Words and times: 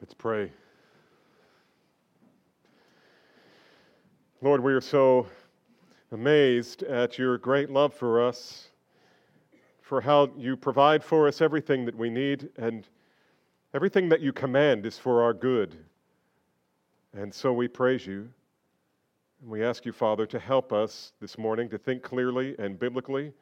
Let's 0.00 0.14
pray. 0.14 0.52
Lord, 4.40 4.62
we 4.62 4.72
are 4.72 4.80
so 4.80 5.26
amazed 6.12 6.84
at 6.84 7.18
your 7.18 7.36
great 7.36 7.68
love 7.68 7.92
for 7.92 8.24
us, 8.24 8.68
for 9.80 10.00
how 10.00 10.30
you 10.36 10.56
provide 10.56 11.02
for 11.02 11.26
us 11.26 11.40
everything 11.40 11.84
that 11.84 11.96
we 11.96 12.10
need, 12.10 12.48
and 12.58 12.86
everything 13.74 14.08
that 14.10 14.20
you 14.20 14.32
command 14.32 14.86
is 14.86 14.96
for 14.96 15.20
our 15.20 15.34
good. 15.34 15.76
And 17.12 17.34
so 17.34 17.52
we 17.52 17.66
praise 17.66 18.06
you. 18.06 18.28
And 19.42 19.50
we 19.50 19.64
ask 19.64 19.84
you, 19.84 19.90
Father, 19.90 20.26
to 20.26 20.38
help 20.38 20.72
us 20.72 21.12
this 21.20 21.36
morning 21.36 21.68
to 21.70 21.78
think 21.78 22.04
clearly 22.04 22.54
and 22.60 22.78
biblically 22.78 23.32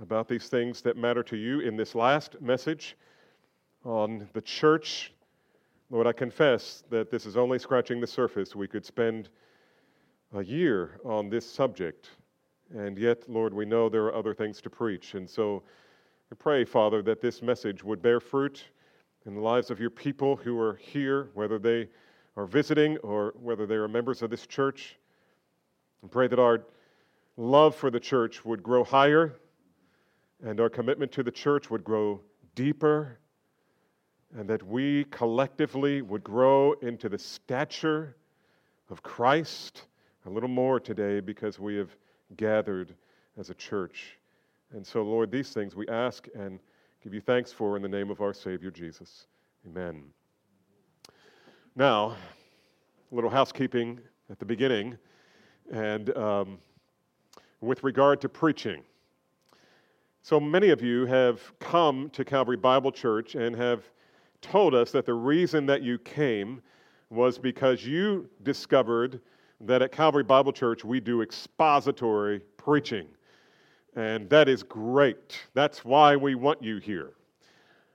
about 0.00 0.26
these 0.26 0.48
things 0.48 0.80
that 0.80 0.96
matter 0.96 1.22
to 1.24 1.36
you 1.36 1.60
in 1.60 1.76
this 1.76 1.94
last 1.94 2.40
message 2.40 2.96
on 3.84 4.26
the 4.32 4.40
church 4.40 5.12
Lord, 5.92 6.06
I 6.06 6.12
confess 6.12 6.84
that 6.88 7.10
this 7.10 7.26
is 7.26 7.36
only 7.36 7.58
scratching 7.58 8.00
the 8.00 8.06
surface. 8.06 8.56
We 8.56 8.66
could 8.66 8.86
spend 8.86 9.28
a 10.34 10.42
year 10.42 10.98
on 11.04 11.28
this 11.28 11.44
subject, 11.44 12.08
and 12.74 12.96
yet, 12.96 13.28
Lord, 13.28 13.52
we 13.52 13.66
know 13.66 13.90
there 13.90 14.06
are 14.06 14.14
other 14.14 14.32
things 14.32 14.62
to 14.62 14.70
preach. 14.70 15.12
And 15.12 15.28
so 15.28 15.62
I 16.32 16.34
pray, 16.34 16.64
Father, 16.64 17.02
that 17.02 17.20
this 17.20 17.42
message 17.42 17.84
would 17.84 18.00
bear 18.00 18.20
fruit 18.20 18.64
in 19.26 19.34
the 19.34 19.42
lives 19.42 19.70
of 19.70 19.80
your 19.80 19.90
people 19.90 20.34
who 20.34 20.58
are 20.58 20.76
here, 20.76 21.28
whether 21.34 21.58
they 21.58 21.90
are 22.38 22.46
visiting 22.46 22.96
or 22.98 23.34
whether 23.38 23.66
they 23.66 23.74
are 23.74 23.86
members 23.86 24.22
of 24.22 24.30
this 24.30 24.46
church. 24.46 24.96
And 26.00 26.10
pray 26.10 26.26
that 26.26 26.38
our 26.38 26.64
love 27.36 27.76
for 27.76 27.90
the 27.90 28.00
church 28.00 28.46
would 28.46 28.62
grow 28.62 28.82
higher 28.82 29.34
and 30.42 30.58
our 30.58 30.70
commitment 30.70 31.12
to 31.12 31.22
the 31.22 31.30
church 31.30 31.70
would 31.70 31.84
grow 31.84 32.22
deeper 32.54 33.18
and 34.36 34.48
that 34.48 34.62
we 34.66 35.04
collectively 35.04 36.02
would 36.02 36.24
grow 36.24 36.72
into 36.82 37.08
the 37.08 37.18
stature 37.18 38.16
of 38.90 39.02
Christ 39.02 39.86
a 40.26 40.30
little 40.30 40.48
more 40.48 40.80
today 40.80 41.20
because 41.20 41.58
we 41.58 41.76
have 41.76 41.90
gathered 42.36 42.94
as 43.38 43.50
a 43.50 43.54
church. 43.54 44.18
And 44.72 44.86
so, 44.86 45.02
Lord, 45.02 45.30
these 45.30 45.50
things 45.50 45.74
we 45.74 45.86
ask 45.88 46.28
and 46.34 46.58
give 47.02 47.12
you 47.12 47.20
thanks 47.20 47.52
for 47.52 47.76
in 47.76 47.82
the 47.82 47.88
name 47.88 48.10
of 48.10 48.20
our 48.20 48.32
Savior 48.32 48.70
Jesus. 48.70 49.26
Amen. 49.66 50.04
Now, 51.74 52.16
a 53.10 53.14
little 53.14 53.30
housekeeping 53.30 54.00
at 54.30 54.38
the 54.38 54.44
beginning, 54.44 54.96
and 55.70 56.16
um, 56.16 56.58
with 57.60 57.82
regard 57.84 58.20
to 58.22 58.28
preaching. 58.28 58.82
So 60.22 60.38
many 60.38 60.70
of 60.70 60.82
you 60.82 61.06
have 61.06 61.40
come 61.58 62.08
to 62.10 62.24
Calvary 62.24 62.56
Bible 62.56 62.92
Church 62.92 63.34
and 63.34 63.56
have 63.56 63.84
told 64.42 64.74
us 64.74 64.90
that 64.90 65.06
the 65.06 65.14
reason 65.14 65.64
that 65.66 65.82
you 65.82 65.98
came 65.98 66.60
was 67.08 67.38
because 67.38 67.86
you 67.86 68.28
discovered 68.42 69.20
that 69.60 69.80
at 69.80 69.92
Calvary 69.92 70.24
Bible 70.24 70.52
Church 70.52 70.84
we 70.84 71.00
do 71.00 71.22
expository 71.22 72.40
preaching. 72.56 73.06
And 73.94 74.28
that 74.30 74.48
is 74.48 74.62
great. 74.62 75.38
That's 75.54 75.84
why 75.84 76.16
we 76.16 76.34
want 76.34 76.62
you 76.62 76.78
here. 76.78 77.12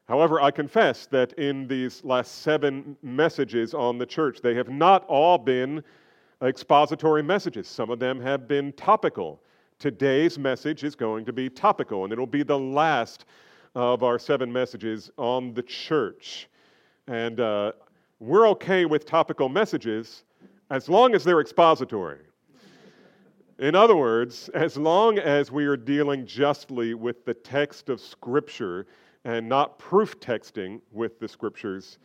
However, 0.07 0.39
I 0.39 0.51
confess 0.51 1.05
that 1.07 1.33
in 1.33 1.67
these 1.67 2.03
last 2.05 2.41
seven 2.41 2.95
messages 3.01 3.73
on 3.73 3.97
the 3.97 4.05
church, 4.05 4.39
they 4.41 4.55
have 4.55 4.69
not 4.69 5.03
all 5.05 5.37
been 5.37 5.83
expository 6.41 7.23
messages. 7.23 7.67
Some 7.67 7.89
of 7.89 7.99
them 7.99 8.21
have 8.21 8.47
been 8.47 8.71
topical. 8.73 9.41
Today's 9.79 10.39
message 10.39 10.83
is 10.83 10.95
going 10.95 11.25
to 11.25 11.33
be 11.33 11.49
topical, 11.49 12.05
and 12.05 12.13
it'll 12.13 12.25
be 12.25 12.43
the 12.43 12.57
last 12.57 13.25
of 13.77 14.01
our 14.01 14.17
seven 14.17 14.51
messages 14.51 15.11
on 15.17 15.53
the 15.53 15.61
church. 15.61 16.49
And 17.05 17.39
uh, 17.39 17.73
we're 18.19 18.49
okay 18.49 18.85
with 18.85 19.05
topical 19.05 19.49
messages 19.49 20.23
as 20.71 20.89
long 20.89 21.13
as 21.13 21.23
they're 21.23 21.41
expository. 21.41 22.21
In 23.59 23.75
other 23.75 23.95
words, 23.95 24.49
as 24.55 24.77
long 24.77 25.19
as 25.19 25.51
we 25.51 25.67
are 25.67 25.77
dealing 25.77 26.25
justly 26.25 26.95
with 26.95 27.23
the 27.23 27.35
text 27.35 27.89
of 27.89 28.01
Scripture 28.01 28.87
and 29.25 29.47
not 29.47 29.77
proof 29.77 30.19
texting 30.19 30.81
with 30.91 31.19
the 31.19 31.27
Scriptures, 31.27 31.99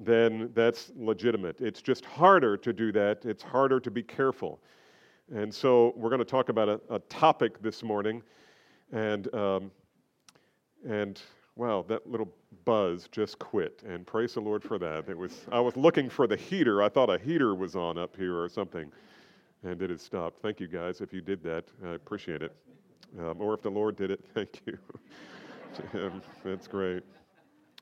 then 0.00 0.50
that's 0.54 0.90
legitimate. 0.96 1.60
It's 1.60 1.82
just 1.82 2.04
harder 2.04 2.56
to 2.56 2.72
do 2.72 2.90
that, 2.92 3.24
it's 3.24 3.44
harder 3.44 3.78
to 3.78 3.92
be 3.92 4.02
careful. 4.02 4.58
And 5.32 5.54
so 5.54 5.94
we're 5.96 6.10
going 6.10 6.18
to 6.18 6.24
talk 6.24 6.48
about 6.48 6.68
a, 6.68 6.80
a 6.90 6.98
topic 6.98 7.62
this 7.62 7.84
morning. 7.84 8.24
And 8.90 9.32
um, 9.32 9.70
and 10.88 11.20
wow, 11.56 11.84
that 11.88 12.08
little 12.10 12.28
buzz 12.64 13.08
just 13.10 13.38
quit. 13.38 13.82
And 13.86 14.06
praise 14.06 14.34
the 14.34 14.40
Lord 14.40 14.62
for 14.62 14.78
that. 14.78 15.08
It 15.08 15.16
was 15.16 15.46
I 15.50 15.60
was 15.60 15.76
looking 15.76 16.08
for 16.08 16.26
the 16.26 16.36
heater. 16.36 16.82
I 16.82 16.88
thought 16.88 17.10
a 17.10 17.18
heater 17.18 17.54
was 17.54 17.76
on 17.76 17.98
up 17.98 18.16
here 18.16 18.36
or 18.40 18.48
something, 18.48 18.90
and 19.62 19.80
it 19.82 19.90
had 19.90 20.00
stopped. 20.00 20.40
Thank 20.40 20.60
you 20.60 20.68
guys 20.68 21.00
if 21.00 21.12
you 21.12 21.20
did 21.20 21.42
that. 21.44 21.64
I 21.84 21.94
appreciate 21.94 22.42
it. 22.42 22.54
Um, 23.18 23.40
or 23.40 23.54
if 23.54 23.62
the 23.62 23.70
Lord 23.70 23.96
did 23.96 24.10
it, 24.10 24.24
thank 24.34 24.62
you. 24.66 24.78
That's 26.44 26.66
great. 26.66 27.02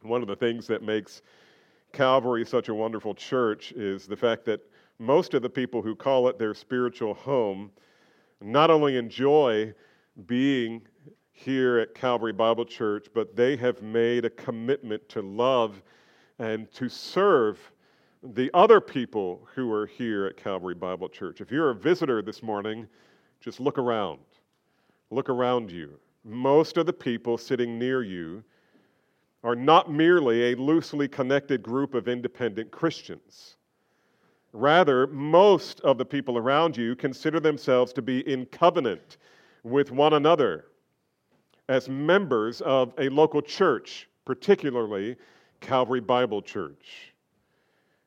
One 0.02 0.22
of 0.22 0.28
the 0.28 0.36
things 0.36 0.66
that 0.68 0.82
makes 0.82 1.22
Calvary 1.92 2.46
such 2.46 2.68
a 2.68 2.74
wonderful 2.74 3.14
church 3.14 3.72
is 3.72 4.06
the 4.06 4.16
fact 4.16 4.44
that 4.46 4.60
most 4.98 5.34
of 5.34 5.42
the 5.42 5.50
people 5.50 5.82
who 5.82 5.94
call 5.94 6.28
it 6.28 6.38
their 6.38 6.54
spiritual 6.54 7.14
home 7.14 7.70
not 8.40 8.70
only 8.70 8.96
enjoy 8.96 9.72
being 10.26 10.82
here 11.32 11.78
at 11.78 11.94
Calvary 11.94 12.32
Bible 12.32 12.64
Church, 12.64 13.06
but 13.14 13.34
they 13.34 13.56
have 13.56 13.82
made 13.82 14.24
a 14.24 14.30
commitment 14.30 15.08
to 15.08 15.22
love 15.22 15.82
and 16.38 16.70
to 16.72 16.88
serve 16.88 17.58
the 18.22 18.50
other 18.52 18.80
people 18.80 19.46
who 19.54 19.72
are 19.72 19.86
here 19.86 20.26
at 20.26 20.36
Calvary 20.36 20.74
Bible 20.74 21.08
Church. 21.08 21.40
If 21.40 21.50
you're 21.50 21.70
a 21.70 21.74
visitor 21.74 22.20
this 22.20 22.42
morning, 22.42 22.86
just 23.40 23.60
look 23.60 23.78
around. 23.78 24.20
Look 25.10 25.28
around 25.28 25.70
you. 25.70 25.98
Most 26.24 26.76
of 26.76 26.84
the 26.84 26.92
people 26.92 27.38
sitting 27.38 27.78
near 27.78 28.02
you 28.02 28.44
are 29.42 29.56
not 29.56 29.90
merely 29.90 30.52
a 30.52 30.56
loosely 30.56 31.08
connected 31.08 31.62
group 31.62 31.94
of 31.94 32.08
independent 32.08 32.70
Christians. 32.70 33.56
Rather, 34.52 35.06
most 35.06 35.80
of 35.80 35.96
the 35.96 36.04
people 36.04 36.36
around 36.36 36.76
you 36.76 36.94
consider 36.94 37.40
themselves 37.40 37.92
to 37.94 38.02
be 38.02 38.20
in 38.30 38.44
covenant 38.46 39.16
with 39.62 39.90
one 39.90 40.14
another 40.14 40.66
as 41.70 41.88
members 41.88 42.60
of 42.62 42.92
a 42.98 43.08
local 43.08 43.40
church, 43.40 44.08
particularly 44.24 45.16
Calvary 45.60 46.00
Bible 46.00 46.42
Church. 46.42 47.14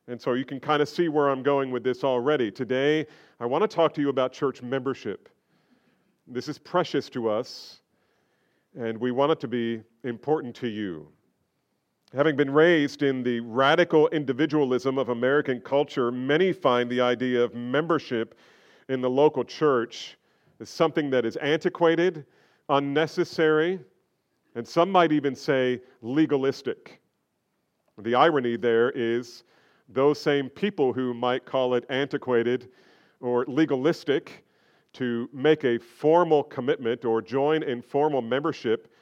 And 0.09 0.22
so 0.22 0.34
you 0.34 0.44
can 0.44 0.59
kind 0.59 0.81
of 0.81 0.90
see 0.90 1.07
where 1.07 1.29
I'm 1.29 1.41
going 1.41 1.72
with 1.72 1.81
this 1.81 2.03
already. 2.03 2.51
Today, 2.51 3.07
I 3.40 3.46
want 3.46 3.62
to 3.62 3.74
talk 3.74 3.94
to 3.94 4.01
you 4.01 4.09
about 4.09 4.34
church 4.34 4.62
membership. 4.62 5.29
This 6.28 6.50
is 6.50 6.57
precious 6.57 7.07
to 7.12 7.29
us, 7.29 7.79
and 8.78 8.97
we 8.97 9.12
want 9.12 9.31
it 9.31 9.40
to 9.40 9.47
be 9.47 9.81
important 10.03 10.53
to 10.57 10.68
you. 10.68 11.07
Having 12.13 12.35
been 12.35 12.51
raised 12.51 13.01
in 13.01 13.24
the 13.24 13.40
radical 13.40 14.09
individualism 14.09 14.97
of 14.97 15.07
American 15.07 15.62
culture, 15.62 16.12
many 16.12 16.51
find 16.51 16.90
the 16.90 17.00
idea 17.00 17.41
of 17.41 17.56
membership 17.56 18.38
in 18.90 19.00
the 19.00 19.09
local 19.09 19.45
church 19.45 20.18
as 20.59 20.69
something 20.69 21.09
that 21.12 21.25
is 21.25 21.38
antiquated 21.38 22.25
unnecessary, 22.69 23.79
and 24.56 24.68
some 24.68 24.91
might 24.91 25.12
even 25.12 25.35
say 25.35 25.81
legalistic. 26.01 27.01
The 27.97 28.16
irony 28.16 28.57
there 28.57 28.91
is 28.91 29.44
those 29.90 30.19
same 30.19 30.50
people 30.50 30.94
who 30.94 31.13
might 31.13 31.46
call 31.46 31.75
it 31.75 31.85
antiquated 31.90 32.69
or 33.22 33.46
legalistic 33.47 34.44
to 34.94 35.29
make 35.34 35.63
a 35.63 35.78
formal 35.78 36.44
commitment 36.44 37.06
or 37.06 37.22
join 37.22 37.63
in 37.63 37.81
formal 37.81 38.22
membership 38.22 38.94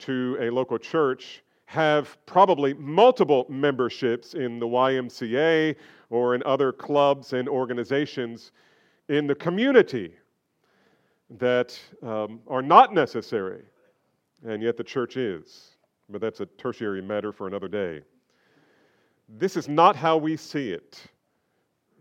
to 0.00 0.36
a 0.40 0.50
local 0.50 0.78
church 0.78 1.42
have 1.66 2.16
probably 2.24 2.72
multiple 2.74 3.46
memberships 3.48 4.34
in 4.34 4.58
the 4.58 4.66
YMCA 4.66 5.76
or 6.10 6.34
in 6.34 6.42
other 6.44 6.72
clubs 6.72 7.34
and 7.34 7.48
organizations 7.48 8.52
in 9.08 9.26
the 9.26 9.34
community 9.34 10.14
that 11.30 11.78
um, 12.02 12.40
are 12.48 12.62
not 12.62 12.94
necessary, 12.94 13.62
and 14.46 14.62
yet 14.62 14.76
the 14.76 14.84
church 14.84 15.16
is. 15.16 15.76
But 16.08 16.20
that's 16.20 16.40
a 16.40 16.46
tertiary 16.46 17.02
matter 17.02 17.32
for 17.32 17.46
another 17.46 17.68
day. 17.68 18.00
This 19.28 19.56
is 19.56 19.68
not 19.68 19.94
how 19.94 20.16
we 20.16 20.36
see 20.36 20.70
it. 20.70 21.02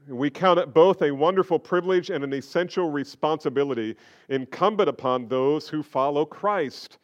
We 0.07 0.29
count 0.29 0.59
it 0.59 0.73
both 0.73 1.01
a 1.01 1.11
wonderful 1.11 1.59
privilege 1.59 2.09
and 2.09 2.23
an 2.23 2.31
essential 2.31 2.89
responsibility 2.89 3.97
incumbent 4.29 4.87
upon 4.87 5.27
those 5.27 5.67
who 5.67 5.83
follow 5.83 6.23
Christ 6.23 6.99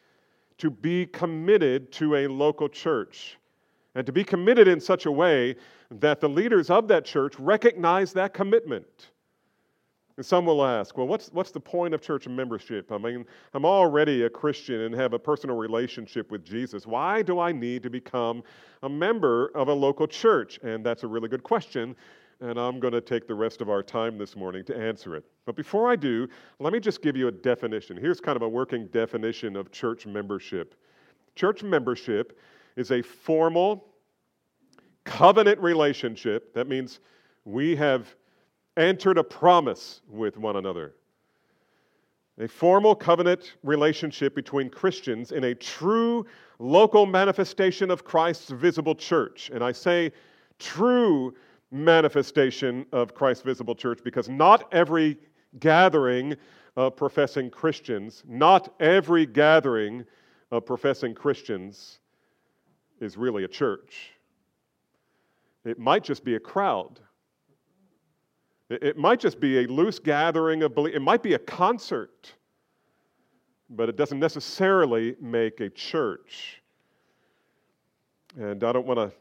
to 0.56 0.70
be 0.70 1.04
committed 1.04 1.92
to 1.92 2.16
a 2.16 2.26
local 2.26 2.68
church 2.68 3.36
and 3.94 4.06
to 4.06 4.12
be 4.12 4.24
committed 4.24 4.66
in 4.66 4.80
such 4.80 5.04
a 5.04 5.12
way 5.12 5.56
that 5.90 6.20
the 6.20 6.28
leaders 6.28 6.70
of 6.70 6.88
that 6.88 7.04
church 7.04 7.38
recognize 7.38 8.14
that 8.14 8.32
commitment 8.32 9.10
And 10.16 10.24
some 10.24 10.46
will 10.46 10.64
ask, 10.64 10.96
well, 10.96 11.08
what's, 11.08 11.28
what's 11.32 11.50
the 11.50 11.60
point 11.60 11.92
of 11.92 12.00
church 12.00 12.28
membership? 12.28 12.92
I 12.92 12.98
mean, 12.98 13.24
I'm 13.52 13.64
already 13.64 14.22
a 14.22 14.30
Christian 14.30 14.82
and 14.82 14.94
have 14.94 15.12
a 15.12 15.18
personal 15.18 15.56
relationship 15.56 16.30
with 16.30 16.44
Jesus. 16.44 16.86
Why 16.86 17.22
do 17.22 17.40
I 17.40 17.50
need 17.50 17.82
to 17.82 17.90
become 17.90 18.44
a 18.84 18.88
member 18.88 19.48
of 19.56 19.68
a 19.68 19.72
local 19.72 20.06
church? 20.06 20.60
And 20.62 20.86
that's 20.86 21.02
a 21.02 21.08
really 21.08 21.28
good 21.28 21.42
question. 21.42 21.96
And 22.40 22.58
I'm 22.58 22.78
going 22.78 22.92
to 22.92 23.00
take 23.00 23.26
the 23.26 23.34
rest 23.34 23.60
of 23.60 23.68
our 23.68 23.82
time 23.82 24.16
this 24.16 24.36
morning 24.36 24.64
to 24.66 24.76
answer 24.76 25.16
it. 25.16 25.24
But 25.46 25.56
before 25.56 25.90
I 25.90 25.96
do, 25.96 26.28
let 26.60 26.72
me 26.72 26.78
just 26.78 27.02
give 27.02 27.16
you 27.16 27.26
a 27.26 27.32
definition. 27.32 27.96
Here's 27.96 28.20
kind 28.20 28.36
of 28.36 28.42
a 28.42 28.48
working 28.48 28.86
definition 28.88 29.56
of 29.56 29.72
church 29.72 30.06
membership 30.06 30.76
church 31.34 31.62
membership 31.62 32.38
is 32.76 32.90
a 32.90 33.02
formal, 33.02 33.86
covenant 35.04 35.58
relationship. 35.60 36.54
That 36.54 36.68
means 36.68 37.00
we 37.44 37.76
have 37.76 38.14
entered 38.76 39.18
a 39.18 39.24
promise 39.24 40.00
with 40.08 40.36
one 40.36 40.56
another. 40.56 40.94
A 42.38 42.48
formal 42.48 42.96
covenant 42.96 43.54
relationship 43.62 44.34
between 44.34 44.68
Christians 44.68 45.30
in 45.30 45.44
a 45.44 45.54
true 45.54 46.26
local 46.58 47.06
manifestation 47.06 47.90
of 47.90 48.04
Christ's 48.04 48.50
visible 48.50 48.94
church. 48.94 49.50
And 49.54 49.62
I 49.62 49.70
say 49.70 50.10
true 50.58 51.34
manifestation 51.70 52.86
of 52.92 53.14
Christ's 53.14 53.44
visible 53.44 53.74
church 53.74 54.00
because 54.02 54.28
not 54.28 54.72
every 54.72 55.18
gathering 55.60 56.36
of 56.76 56.96
professing 56.96 57.50
Christians, 57.50 58.24
not 58.26 58.74
every 58.80 59.26
gathering 59.26 60.04
of 60.50 60.66
professing 60.66 61.14
Christians 61.14 61.98
is 63.00 63.16
really 63.16 63.44
a 63.44 63.48
church. 63.48 64.10
It 65.64 65.78
might 65.78 66.04
just 66.04 66.24
be 66.24 66.34
a 66.34 66.40
crowd. 66.40 67.00
It 68.82 68.96
might 68.96 69.20
just 69.20 69.40
be 69.40 69.64
a 69.64 69.66
loose 69.66 69.98
gathering 69.98 70.62
of 70.62 70.74
believers. 70.74 70.96
It 70.96 71.02
might 71.02 71.22
be 71.22 71.34
a 71.34 71.38
concert, 71.38 72.32
but 73.70 73.88
it 73.88 73.96
doesn't 73.96 74.18
necessarily 74.18 75.16
make 75.20 75.60
a 75.60 75.70
church. 75.70 76.62
And 78.36 78.64
I 78.64 78.72
don't 78.72 78.86
want 78.86 78.98
to 78.98 79.12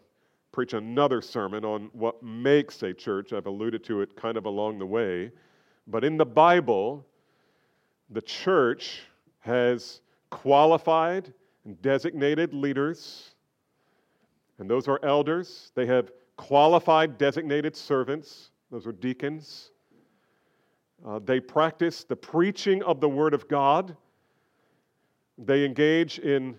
preach 0.52 0.74
another 0.74 1.22
sermon 1.22 1.66
on 1.66 1.90
what 1.94 2.22
makes 2.24 2.84
a 2.84 2.94
church. 2.94 3.34
I've 3.34 3.48
alluded 3.48 3.84
to 3.86 4.02
it 4.02 4.16
kind 4.16 4.38
of 4.38 4.46
along 4.46 4.80
the 4.80 4.86
way. 4.86 5.32
But 5.88 6.04
in 6.04 6.18
the 6.18 6.26
Bible, 6.26 7.06
the 8.10 8.22
church 8.22 9.02
has 9.40 10.02
qualified 10.30 11.34
and 11.66 11.82
designated 11.82 12.54
leaders, 12.54 13.36
and 14.60 14.70
those 14.70 14.88
are 14.88 15.00
elders. 15.04 15.72
They 15.76 15.86
have 15.88 16.12
qualified 16.38 17.18
designated 17.18 17.76
servants 17.76 18.52
those 18.74 18.88
are 18.88 18.92
deacons. 18.92 19.70
Uh, 21.06 21.20
they 21.24 21.40
practice 21.40 22.04
the 22.04 22.16
preaching 22.16 22.82
of 22.82 23.00
the 23.00 23.08
Word 23.08 23.36
of 23.36 23.48
God. 23.48 23.96
They 25.38 25.64
engage 25.64 26.18
in 26.18 26.58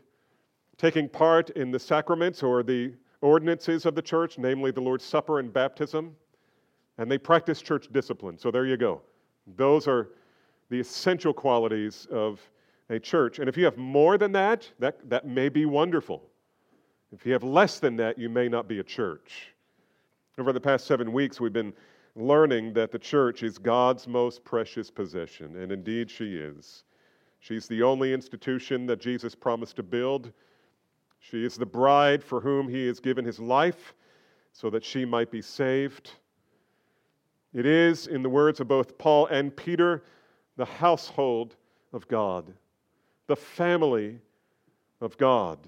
taking 0.76 1.08
part 1.08 1.50
in 1.50 1.72
the 1.72 1.78
sacraments 1.80 2.44
or 2.44 2.62
the 2.62 2.92
ordinances 3.20 3.84
of 3.84 3.96
the 3.96 4.02
church, 4.02 4.38
namely 4.38 4.70
the 4.70 4.80
Lord's 4.80 5.04
Supper 5.04 5.40
and 5.40 5.52
baptism. 5.52 6.14
And 6.98 7.10
they 7.10 7.18
practice 7.18 7.60
church 7.60 7.88
discipline. 7.90 8.38
So 8.38 8.52
there 8.52 8.64
you 8.64 8.76
go. 8.76 9.02
Those 9.56 9.88
are 9.88 10.10
the 10.70 10.78
essential 10.78 11.32
qualities 11.32 12.06
of 12.12 12.40
a 12.90 13.00
church. 13.00 13.40
And 13.40 13.48
if 13.48 13.56
you 13.56 13.64
have 13.64 13.76
more 13.76 14.18
than 14.18 14.30
that, 14.32 14.70
that, 14.78 15.10
that 15.10 15.26
may 15.26 15.48
be 15.48 15.66
wonderful. 15.66 16.22
If 17.12 17.26
you 17.26 17.32
have 17.32 17.42
less 17.42 17.80
than 17.80 17.96
that, 17.96 18.20
you 18.20 18.28
may 18.28 18.48
not 18.48 18.68
be 18.68 18.78
a 18.78 18.84
church. 18.84 19.48
Over 20.38 20.52
the 20.52 20.60
past 20.60 20.86
seven 20.86 21.12
weeks, 21.12 21.40
we've 21.40 21.52
been 21.52 21.72
learning 22.16 22.72
that 22.74 22.92
the 22.92 22.98
church 22.98 23.42
is 23.42 23.58
God's 23.58 24.06
most 24.06 24.44
precious 24.44 24.90
possession, 24.90 25.56
and 25.56 25.72
indeed 25.72 26.10
she 26.10 26.36
is. 26.36 26.84
She's 27.40 27.66
the 27.66 27.82
only 27.82 28.12
institution 28.12 28.86
that 28.86 29.00
Jesus 29.00 29.34
promised 29.34 29.76
to 29.76 29.82
build. 29.82 30.32
She 31.18 31.44
is 31.44 31.56
the 31.56 31.66
bride 31.66 32.22
for 32.22 32.40
whom 32.40 32.68
he 32.68 32.86
has 32.86 33.00
given 33.00 33.24
his 33.24 33.40
life 33.40 33.94
so 34.52 34.70
that 34.70 34.84
she 34.84 35.04
might 35.04 35.30
be 35.30 35.42
saved. 35.42 36.12
It 37.52 37.66
is, 37.66 38.06
in 38.06 38.22
the 38.22 38.28
words 38.28 38.60
of 38.60 38.68
both 38.68 38.96
Paul 38.98 39.26
and 39.26 39.54
Peter, 39.54 40.04
the 40.56 40.64
household 40.64 41.56
of 41.92 42.06
God, 42.08 42.52
the 43.26 43.36
family 43.36 44.18
of 45.00 45.16
God, 45.18 45.58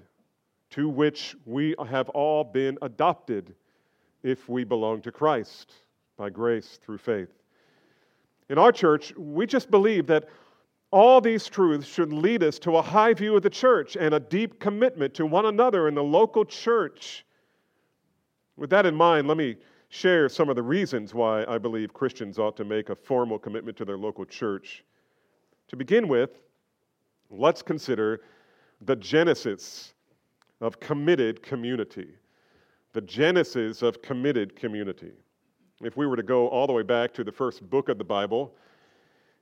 to 0.71 0.89
which 0.89 1.37
we 1.45 1.75
have 1.89 2.09
all 2.11 2.45
been 2.45 2.79
adopted 2.83 3.55
if 4.23 4.49
we 4.49 4.65
belong 4.65 5.03
to 5.03 5.13
Christ 5.13 5.73
by 6.17 6.31
grace 6.31 6.79
through 6.83 6.99
faith. 6.99 7.29
In 8.49 8.59
our 8.59 8.73
church, 8.73 9.13
we 9.17 9.47
just 9.47 9.71
believe 9.71 10.07
that 10.07 10.29
all 10.91 11.21
these 11.21 11.47
truths 11.49 11.87
should 11.87 12.13
lead 12.13 12.43
us 12.43 12.59
to 12.61 12.77
a 12.77 12.83
high 12.83 13.13
view 13.13 13.37
of 13.37 13.43
the 13.43 13.51
church 13.51 13.97
and 13.97 14.15
a 14.15 14.21
deep 14.21 14.61
commitment 14.61 15.15
to 15.15 15.27
one 15.27 15.47
another 15.47 15.89
in 15.89 15.95
the 15.95 16.03
local 16.03 16.45
church. 16.45 17.25
With 18.57 18.71
that 18.71 18.87
in 18.87 18.95
mind, 18.95 19.27
let 19.27 19.37
me 19.37 19.57
share 19.89 20.29
some 20.29 20.49
of 20.49 20.57
the 20.57 20.63
reasons 20.63 21.13
why 21.13 21.45
I 21.47 21.59
believe 21.59 21.93
Christians 21.93 22.39
ought 22.39 22.57
to 22.57 22.65
make 22.65 22.89
a 22.89 22.95
formal 22.95 23.39
commitment 23.39 23.77
to 23.79 23.85
their 23.85 23.99
local 23.99 24.25
church. 24.25 24.85
To 25.69 25.77
begin 25.77 26.09
with, 26.09 26.39
let's 27.31 27.63
consider 27.63 28.21
the 28.83 28.97
genesis 28.97 29.95
of 30.61 30.79
committed 30.81 31.43
community. 31.43 32.09
The 32.93 33.01
genesis 33.01 33.83
of 33.83 34.01
committed 34.01 34.57
community. 34.57 35.13
If 35.83 35.97
we 35.97 36.07
were 36.07 36.17
to 36.17 36.23
go 36.23 36.49
all 36.49 36.67
the 36.67 36.73
way 36.73 36.83
back 36.83 37.13
to 37.15 37.25
the 37.25 37.33
first 37.33 37.69
book 37.69 37.91
of 37.91 37.99
the 37.99 38.05
Bible, 38.05 38.55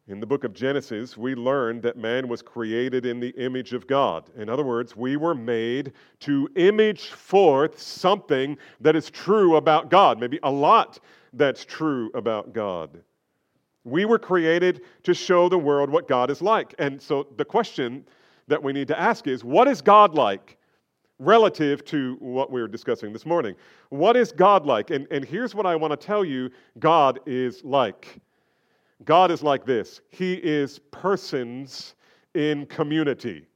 in 0.09 0.19
the 0.19 0.27
book 0.27 0.43
of 0.43 0.53
Genesis, 0.53 1.17
we 1.17 1.37
learned 1.37 1.83
that 1.83 1.97
man 1.97 2.27
was 2.29 2.43
created 2.43 3.07
in 3.07 3.21
the 3.21 3.31
image 3.43 3.73
of 3.73 3.87
God. 3.87 4.29
In 4.37 4.49
other 4.49 4.65
words, 4.65 4.97
we 4.97 5.17
were 5.17 5.35
made 5.35 5.93
to 6.21 6.49
image 6.57 7.11
forth 7.11 7.81
something 7.81 8.59
that 8.81 8.97
is 8.97 9.11
true 9.11 9.57
about 9.57 9.91
God, 9.91 10.19
maybe 10.19 10.41
a 10.43 10.51
lot 10.51 10.99
that's 11.33 11.65
true 11.65 12.11
about 12.15 12.53
God. 12.53 13.01
We 13.85 14.05
were 14.05 14.19
created 14.19 14.83
to 15.05 15.15
show 15.15 15.49
the 15.49 15.59
world 15.59 15.89
what 15.89 16.09
God 16.09 16.31
is 16.31 16.43
like. 16.43 16.75
And 16.81 17.01
so 17.01 17.29
the 17.37 17.45
question 17.45 18.05
that 18.49 18.61
we 18.61 18.73
need 18.73 18.89
to 18.89 18.99
ask 18.99 19.29
is 19.29 19.45
what 19.45 19.69
is 19.69 19.81
God 19.81 20.15
like? 20.15 20.59
Relative 21.19 21.85
to 21.85 22.17
what 22.19 22.51
we 22.51 22.61
are 22.61 22.69
discussing 22.69 23.13
this 23.13 23.25
morning. 23.25 23.55
What 23.91 24.17
is 24.17 24.33
God 24.33 24.67
like? 24.67 24.91
And, 24.91 25.07
and 25.11 25.25
here's 25.25 25.55
what 25.55 25.67
I 25.67 25.77
want 25.77 25.93
to 25.93 25.97
tell 25.97 26.25
you 26.25 26.51
God 26.79 27.21
is 27.27 27.63
like 27.65 28.21
God 29.05 29.31
is 29.31 29.43
like 29.43 29.65
this 29.65 30.01
He 30.11 30.35
is 30.35 30.79
persons 30.91 31.95
in 32.35 32.67
community. 32.67 33.47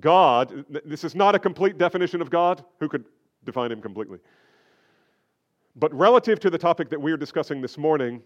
God, 0.00 0.64
this 0.84 1.04
is 1.04 1.14
not 1.14 1.34
a 1.34 1.38
complete 1.38 1.78
definition 1.78 2.20
of 2.20 2.28
God. 2.28 2.64
Who 2.80 2.88
could 2.88 3.06
define 3.44 3.72
him 3.72 3.80
completely? 3.80 4.18
But 5.76 5.92
relative 5.94 6.38
to 6.40 6.50
the 6.50 6.58
topic 6.58 6.90
that 6.90 7.00
we 7.00 7.12
are 7.12 7.16
discussing 7.16 7.62
this 7.62 7.78
morning, 7.78 8.22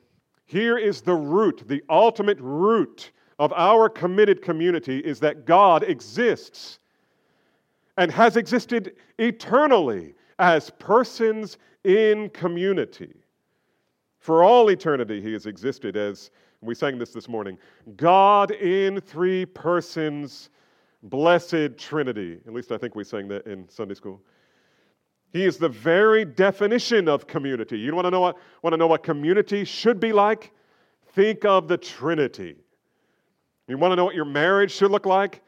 here 0.47 0.79
is 0.79 1.01
the 1.01 1.15
root, 1.15 1.63
the 1.67 1.83
ultimate 1.89 2.39
root 2.41 3.13
of 3.39 3.53
our 3.53 3.89
committed 3.89 4.43
community 4.43 4.99
is 4.99 5.21
that 5.21 5.47
God 5.47 5.85
exists 5.85 6.81
and 7.97 8.11
has 8.11 8.37
existed 8.37 8.97
eternally 9.19 10.15
as 10.39 10.71
persons 10.71 11.59
in 11.85 12.31
community. 12.31 13.15
For 14.19 14.43
all 14.45 14.71
eternity, 14.71 15.21
he 15.21 15.33
has 15.33 15.47
existed 15.47 15.97
as 15.97 16.31
we 16.61 16.75
sang 16.75 16.99
this 16.99 17.13
this 17.13 17.29
morning 17.29 17.59
God 17.97 18.51
in 18.51 19.01
three 19.01 19.47
persons, 19.47 20.51
blessed 21.05 21.79
Trinity. 21.79 22.39
At 22.47 22.53
least 22.53 22.73
I 22.73 22.79
think 22.79 22.95
we 22.95 23.05
sang 23.05 23.29
that 23.29 23.47
in 23.47 23.69
Sunday 23.69 23.95
school. 23.95 24.21
He 25.33 25.45
is 25.45 25.59
the 25.59 25.69
very 25.69 26.25
definition 26.25 27.09
of 27.09 27.27
community. 27.27 27.79
You 27.79 27.95
want 27.95 28.07
to 28.07 28.11
know 28.11 28.21
what, 28.21 28.37
want 28.63 28.73
to 28.73 28.77
know 28.77 28.89
what 28.89 29.03
community 29.03 29.65
should 29.65 30.01
be 30.01 30.13
like? 30.13 30.53
Think 31.13 31.45
of 31.45 31.69
the 31.69 31.79
Trinity. 31.79 32.57
You 33.69 33.79
want 33.79 33.93
to 33.93 33.97
know 33.97 34.05
what 34.05 34.17
your 34.17 34.25
marriage 34.25 34.73
should 34.73 34.91
look 34.91 35.07
like? 35.07 35.43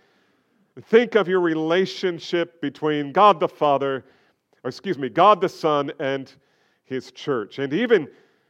Think 0.81 1.17
of 1.17 1.29
your 1.29 1.41
relationship 1.41 2.61
between 2.61 3.13
God 3.13 3.41
the 3.41 3.49
Father, 3.49 4.05
or 4.65 4.69
excuse 4.69 4.97
me, 4.97 5.09
God 5.11 5.41
the 5.41 5.49
Son 5.49 5.93
and 5.99 6.33
His 6.85 7.13
church, 7.13 7.59
and 7.59 7.73
even 7.75 8.09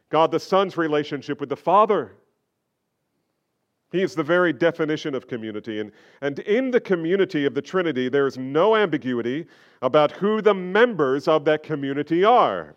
God 0.08 0.30
the 0.30 0.38
Son's 0.38 0.76
relationship 0.76 1.40
with 1.40 1.48
the 1.48 1.56
Father. 1.56 2.12
He 3.90 4.02
is 4.02 4.14
the 4.14 4.22
very 4.22 4.52
definition 4.52 5.14
of 5.14 5.26
community. 5.26 5.80
And, 5.80 5.92
and 6.22 6.38
in 6.40 6.70
the 6.70 6.80
community 6.80 7.44
of 7.44 7.54
the 7.54 7.60
Trinity, 7.60 8.08
there 8.08 8.26
is 8.26 8.38
no 8.38 8.76
ambiguity 8.76 9.46
about 9.82 10.12
who 10.12 10.40
the 10.40 10.54
members 10.54 11.28
of 11.28 11.44
that 11.44 11.62
community 11.62 12.24
are. 12.24 12.74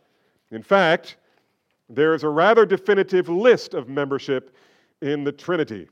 In 0.52 0.62
fact, 0.62 1.18
there 1.88 2.14
is 2.16 2.24
a 2.24 2.30
rather 2.30 2.66
definitive 2.66 3.30
list 3.30 3.76
of 3.76 3.88
membership 3.88 4.56
in 5.02 5.24
the 5.24 5.32
Trinity. 5.32 5.88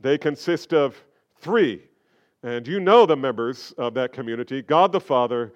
They 0.00 0.18
consist 0.18 0.72
of 0.72 0.96
three 1.38 1.82
and 2.42 2.66
you 2.66 2.80
know 2.80 3.06
the 3.06 3.16
members 3.16 3.72
of 3.78 3.94
that 3.94 4.12
community 4.12 4.62
God 4.62 4.92
the 4.92 5.00
Father, 5.00 5.52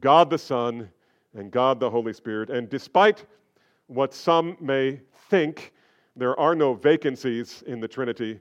God 0.00 0.30
the 0.30 0.38
Son, 0.38 0.90
and 1.34 1.50
God 1.50 1.80
the 1.80 1.90
Holy 1.90 2.12
Spirit. 2.12 2.50
And 2.50 2.68
despite 2.68 3.26
what 3.86 4.14
some 4.14 4.56
may 4.60 5.00
think, 5.30 5.72
There 6.16 6.38
are 6.38 6.54
no 6.54 6.74
vacancies 6.74 7.64
in 7.66 7.80
the 7.80 7.88
Trinity, 7.88 8.38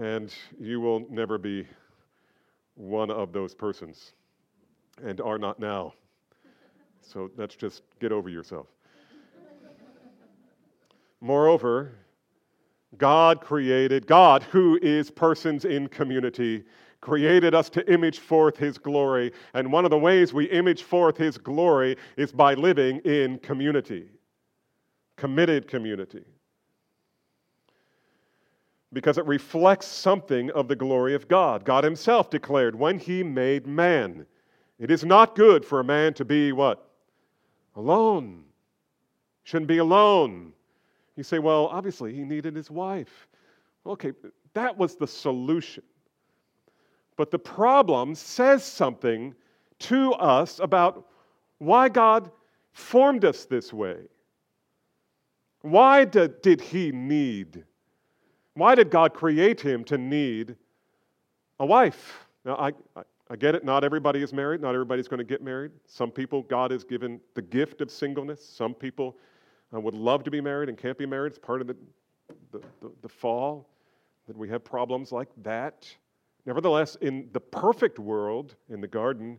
and 0.00 0.32
you 0.60 0.80
will 0.80 1.04
never 1.10 1.38
be 1.38 1.66
one 2.76 3.10
of 3.10 3.32
those 3.32 3.52
persons 3.52 4.12
and 5.02 5.20
are 5.20 5.38
not 5.38 5.58
now. 5.58 5.94
So 7.00 7.30
let's 7.36 7.56
just 7.56 7.82
get 8.00 8.12
over 8.12 8.28
yourself. 8.28 8.68
Moreover, 11.20 11.94
God 12.96 13.40
created, 13.40 14.06
God, 14.06 14.44
who 14.44 14.78
is 14.80 15.10
persons 15.10 15.64
in 15.64 15.88
community, 15.88 16.62
created 17.04 17.54
us 17.54 17.68
to 17.68 17.92
image 17.92 18.18
forth 18.18 18.56
his 18.56 18.78
glory. 18.78 19.30
And 19.52 19.70
one 19.70 19.84
of 19.84 19.90
the 19.90 19.98
ways 19.98 20.32
we 20.32 20.46
image 20.46 20.84
forth 20.84 21.18
his 21.18 21.36
glory 21.36 21.98
is 22.16 22.32
by 22.32 22.54
living 22.54 23.00
in 23.00 23.38
community, 23.40 24.08
committed 25.16 25.68
community. 25.68 26.24
Because 28.94 29.18
it 29.18 29.26
reflects 29.26 29.86
something 29.86 30.50
of 30.52 30.66
the 30.66 30.76
glory 30.76 31.14
of 31.14 31.28
God. 31.28 31.66
God 31.66 31.84
himself 31.84 32.30
declared 32.30 32.74
when 32.74 32.98
he 32.98 33.22
made 33.22 33.66
man, 33.66 34.24
it 34.78 34.90
is 34.90 35.04
not 35.04 35.34
good 35.34 35.62
for 35.62 35.80
a 35.80 35.84
man 35.84 36.14
to 36.14 36.24
be 36.24 36.52
what? 36.52 36.88
Alone. 37.76 38.44
Shouldn't 39.42 39.68
be 39.68 39.78
alone. 39.78 40.54
You 41.16 41.22
say, 41.22 41.38
well, 41.38 41.66
obviously 41.66 42.14
he 42.14 42.24
needed 42.24 42.56
his 42.56 42.70
wife. 42.70 43.28
Okay, 43.84 44.12
that 44.54 44.78
was 44.78 44.96
the 44.96 45.06
solution. 45.06 45.82
But 47.16 47.30
the 47.30 47.38
problem 47.38 48.14
says 48.14 48.64
something 48.64 49.34
to 49.80 50.12
us 50.14 50.58
about 50.58 51.06
why 51.58 51.88
God 51.88 52.30
formed 52.72 53.24
us 53.24 53.44
this 53.44 53.72
way. 53.72 53.98
Why 55.62 56.04
did, 56.04 56.42
did 56.42 56.60
he 56.60 56.92
need? 56.92 57.64
Why 58.54 58.74
did 58.74 58.90
God 58.90 59.14
create 59.14 59.60
him 59.60 59.84
to 59.84 59.96
need 59.96 60.56
a 61.58 61.66
wife? 61.66 62.26
Now, 62.44 62.56
I, 62.56 62.72
I, 62.96 63.02
I 63.30 63.36
get 63.36 63.54
it, 63.54 63.64
not 63.64 63.84
everybody 63.84 64.22
is 64.22 64.32
married, 64.32 64.60
not 64.60 64.74
everybody's 64.74 65.08
going 65.08 65.18
to 65.18 65.24
get 65.24 65.42
married. 65.42 65.72
Some 65.86 66.10
people, 66.10 66.42
God 66.42 66.70
has 66.70 66.84
given 66.84 67.20
the 67.34 67.42
gift 67.42 67.80
of 67.80 67.90
singleness. 67.90 68.44
Some 68.44 68.74
people 68.74 69.16
uh, 69.74 69.80
would 69.80 69.94
love 69.94 70.24
to 70.24 70.30
be 70.30 70.40
married 70.40 70.68
and 70.68 70.76
can't 70.76 70.98
be 70.98 71.06
married. 71.06 71.30
It's 71.30 71.38
part 71.38 71.60
of 71.60 71.66
the, 71.68 71.76
the, 72.52 72.60
the, 72.80 72.92
the 73.02 73.08
fall 73.08 73.68
that 74.26 74.36
we 74.36 74.48
have 74.50 74.64
problems 74.64 75.12
like 75.12 75.28
that. 75.42 75.88
Nevertheless, 76.46 76.96
in 76.96 77.28
the 77.32 77.40
perfect 77.40 77.98
world, 77.98 78.54
in 78.68 78.80
the 78.80 78.88
garden, 78.88 79.38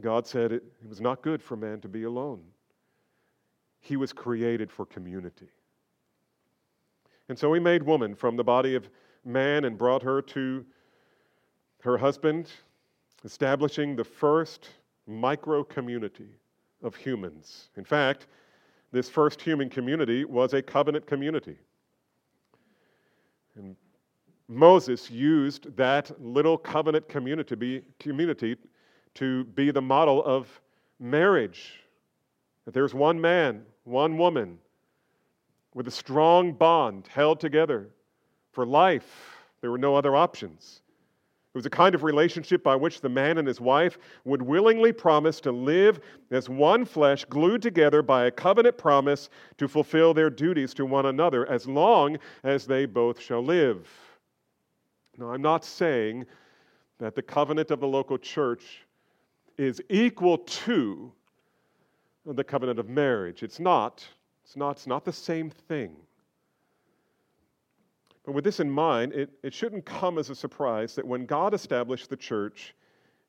God 0.00 0.26
said 0.26 0.52
it, 0.52 0.62
it 0.82 0.88
was 0.88 1.00
not 1.00 1.22
good 1.22 1.42
for 1.42 1.56
man 1.56 1.80
to 1.80 1.88
be 1.88 2.04
alone. 2.04 2.42
He 3.80 3.96
was 3.96 4.12
created 4.12 4.70
for 4.70 4.86
community. 4.86 5.48
And 7.28 7.38
so 7.38 7.52
he 7.52 7.60
made 7.60 7.82
woman 7.82 8.14
from 8.14 8.36
the 8.36 8.44
body 8.44 8.74
of 8.74 8.88
man 9.24 9.64
and 9.64 9.78
brought 9.78 10.02
her 10.02 10.20
to 10.22 10.64
her 11.82 11.98
husband, 11.98 12.50
establishing 13.24 13.96
the 13.96 14.04
first 14.04 14.70
micro 15.06 15.64
community 15.64 16.28
of 16.82 16.94
humans. 16.94 17.70
In 17.76 17.84
fact, 17.84 18.26
this 18.92 19.08
first 19.08 19.40
human 19.40 19.68
community 19.68 20.24
was 20.24 20.54
a 20.54 20.62
covenant 20.62 21.06
community. 21.06 21.58
And 23.56 23.76
Moses 24.48 25.10
used 25.10 25.74
that 25.76 26.10
little 26.22 26.58
covenant 26.58 27.08
community 27.08 27.48
to 27.48 27.56
be, 27.56 27.82
community 27.98 28.56
to 29.14 29.44
be 29.44 29.70
the 29.70 29.80
model 29.80 30.22
of 30.24 30.60
marriage. 31.00 31.80
That 32.64 32.74
there's 32.74 32.94
one 32.94 33.20
man, 33.20 33.64
one 33.84 34.18
woman, 34.18 34.58
with 35.74 35.88
a 35.88 35.90
strong 35.90 36.52
bond 36.52 37.08
held 37.08 37.40
together 37.40 37.88
for 38.52 38.66
life. 38.66 39.36
There 39.60 39.70
were 39.70 39.78
no 39.78 39.96
other 39.96 40.14
options. 40.14 40.82
It 41.54 41.58
was 41.58 41.66
a 41.66 41.70
kind 41.70 41.94
of 41.94 42.02
relationship 42.02 42.64
by 42.64 42.74
which 42.74 43.00
the 43.00 43.08
man 43.08 43.38
and 43.38 43.46
his 43.46 43.60
wife 43.60 43.96
would 44.24 44.42
willingly 44.42 44.92
promise 44.92 45.40
to 45.42 45.52
live 45.52 46.00
as 46.32 46.48
one 46.48 46.84
flesh, 46.84 47.24
glued 47.26 47.62
together 47.62 48.02
by 48.02 48.26
a 48.26 48.30
covenant 48.30 48.76
promise 48.76 49.30
to 49.58 49.68
fulfill 49.68 50.12
their 50.12 50.30
duties 50.30 50.74
to 50.74 50.84
one 50.84 51.06
another 51.06 51.48
as 51.48 51.68
long 51.68 52.18
as 52.42 52.66
they 52.66 52.86
both 52.86 53.20
shall 53.20 53.42
live. 53.42 53.88
Now, 55.18 55.32
I'm 55.32 55.42
not 55.42 55.64
saying 55.64 56.26
that 56.98 57.14
the 57.14 57.22
covenant 57.22 57.70
of 57.70 57.80
the 57.80 57.86
local 57.86 58.18
church 58.18 58.86
is 59.58 59.80
equal 59.88 60.38
to 60.38 61.12
the 62.26 62.44
covenant 62.44 62.78
of 62.78 62.88
marriage. 62.88 63.42
It's 63.42 63.60
not. 63.60 64.06
It's 64.44 64.56
not, 64.56 64.72
it's 64.72 64.86
not 64.86 65.04
the 65.04 65.12
same 65.12 65.50
thing. 65.50 65.96
But 68.24 68.32
with 68.32 68.44
this 68.44 68.60
in 68.60 68.70
mind, 68.70 69.12
it, 69.12 69.30
it 69.42 69.52
shouldn't 69.52 69.84
come 69.84 70.18
as 70.18 70.30
a 70.30 70.34
surprise 70.34 70.94
that 70.94 71.06
when 71.06 71.26
God 71.26 71.52
established 71.54 72.08
the 72.08 72.16
church, 72.16 72.74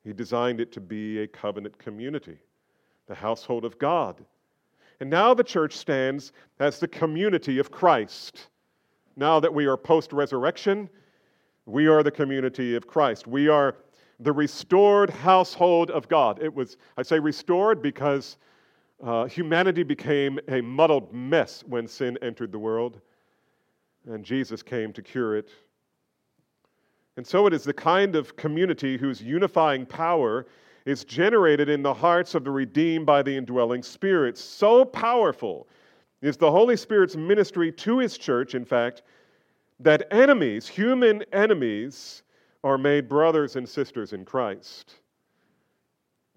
He 0.03 0.13
designed 0.13 0.59
it 0.61 0.71
to 0.73 0.79
be 0.79 1.19
a 1.19 1.27
covenant 1.27 1.77
community, 1.77 2.37
the 3.07 3.15
household 3.15 3.65
of 3.65 3.77
God. 3.77 4.23
And 5.01 5.09
now 5.09 5.33
the 5.33 5.43
church 5.43 5.75
stands 5.75 6.31
as 6.59 6.79
the 6.79 6.87
community 6.87 7.59
of 7.59 7.71
Christ. 7.71 8.47
Now 9.17 9.39
that 9.41 9.53
we 9.53 9.65
are 9.65 9.77
post 9.77 10.13
resurrection, 10.13 10.89
we 11.65 11.87
are 11.87 12.03
the 12.03 12.11
community 12.11 12.75
of 12.75 12.87
Christ. 12.87 13.27
We 13.27 13.47
are 13.47 13.75
the 14.19 14.31
restored 14.31 15.09
household 15.09 15.91
of 15.91 16.07
God. 16.07 16.41
It 16.41 16.53
was, 16.53 16.77
I 16.97 17.03
say 17.03 17.19
restored 17.19 17.81
because 17.81 18.37
uh, 19.03 19.25
humanity 19.25 19.83
became 19.83 20.39
a 20.47 20.61
muddled 20.61 21.13
mess 21.13 21.63
when 21.67 21.87
sin 21.87 22.17
entered 22.21 22.51
the 22.51 22.59
world, 22.59 23.01
and 24.07 24.23
Jesus 24.23 24.63
came 24.63 24.93
to 24.93 25.01
cure 25.01 25.35
it. 25.35 25.49
And 27.17 27.25
so 27.25 27.47
it 27.47 27.53
is 27.53 27.63
the 27.63 27.73
kind 27.73 28.15
of 28.15 28.35
community 28.35 28.97
whose 28.97 29.21
unifying 29.21 29.85
power 29.85 30.45
is 30.85 31.03
generated 31.03 31.67
in 31.67 31.81
the 31.81 31.93
hearts 31.93 32.35
of 32.35 32.43
the 32.43 32.51
redeemed 32.51 33.05
by 33.05 33.23
the 33.23 33.35
indwelling 33.35 33.81
Spirit. 33.81 34.37
So 34.37 34.85
powerful 34.85 35.67
is 36.21 36.37
the 36.37 36.51
Holy 36.51 36.77
Spirit's 36.77 37.15
ministry 37.15 37.71
to 37.71 37.99
His 37.99 38.17
church, 38.17 38.53
in 38.53 38.65
fact, 38.65 39.01
that 39.79 40.07
enemies, 40.11 40.67
human 40.67 41.23
enemies, 41.33 42.23
are 42.63 42.77
made 42.77 43.07
brothers 43.07 43.55
and 43.55 43.67
sisters 43.67 44.13
in 44.13 44.25
Christ, 44.25 44.95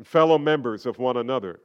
fellow 0.04 0.38
members 0.38 0.84
of 0.86 0.98
one 0.98 1.16
another, 1.16 1.60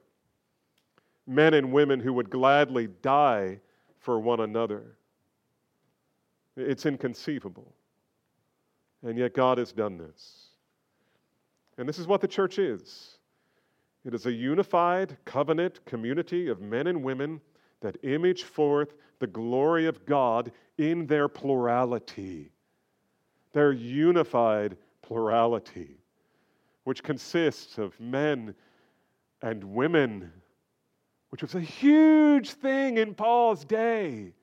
men 1.28 1.54
and 1.54 1.72
women 1.72 2.00
who 2.00 2.14
would 2.14 2.30
gladly 2.30 2.88
die 3.02 3.60
for 4.00 4.20
one 4.20 4.40
another. 4.40 4.98
It's 6.56 6.86
inconceivable. 6.86 7.74
And 9.04 9.18
yet 9.18 9.34
God 9.34 9.58
has 9.58 9.72
done 9.72 9.98
this. 9.98 10.48
And 11.78 11.90
this 11.90 12.00
is 12.00 12.08
what 12.08 12.22
the 12.22 12.28
church 12.28 12.60
is 12.60 13.18
it 14.06 14.14
is 14.14 14.26
a 14.26 14.32
unified 14.32 15.18
covenant 15.26 15.84
community 15.86 16.50
of 16.50 16.62
men 16.62 16.88
and 16.88 17.04
women 17.04 17.40
that 17.84 17.98
image 18.04 18.44
forth 18.44 18.96
the 19.20 19.28
glory 19.28 19.86
of 19.86 20.06
God 20.06 20.52
in 20.78 21.06
their 21.06 21.28
plurality, 21.28 22.52
their 23.52 23.72
unified 23.72 24.76
plurality, 25.02 25.98
which 26.86 27.04
consists 27.04 27.78
of 27.78 27.98
men 28.00 28.56
and 29.42 29.64
women, 29.64 30.32
which 31.30 31.42
was 31.42 31.56
a 31.56 31.62
huge 31.62 32.52
thing 32.52 32.98
in 32.98 33.14
Paul's 33.14 33.64
day. 33.64 34.34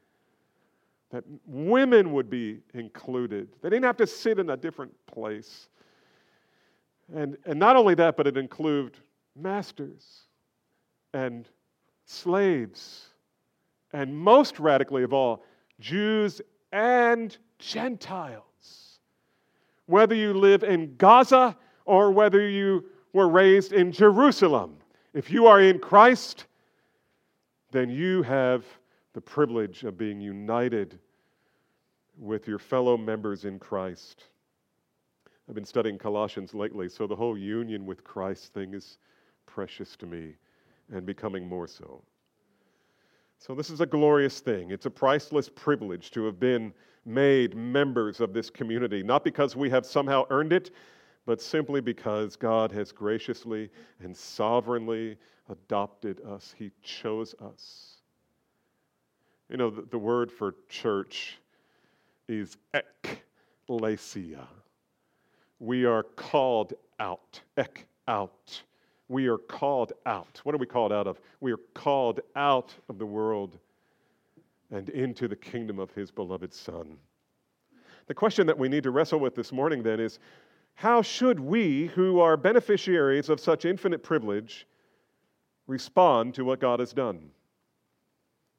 That 1.11 1.25
women 1.45 2.13
would 2.13 2.31
be 2.31 2.61
included. 2.73 3.49
They 3.63 3.69
didn't 3.69 3.85
have 3.85 3.97
to 3.97 4.07
sit 4.07 4.39
in 4.39 4.51
a 4.51 4.57
different 4.57 4.95
place. 5.07 5.69
And, 7.13 7.37
and 7.45 7.59
not 7.59 7.75
only 7.75 7.97
that, 7.97 8.17
but 8.17 8.29
it 8.29 8.37
included 8.37 8.97
masters 9.35 10.21
and 11.13 11.49
slaves 12.05 13.10
and 13.93 14.17
most 14.17 14.59
radically 14.61 15.03
of 15.03 15.13
all, 15.13 15.43
Jews 15.79 16.41
and 16.73 17.37
Gentiles. 17.59 18.99
Whether 19.87 20.15
you 20.15 20.35
live 20.35 20.63
in 20.63 20.95
Gaza 20.97 21.57
or 21.85 22.13
whether 22.13 22.49
you 22.49 22.85
were 23.13 23.29
raised 23.29 23.73
in 23.73 23.91
Jerusalem, 23.91 24.77
if 25.15 25.31
you 25.31 25.47
are 25.47 25.61
in 25.61 25.79
Christ, 25.81 26.47
then 27.73 27.91
you 27.91 28.23
have 28.23 28.65
the 29.13 29.21
privilege 29.21 29.83
of 29.85 29.99
being 29.99 30.21
united 30.21 30.99
with 32.17 32.47
your 32.47 32.59
fellow 32.59 32.97
members 32.97 33.45
in 33.45 33.59
Christ. 33.59 34.25
I've 35.49 35.55
been 35.55 35.65
studying 35.65 35.99
Colossians 35.99 36.55
lately, 36.55 36.89
so 36.89 37.09
the 37.09 37.17
whole 37.17 37.37
union 37.37 37.87
with 37.87 38.05
Christ 38.05 38.53
thing 38.55 38.75
is 38.75 38.99
precious 39.47 39.97
to 39.97 40.07
me 40.07 40.37
and 40.93 41.05
becoming 41.05 41.49
more 41.49 41.67
so. 41.67 42.03
So, 43.41 43.55
this 43.55 43.71
is 43.71 43.81
a 43.81 43.87
glorious 43.87 44.41
thing. 44.41 44.71
It's 44.71 44.85
a 44.85 44.91
priceless 44.91 45.49
privilege 45.49 46.11
to 46.11 46.27
have 46.27 46.39
been 46.39 46.75
made 47.07 47.57
members 47.57 48.21
of 48.21 48.35
this 48.35 48.51
community, 48.51 49.03
not 49.03 49.25
because 49.25 49.57
we 49.57 49.71
have 49.71 49.87
somehow 49.87 50.27
earned 50.29 50.53
it, 50.53 50.73
but 51.25 51.41
simply 51.41 51.81
because 51.81 52.37
God 52.37 52.71
has 52.73 52.93
graciously 52.93 53.71
and 54.01 54.15
sovereignly 54.15 55.17
adopted 55.49 56.21
us. 56.21 56.55
He 56.59 56.71
chose 56.83 57.35
us. 57.41 58.03
You 59.49 59.57
know, 59.57 59.71
the, 59.71 59.87
the 59.91 59.99
word 59.99 60.31
for 60.31 60.55
church 60.69 61.39
is 62.29 62.59
ekklesia. 62.75 64.47
We 65.59 65.87
are 65.87 66.03
called 66.03 66.75
out. 66.99 67.41
Ek, 67.57 67.87
out. 68.07 68.63
We 69.11 69.27
are 69.27 69.39
called 69.39 69.93
out. 70.07 70.41
What 70.45 70.55
are 70.55 70.59
we 70.59 70.67
called 70.67 70.93
out 70.93 71.09
of? 71.09 71.21
We 71.41 71.51
are 71.51 71.59
called 71.75 72.21
out 72.37 72.73
of 72.89 72.97
the 72.97 73.07
world 73.07 73.59
and 74.71 74.89
into 74.91 75.27
the 75.27 75.35
kingdom 75.35 75.81
of 75.81 75.91
his 75.91 76.13
beloved 76.13 76.55
Son. 76.55 76.97
The 78.07 78.15
question 78.15 78.47
that 78.47 78.57
we 78.57 78.69
need 78.69 78.85
to 78.85 78.93
wrestle 78.93 79.19
with 79.19 79.35
this 79.35 79.51
morning 79.51 79.83
then 79.83 79.99
is 79.99 80.21
how 80.75 81.03
should 81.03 81.41
we, 81.41 81.87
who 81.87 82.21
are 82.21 82.37
beneficiaries 82.37 83.29
of 83.29 83.41
such 83.41 83.65
infinite 83.65 84.05
privilege, 84.05 84.65
respond 85.67 86.33
to 86.35 86.45
what 86.45 86.61
God 86.61 86.79
has 86.79 86.93
done? 86.93 87.33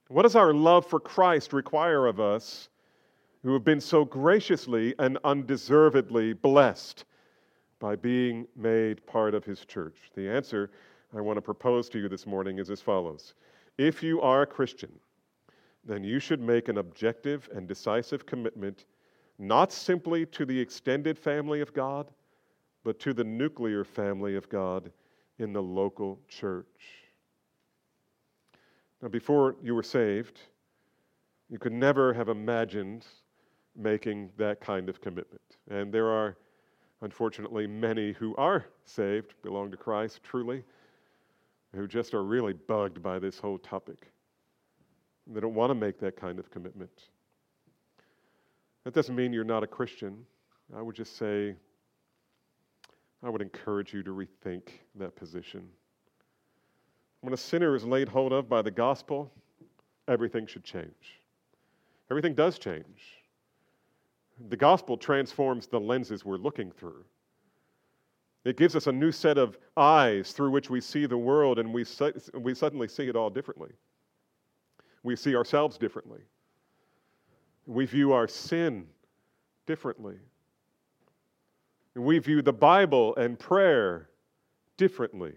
What 0.10 0.24
does 0.24 0.36
our 0.36 0.54
love 0.54 0.86
for 0.86 1.00
Christ 1.00 1.54
require 1.54 2.08
of 2.08 2.20
us 2.20 2.68
who 3.42 3.54
have 3.54 3.64
been 3.64 3.80
so 3.80 4.04
graciously 4.04 4.96
and 5.00 5.18
undeservedly 5.24 6.34
blessed 6.34 7.06
by 7.82 7.98
being 7.98 8.48
made 8.56 9.06
part 9.06 9.36
of 9.36 9.44
his 9.44 9.66
church? 9.66 9.98
The 10.16 10.30
answer 10.30 10.72
I 11.14 11.20
want 11.20 11.36
to 11.36 11.42
propose 11.42 11.90
to 11.90 12.00
you 12.00 12.08
this 12.08 12.26
morning 12.26 12.60
is 12.60 12.70
as 12.70 12.80
follows 12.80 13.34
If 13.78 14.02
you 14.02 14.22
are 14.22 14.44
a 14.44 14.48
Christian, 14.48 14.92
then 15.84 16.04
you 16.04 16.20
should 16.20 16.40
make 16.40 16.70
an 16.70 16.78
objective 16.78 17.50
and 17.54 17.68
decisive 17.68 18.26
commitment 18.26 18.86
not 19.40 19.74
simply 19.74 20.26
to 20.28 20.46
the 20.46 20.58
extended 20.58 21.18
family 21.18 21.60
of 21.62 21.74
God, 21.74 22.12
but 22.84 23.00
to 23.00 23.14
the 23.14 23.24
nuclear 23.24 23.84
family 23.84 24.36
of 24.36 24.48
God 24.48 24.92
in 25.40 25.52
the 25.52 25.62
local 25.62 26.20
church. 26.28 26.66
Now, 29.02 29.08
before 29.08 29.56
you 29.64 29.74
were 29.74 29.84
saved, 29.84 30.40
you 31.50 31.58
could 31.58 31.74
never 31.74 32.14
have 32.14 32.30
imagined 32.30 33.06
making 33.76 34.30
that 34.38 34.62
kind 34.62 34.90
of 34.90 35.02
commitment. 35.02 35.42
And 35.70 35.92
there 35.92 36.08
are, 36.08 36.38
unfortunately, 37.02 37.68
many 37.68 38.14
who 38.14 38.36
are 38.36 38.66
saved, 38.86 39.34
belong 39.42 39.72
to 39.72 39.78
Christ 39.78 40.22
truly, 40.24 40.64
who 41.76 41.88
just 41.88 42.14
are 42.14 42.24
really 42.24 42.54
bugged 42.54 43.02
by 43.02 43.20
this 43.20 43.40
whole 43.40 43.58
topic. 43.58 44.12
They 45.28 45.40
don't 45.40 45.56
want 45.56 45.70
to 45.70 45.76
make 45.76 46.00
that 46.00 46.16
kind 46.16 46.40
of 46.40 46.50
commitment. 46.52 47.10
That 48.84 48.94
doesn't 48.94 49.16
mean 49.16 49.32
you're 49.32 49.44
not 49.44 49.64
a 49.64 49.68
Christian. 49.68 50.26
I 50.76 50.82
would 50.82 50.96
just 50.96 51.18
say, 51.18 51.56
I 53.24 53.30
would 53.30 53.42
encourage 53.42 53.94
you 53.94 54.04
to 54.04 54.12
rethink 54.12 54.64
that 54.96 55.16
position. 55.16 55.68
When 57.22 57.34
a 57.34 57.38
sinner 57.38 57.76
is 57.76 57.86
laid 57.86 58.10
hold 58.10 58.34
of 58.34 58.50
by 58.50 58.64
the 58.64 58.72
gospel, 58.72 59.32
everything 60.08 60.48
should 60.48 60.64
change. 60.64 61.22
Everything 62.10 62.34
does 62.34 62.58
change. 62.58 63.21
The 64.50 64.58
gospel 64.58 64.98
transforms 64.98 65.68
the 65.68 65.80
lenses 65.80 66.26
we're 66.26 66.38
looking 66.38 66.72
through. 66.72 67.04
It 68.44 68.58
gives 68.58 68.76
us 68.76 68.88
a 68.88 68.92
new 68.92 69.12
set 69.12 69.38
of 69.38 69.58
eyes 69.78 70.32
through 70.32 70.52
which 70.52 70.70
we 70.70 70.82
see 70.82 71.06
the 71.06 71.18
world, 71.18 71.60
and 71.60 71.74
we, 71.74 71.84
su- 71.84 72.14
we 72.34 72.56
suddenly 72.56 72.88
see 72.88 73.08
it 73.08 73.16
all 73.16 73.30
differently. 73.30 73.70
We 75.04 75.16
see 75.16 75.36
ourselves 75.36 75.78
differently. 75.78 76.22
We 77.68 77.86
view 77.86 78.14
our 78.14 78.28
sin 78.28 78.88
differently. 79.68 80.16
We 81.96 82.20
view 82.20 82.42
the 82.42 82.54
Bible 82.54 83.16
and 83.16 83.38
prayer 83.38 84.10
differently. 84.78 85.34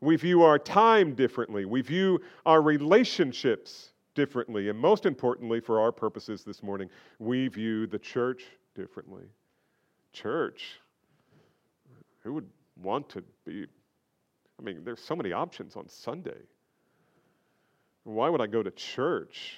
We 0.00 0.16
view 0.16 0.42
our 0.42 0.58
time 0.58 1.14
differently. 1.14 1.64
We 1.64 1.82
view 1.82 2.20
our 2.46 2.62
relationships 2.62 3.93
differently. 4.14 4.68
And 4.68 4.78
most 4.78 5.06
importantly, 5.06 5.60
for 5.60 5.80
our 5.80 5.92
purposes 5.92 6.44
this 6.44 6.62
morning, 6.62 6.88
we 7.18 7.48
view 7.48 7.86
the 7.86 7.98
church 7.98 8.44
differently. 8.74 9.24
Church, 10.12 10.80
who 12.22 12.34
would 12.34 12.48
want 12.82 13.08
to 13.10 13.22
be? 13.44 13.66
I 14.58 14.62
mean, 14.62 14.82
there's 14.84 15.00
so 15.00 15.16
many 15.16 15.32
options 15.32 15.76
on 15.76 15.88
Sunday. 15.88 16.38
Why 18.04 18.28
would 18.28 18.40
I 18.40 18.46
go 18.46 18.62
to 18.62 18.70
church? 18.70 19.56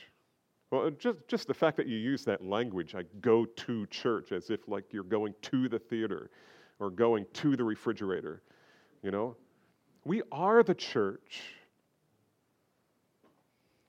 Well, 0.71 0.87
uh, 0.87 0.91
just, 0.91 1.19
just 1.29 1.47
the 1.47 1.55
fact 1.55 1.77
that 1.77 1.87
you 1.87 1.97
use 1.97 2.25
that 2.25 2.45
language, 2.45 2.95
I 2.95 3.03
go 3.21 3.45
to 3.45 3.87
church, 3.87 4.33
as 4.33 4.51
if 4.51 4.67
like 4.69 4.93
you're 4.93 5.05
going 5.05 5.35
to 5.43 5.69
the 5.69 5.79
theater 5.79 6.31
or 6.79 6.91
going 6.91 7.27
to 7.35 7.57
the 7.57 7.65
refrigerator, 7.65 8.43
you 9.03 9.11
know? 9.11 9.37
We 10.05 10.23
are 10.33 10.63
the 10.63 10.75
church. 10.75 11.43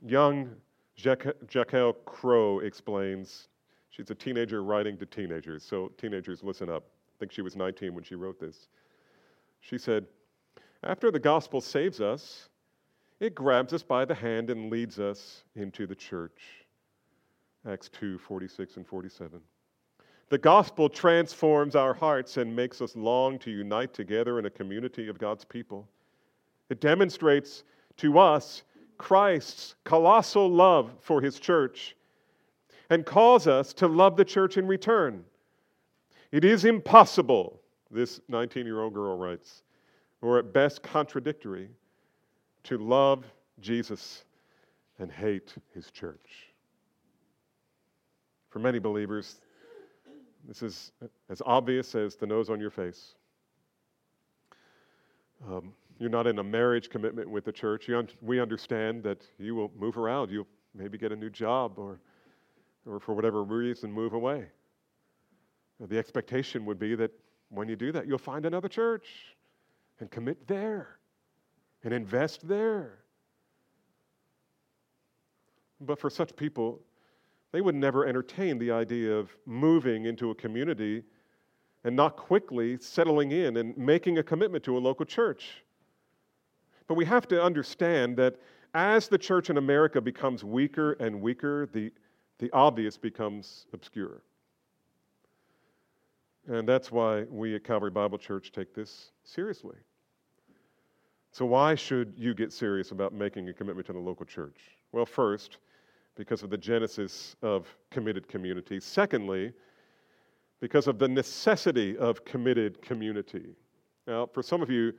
Young 0.06 0.50
Jaquelle 0.98 1.96
Crowe 2.06 2.60
explains, 2.60 3.50
she's 3.90 4.10
a 4.10 4.16
teenager 4.16 4.64
writing 4.64 4.98
to 4.98 5.06
teenagers, 5.06 5.64
so 5.64 5.92
teenagers, 5.98 6.44
listen 6.44 6.70
up. 6.70 6.84
I 6.84 7.20
think 7.20 7.32
she 7.32 7.42
was 7.42 7.56
19 7.56 7.94
when 7.94 8.04
she 8.04 8.16
wrote 8.16 8.40
this. 8.40 8.68
She 9.60 9.78
said, 9.78 10.06
After 10.84 11.12
the 11.12 11.20
gospel 11.20 11.62
saves 11.62 12.02
us, 12.02 12.50
it 13.20 13.34
grabs 13.34 13.74
us 13.74 13.84
by 13.84 14.06
the 14.06 14.14
hand 14.14 14.50
and 14.50 14.72
leads 14.72 15.00
us 15.00 15.44
into 15.56 15.88
the 15.88 15.96
church. 15.96 16.66
Acts 17.68 17.90
2 17.90 18.20
46 18.20 18.78
and 18.78 18.88
47. 18.88 19.42
The 20.30 20.38
gospel 20.38 20.90
transforms 20.90 21.76
our 21.76 21.94
hearts 21.94 22.38
and 22.38 22.56
makes 22.56 22.82
us 22.82 22.96
long 22.96 23.40
to 23.40 23.52
unite 23.52 23.94
together 23.94 24.40
in 24.40 24.46
a 24.46 24.50
community 24.50 25.08
of 25.08 25.18
God's 25.18 25.46
people. 25.46 25.88
It 26.70 26.82
demonstrates 26.82 27.64
to 27.98 28.20
us 28.20 28.64
Christ's 28.98 29.76
colossal 29.84 30.50
love 30.50 30.92
for 31.02 31.22
his 31.22 31.40
church 31.40 31.96
and 32.90 33.06
calls 33.06 33.48
us 33.48 33.74
to 33.74 33.88
love 33.88 34.16
the 34.16 34.26
church 34.26 34.58
in 34.58 34.68
return. 34.68 35.24
It 36.32 36.44
is 36.44 36.66
impossible, 36.66 37.62
this 37.92 38.20
19 38.28 38.66
year 38.66 38.82
old 38.82 38.94
girl 38.94 39.18
writes, 39.18 39.64
or 40.22 40.40
at 40.40 40.54
best 40.54 40.84
contradictory, 40.84 41.70
to 42.64 42.78
love 42.78 43.26
Jesus 43.60 44.26
and 45.00 45.12
hate 45.12 45.54
his 45.74 45.92
church. 45.92 46.54
For 48.50 48.60
many 48.60 48.80
believers, 48.80 49.42
this 50.48 50.64
is 50.64 50.92
as 51.30 51.42
obvious 51.46 51.94
as 51.96 52.16
the 52.16 52.26
nose 52.26 52.50
on 52.50 52.60
your 52.60 52.70
face. 52.70 53.16
Um, 55.48 55.74
you're 56.00 56.10
not 56.10 56.28
in 56.28 56.40
a 56.40 56.44
marriage 56.44 56.90
commitment 56.90 57.30
with 57.30 57.46
the 57.46 57.52
church. 57.52 57.90
Un- 57.90 58.10
we 58.22 58.40
understand 58.40 59.04
that 59.04 59.26
you 59.38 59.56
will 59.56 59.72
move 59.78 59.98
around. 59.98 60.32
You'll 60.32 60.48
maybe 60.76 60.98
get 60.98 61.12
a 61.12 61.16
new 61.16 61.30
job 61.30 61.78
or, 61.78 62.00
or 62.86 63.00
for 63.00 63.14
whatever 63.14 63.44
reason, 63.44 63.92
move 63.92 64.14
away. 64.14 64.48
The 65.80 65.98
expectation 65.98 66.66
would 66.66 66.80
be 66.80 66.96
that 66.96 67.12
when 67.50 67.68
you 67.68 67.76
do 67.76 67.92
that, 67.92 68.08
you'll 68.08 68.18
find 68.18 68.46
another 68.46 68.68
church 68.68 69.08
and 70.00 70.10
commit 70.10 70.48
there 70.48 70.98
and 71.84 71.94
invest 71.94 72.48
there. 72.48 73.00
But 75.80 76.00
for 76.00 76.10
such 76.10 76.36
people, 76.36 76.82
they 77.52 77.62
would 77.62 77.76
never 77.76 78.06
entertain 78.06 78.58
the 78.58 78.72
idea 78.72 79.14
of 79.14 79.30
moving 79.46 80.06
into 80.06 80.32
a 80.32 80.36
community 80.36 81.04
and 81.84 81.96
not 81.96 82.18
quickly 82.18 82.78
settling 82.80 83.32
in 83.32 83.58
and 83.58 83.78
making 83.78 84.18
a 84.18 84.24
commitment 84.24 84.64
to 84.66 84.78
a 84.78 84.80
local 84.80 85.06
church. 85.06 85.64
But 86.88 86.96
we 86.96 87.06
have 87.06 87.28
to 87.30 87.42
understand 87.42 88.18
that 88.18 88.36
as 88.74 89.08
the 89.08 89.18
church 89.18 89.50
in 89.50 89.58
America 89.58 90.00
becomes 90.00 90.44
weaker 90.44 90.94
and 90.94 91.22
weaker, 91.22 91.68
the, 91.74 91.92
the 92.40 92.50
obvious 92.54 92.98
becomes 92.98 93.66
obscure. 93.74 94.22
And 96.48 96.68
that's 96.68 96.92
why 96.92 97.24
we 97.24 97.56
at 97.56 97.64
Calvary 97.64 97.92
Bible 97.92 98.18
Church 98.18 98.52
take 98.52 98.74
this 98.74 99.12
seriously. 99.24 99.76
So, 101.32 101.46
why 101.46 101.76
should 101.76 102.14
you 102.18 102.34
get 102.34 102.54
serious 102.54 102.92
about 102.92 103.14
making 103.14 103.50
a 103.50 103.54
commitment 103.54 103.86
to 103.88 103.94
the 103.94 104.00
local 104.00 104.26
church? 104.26 104.58
Well, 104.94 105.06
first, 105.06 105.58
because 106.16 106.42
of 106.44 106.50
the 106.50 106.58
genesis 106.58 107.36
of 107.42 107.68
committed 107.92 108.28
community. 108.28 108.80
Secondly, 108.80 109.54
because 110.60 110.88
of 110.88 110.98
the 110.98 111.08
necessity 111.08 111.98
of 111.98 112.26
committed 112.26 112.82
community. 112.82 113.56
Now, 114.08 114.26
for 114.26 114.42
some 114.42 114.62
of 114.62 114.70
you, 114.70 114.94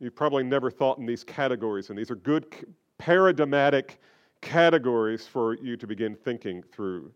you've 0.00 0.16
probably 0.16 0.44
never 0.44 0.70
thought 0.70 0.98
in 0.98 1.06
these 1.06 1.24
categories, 1.24 1.90
and 1.90 1.98
these 1.98 2.10
are 2.10 2.16
good 2.16 2.46
paradigmatic 2.98 3.98
categories 4.40 5.26
for 5.26 5.54
you 5.54 5.76
to 5.76 5.86
begin 5.86 6.14
thinking 6.14 6.62
through. 6.62 7.10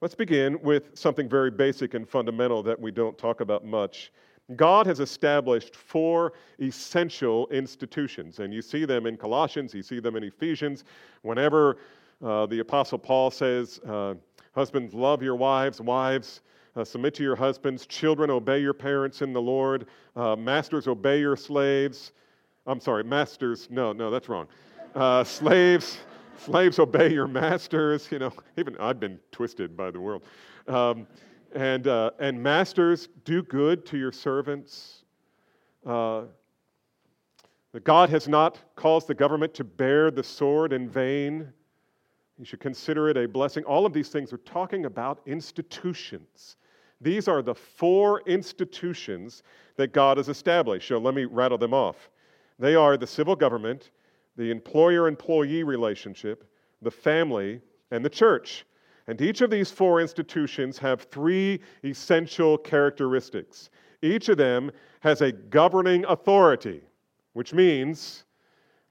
Let's 0.00 0.14
begin 0.14 0.60
with 0.62 0.90
something 0.94 1.28
very 1.28 1.50
basic 1.50 1.94
and 1.94 2.08
fundamental 2.08 2.62
that 2.64 2.80
we 2.80 2.90
don't 2.90 3.16
talk 3.16 3.40
about 3.40 3.64
much, 3.64 4.12
God 4.56 4.86
has 4.86 5.00
established 5.00 5.76
four 5.76 6.32
essential 6.60 7.46
institutions, 7.48 8.38
and 8.40 8.52
you 8.52 8.60
see 8.62 8.84
them 8.84 9.06
in 9.06 9.16
Colossians, 9.16 9.74
you 9.74 9.82
see 9.82 10.00
them 10.00 10.16
in 10.16 10.24
Ephesians. 10.24 10.84
Whenever 11.22 11.78
uh, 12.22 12.46
the 12.46 12.58
Apostle 12.58 12.98
Paul 12.98 13.30
says, 13.30 13.78
uh, 13.86 14.14
Husbands, 14.54 14.92
love 14.92 15.22
your 15.22 15.36
wives, 15.36 15.80
wives, 15.80 16.42
uh, 16.76 16.84
submit 16.84 17.14
to 17.14 17.22
your 17.22 17.36
husbands, 17.36 17.86
children, 17.86 18.30
obey 18.30 18.60
your 18.60 18.74
parents 18.74 19.22
in 19.22 19.32
the 19.32 19.42
Lord, 19.42 19.86
uh, 20.16 20.36
masters, 20.36 20.88
obey 20.88 21.20
your 21.20 21.36
slaves. 21.36 22.12
I'm 22.66 22.80
sorry, 22.80 23.04
masters, 23.04 23.68
no, 23.70 23.92
no, 23.92 24.10
that's 24.10 24.28
wrong. 24.28 24.46
Uh, 24.94 25.24
slaves, 25.24 25.98
Slaves, 26.44 26.80
obey 26.80 27.12
your 27.12 27.28
masters. 27.28 28.08
You 28.10 28.18
know, 28.18 28.32
even 28.56 28.76
I've 28.78 28.98
been 28.98 29.20
twisted 29.30 29.76
by 29.76 29.92
the 29.92 30.00
world. 30.00 30.24
Um, 30.66 31.06
and, 31.54 31.86
uh, 31.86 32.10
and 32.18 32.42
masters, 32.42 33.08
do 33.24 33.42
good 33.44 33.86
to 33.86 33.98
your 33.98 34.10
servants. 34.10 35.04
Uh, 35.86 36.22
God 37.84 38.10
has 38.10 38.26
not 38.26 38.58
caused 38.74 39.06
the 39.06 39.14
government 39.14 39.54
to 39.54 39.64
bear 39.64 40.10
the 40.10 40.22
sword 40.22 40.72
in 40.72 40.88
vain. 40.88 41.52
You 42.38 42.44
should 42.44 42.60
consider 42.60 43.08
it 43.08 43.16
a 43.16 43.28
blessing. 43.28 43.62
All 43.64 43.86
of 43.86 43.92
these 43.92 44.08
things 44.08 44.32
are 44.32 44.38
talking 44.38 44.86
about 44.86 45.20
institutions. 45.26 46.56
These 47.02 47.26
are 47.28 47.42
the 47.42 47.54
four 47.54 48.22
institutions 48.26 49.42
that 49.76 49.92
God 49.92 50.16
has 50.16 50.28
established. 50.28 50.88
So 50.88 50.98
let 50.98 51.14
me 51.14 51.24
rattle 51.24 51.58
them 51.58 51.74
off. 51.74 52.10
They 52.58 52.74
are 52.74 52.96
the 52.96 53.06
civil 53.06 53.34
government, 53.34 53.90
the 54.36 54.50
employer 54.50 55.08
employee 55.08 55.64
relationship, 55.64 56.44
the 56.80 56.90
family, 56.90 57.60
and 57.90 58.04
the 58.04 58.10
church. 58.10 58.64
And 59.08 59.20
each 59.20 59.40
of 59.40 59.50
these 59.50 59.70
four 59.70 60.00
institutions 60.00 60.78
have 60.78 61.02
three 61.02 61.60
essential 61.84 62.56
characteristics. 62.56 63.70
Each 64.00 64.28
of 64.28 64.36
them 64.36 64.70
has 65.00 65.22
a 65.22 65.32
governing 65.32 66.04
authority, 66.04 66.82
which 67.32 67.52
means 67.52 68.24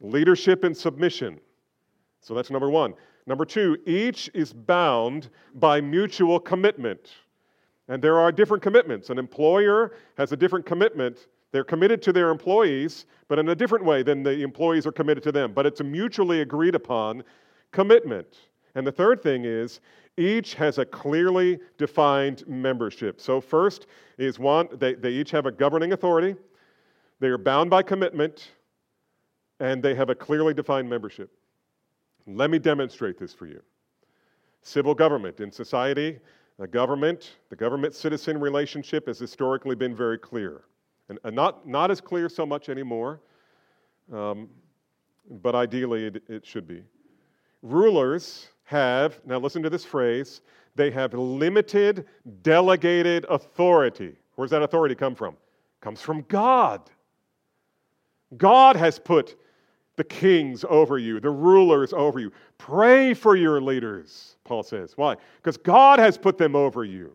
leadership 0.01 0.65
and 0.65 0.75
submission. 0.75 1.39
So 2.19 2.33
that's 2.33 2.51
number 2.51 2.69
one. 2.69 2.93
Number 3.25 3.45
two, 3.45 3.77
each 3.85 4.29
is 4.33 4.51
bound 4.51 5.29
by 5.55 5.79
mutual 5.79 6.39
commitment. 6.39 7.11
And 7.91 8.01
there 8.01 8.21
are 8.21 8.31
different 8.31 8.63
commitments. 8.63 9.09
An 9.09 9.19
employer 9.19 9.91
has 10.17 10.31
a 10.31 10.37
different 10.37 10.65
commitment. 10.65 11.27
They're 11.51 11.65
committed 11.65 12.01
to 12.03 12.13
their 12.13 12.29
employees, 12.29 13.05
but 13.27 13.37
in 13.37 13.49
a 13.49 13.55
different 13.55 13.83
way 13.83 14.01
than 14.01 14.23
the 14.23 14.43
employees 14.43 14.87
are 14.87 14.93
committed 14.93 15.21
to 15.23 15.31
them. 15.33 15.51
But 15.51 15.65
it's 15.65 15.81
a 15.81 15.83
mutually 15.83 16.39
agreed 16.39 16.73
upon 16.73 17.21
commitment. 17.73 18.27
And 18.75 18.87
the 18.87 18.93
third 18.93 19.21
thing 19.21 19.43
is 19.43 19.81
each 20.15 20.53
has 20.53 20.77
a 20.77 20.85
clearly 20.85 21.59
defined 21.77 22.47
membership. 22.47 23.19
So, 23.19 23.41
first 23.41 23.87
is 24.17 24.39
one, 24.39 24.69
they, 24.71 24.93
they 24.93 25.09
each 25.09 25.31
have 25.31 25.45
a 25.45 25.51
governing 25.51 25.91
authority, 25.91 26.37
they 27.19 27.27
are 27.27 27.37
bound 27.37 27.69
by 27.69 27.83
commitment, 27.83 28.51
and 29.59 29.83
they 29.83 29.95
have 29.95 30.09
a 30.09 30.15
clearly 30.15 30.53
defined 30.53 30.89
membership. 30.89 31.29
Let 32.25 32.51
me 32.51 32.57
demonstrate 32.57 33.17
this 33.17 33.33
for 33.33 33.47
you. 33.47 33.61
Civil 34.61 34.95
government 34.95 35.41
in 35.41 35.51
society, 35.51 36.19
the 36.61 36.67
government, 36.67 37.37
the 37.49 37.55
government 37.55 37.95
citizen 37.95 38.39
relationship 38.39 39.07
has 39.07 39.17
historically 39.17 39.73
been 39.73 39.95
very 39.95 40.19
clear. 40.19 40.61
And, 41.09 41.17
and 41.23 41.35
not, 41.35 41.67
not 41.67 41.89
as 41.89 41.99
clear 41.99 42.29
so 42.29 42.45
much 42.45 42.69
anymore, 42.69 43.19
um, 44.13 44.47
but 45.41 45.55
ideally 45.55 46.05
it, 46.05 46.23
it 46.29 46.45
should 46.45 46.67
be. 46.67 46.83
Rulers 47.63 48.49
have, 48.65 49.19
now 49.25 49.39
listen 49.39 49.63
to 49.63 49.71
this 49.71 49.83
phrase, 49.83 50.41
they 50.75 50.91
have 50.91 51.15
limited 51.15 52.05
delegated 52.43 53.25
authority. 53.27 54.15
Where's 54.35 54.51
that 54.51 54.61
authority 54.61 54.93
come 54.93 55.15
from? 55.15 55.33
It 55.33 55.81
comes 55.81 55.99
from 55.99 56.23
God. 56.27 56.91
God 58.37 58.75
has 58.75 58.99
put 58.99 59.35
the 60.01 60.05
kings 60.05 60.65
over 60.67 60.97
you, 60.97 61.19
the 61.19 61.29
rulers 61.29 61.93
over 61.93 62.19
you. 62.19 62.31
Pray 62.57 63.13
for 63.13 63.35
your 63.35 63.61
leaders, 63.61 64.35
Paul 64.43 64.63
says. 64.63 64.93
Why? 64.95 65.15
Because 65.35 65.57
God 65.57 65.99
has 65.99 66.17
put 66.17 66.39
them 66.39 66.55
over 66.55 66.83
you. 66.83 67.11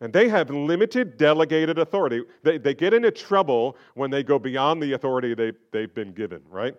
And 0.00 0.12
they 0.12 0.28
have 0.28 0.50
limited 0.50 1.16
delegated 1.16 1.78
authority. 1.78 2.24
They, 2.42 2.58
they 2.58 2.74
get 2.74 2.94
into 2.94 3.12
trouble 3.12 3.76
when 3.94 4.10
they 4.10 4.24
go 4.24 4.40
beyond 4.40 4.82
the 4.82 4.94
authority 4.94 5.34
they, 5.34 5.52
they've 5.70 5.94
been 5.94 6.12
given, 6.12 6.42
right? 6.50 6.74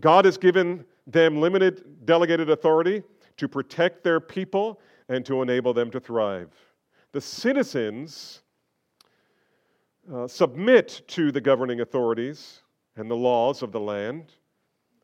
God 0.00 0.24
has 0.24 0.38
given 0.38 0.82
them 1.06 1.42
limited 1.42 2.06
delegated 2.06 2.48
authority 2.48 3.02
to 3.36 3.46
protect 3.46 4.02
their 4.02 4.18
people 4.18 4.80
and 5.10 5.26
to 5.26 5.42
enable 5.42 5.74
them 5.74 5.90
to 5.90 6.00
thrive. 6.00 6.48
The 7.12 7.20
citizens 7.20 8.40
uh, 10.10 10.26
submit 10.26 11.02
to 11.08 11.30
the 11.30 11.42
governing 11.42 11.82
authorities 11.82 12.62
and 12.96 13.10
the 13.10 13.16
laws 13.16 13.62
of 13.62 13.72
the 13.72 13.80
land. 13.80 14.34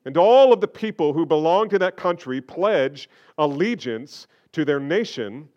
And 0.05 0.17
all 0.17 0.53
of 0.53 0.61
the 0.61 0.69
people 0.69 1.13
who 1.13 1.27
belong 1.27 1.69
to 1.71 1.79
that 1.79 1.97
country 1.97 2.41
pledge 2.41 3.09
allegiance 3.39 4.27
to 4.53 4.65
their 4.65 4.81
nation, 4.81 5.49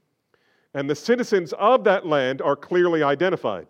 and 0.73 0.89
the 0.89 0.95
citizens 0.95 1.53
of 1.53 1.83
that 1.85 2.05
land 2.05 2.41
are 2.41 2.55
clearly 2.55 3.03
identified. 3.03 3.67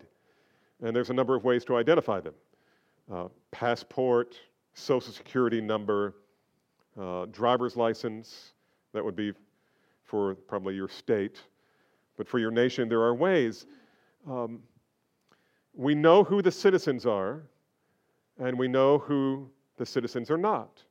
And 0.82 0.94
there's 0.94 1.10
a 1.10 1.14
number 1.14 1.36
of 1.36 1.44
ways 1.44 1.64
to 1.66 1.76
identify 1.76 2.20
them 2.20 2.34
uh, 3.12 3.28
passport, 3.52 4.36
social 4.74 5.12
security 5.12 5.60
number, 5.60 6.14
uh, 7.00 7.26
driver's 7.26 7.76
license. 7.76 8.52
That 8.92 9.04
would 9.04 9.16
be 9.16 9.32
for 10.04 10.34
probably 10.34 10.74
your 10.74 10.88
state. 10.88 11.40
But 12.16 12.28
for 12.28 12.38
your 12.38 12.50
nation, 12.50 12.88
there 12.88 13.02
are 13.02 13.14
ways. 13.14 13.66
Um, 14.28 14.60
we 15.74 15.94
know 15.94 16.22
who 16.22 16.42
the 16.42 16.52
citizens 16.52 17.06
are 17.06 17.42
and 18.38 18.58
we 18.58 18.68
know 18.68 18.98
who 18.98 19.48
the 19.76 19.86
citizens 19.86 20.30
are 20.30 20.38
not. 20.38 20.82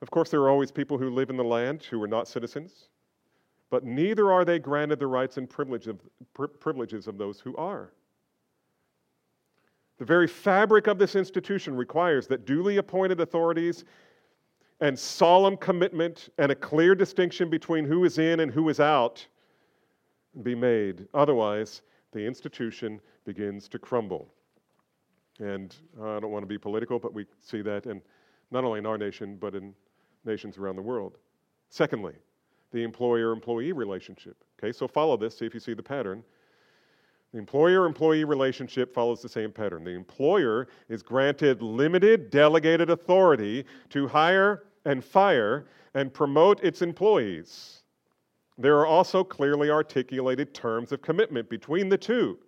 Of 0.00 0.10
course, 0.10 0.30
there 0.30 0.40
are 0.40 0.50
always 0.50 0.72
people 0.72 0.98
who 0.98 1.10
live 1.10 1.30
in 1.30 1.36
the 1.36 1.44
land 1.44 1.84
who 1.84 2.02
are 2.02 2.08
not 2.08 2.26
citizens, 2.26 2.88
but 3.70 3.84
neither 3.84 4.32
are 4.32 4.44
they 4.44 4.58
granted 4.58 4.98
the 4.98 5.06
rights 5.06 5.36
and 5.36 5.48
privilege 5.48 5.86
of, 5.86 6.00
privileges 6.60 7.06
of 7.06 7.18
those 7.18 7.40
who 7.40 7.56
are. 7.56 7.92
The 9.98 10.04
very 10.04 10.26
fabric 10.26 10.88
of 10.88 10.98
this 10.98 11.14
institution 11.14 11.76
requires 11.76 12.26
that 12.26 12.44
duly 12.44 12.78
appointed 12.78 13.20
authorities 13.20 13.84
and 14.80 14.98
solemn 14.98 15.56
commitment 15.56 16.30
and 16.38 16.50
a 16.50 16.56
clear 16.56 16.96
distinction 16.96 17.48
between 17.48 17.84
who 17.84 18.04
is 18.04 18.18
in 18.18 18.40
and 18.40 18.50
who 18.50 18.68
is 18.68 18.80
out 18.80 19.24
be 20.42 20.56
made. 20.56 21.06
Otherwise, 21.14 21.82
the 22.10 22.18
institution 22.18 23.00
begins 23.24 23.68
to 23.68 23.78
crumble. 23.78 24.34
And 25.38 25.74
uh, 26.00 26.16
I 26.16 26.20
don't 26.20 26.30
want 26.30 26.42
to 26.42 26.48
be 26.48 26.58
political, 26.58 26.98
but 26.98 27.12
we 27.12 27.26
see 27.40 27.62
that 27.62 27.86
in, 27.86 28.02
not 28.50 28.64
only 28.64 28.78
in 28.78 28.86
our 28.86 28.98
nation, 28.98 29.36
but 29.40 29.54
in 29.54 29.74
nations 30.24 30.58
around 30.58 30.76
the 30.76 30.82
world. 30.82 31.16
Secondly, 31.68 32.14
the 32.72 32.82
employer 32.82 33.32
employee 33.32 33.72
relationship. 33.72 34.36
Okay, 34.58 34.72
so 34.72 34.86
follow 34.86 35.16
this, 35.16 35.38
see 35.38 35.46
if 35.46 35.54
you 35.54 35.60
see 35.60 35.74
the 35.74 35.82
pattern. 35.82 36.22
The 37.32 37.38
employer 37.38 37.86
employee 37.86 38.24
relationship 38.24 38.92
follows 38.94 39.22
the 39.22 39.28
same 39.28 39.52
pattern. 39.52 39.84
The 39.84 39.92
employer 39.92 40.68
is 40.90 41.02
granted 41.02 41.62
limited 41.62 42.30
delegated 42.30 42.90
authority 42.90 43.64
to 43.88 44.06
hire 44.06 44.64
and 44.84 45.02
fire 45.02 45.66
and 45.94 46.12
promote 46.12 46.62
its 46.62 46.82
employees. 46.82 47.82
There 48.58 48.78
are 48.78 48.86
also 48.86 49.24
clearly 49.24 49.70
articulated 49.70 50.52
terms 50.52 50.92
of 50.92 51.00
commitment 51.00 51.48
between 51.48 51.88
the 51.88 51.96
two. 51.96 52.38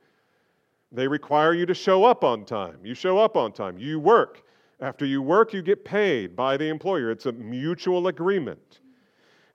They 0.94 1.08
require 1.08 1.54
you 1.54 1.66
to 1.66 1.74
show 1.74 2.04
up 2.04 2.22
on 2.22 2.44
time. 2.44 2.78
You 2.84 2.94
show 2.94 3.18
up 3.18 3.36
on 3.36 3.52
time. 3.52 3.76
You 3.78 3.98
work. 3.98 4.44
After 4.80 5.04
you 5.04 5.22
work, 5.22 5.52
you 5.52 5.60
get 5.60 5.84
paid 5.84 6.36
by 6.36 6.56
the 6.56 6.66
employer. 6.66 7.10
It's 7.10 7.26
a 7.26 7.32
mutual 7.32 8.06
agreement. 8.06 8.80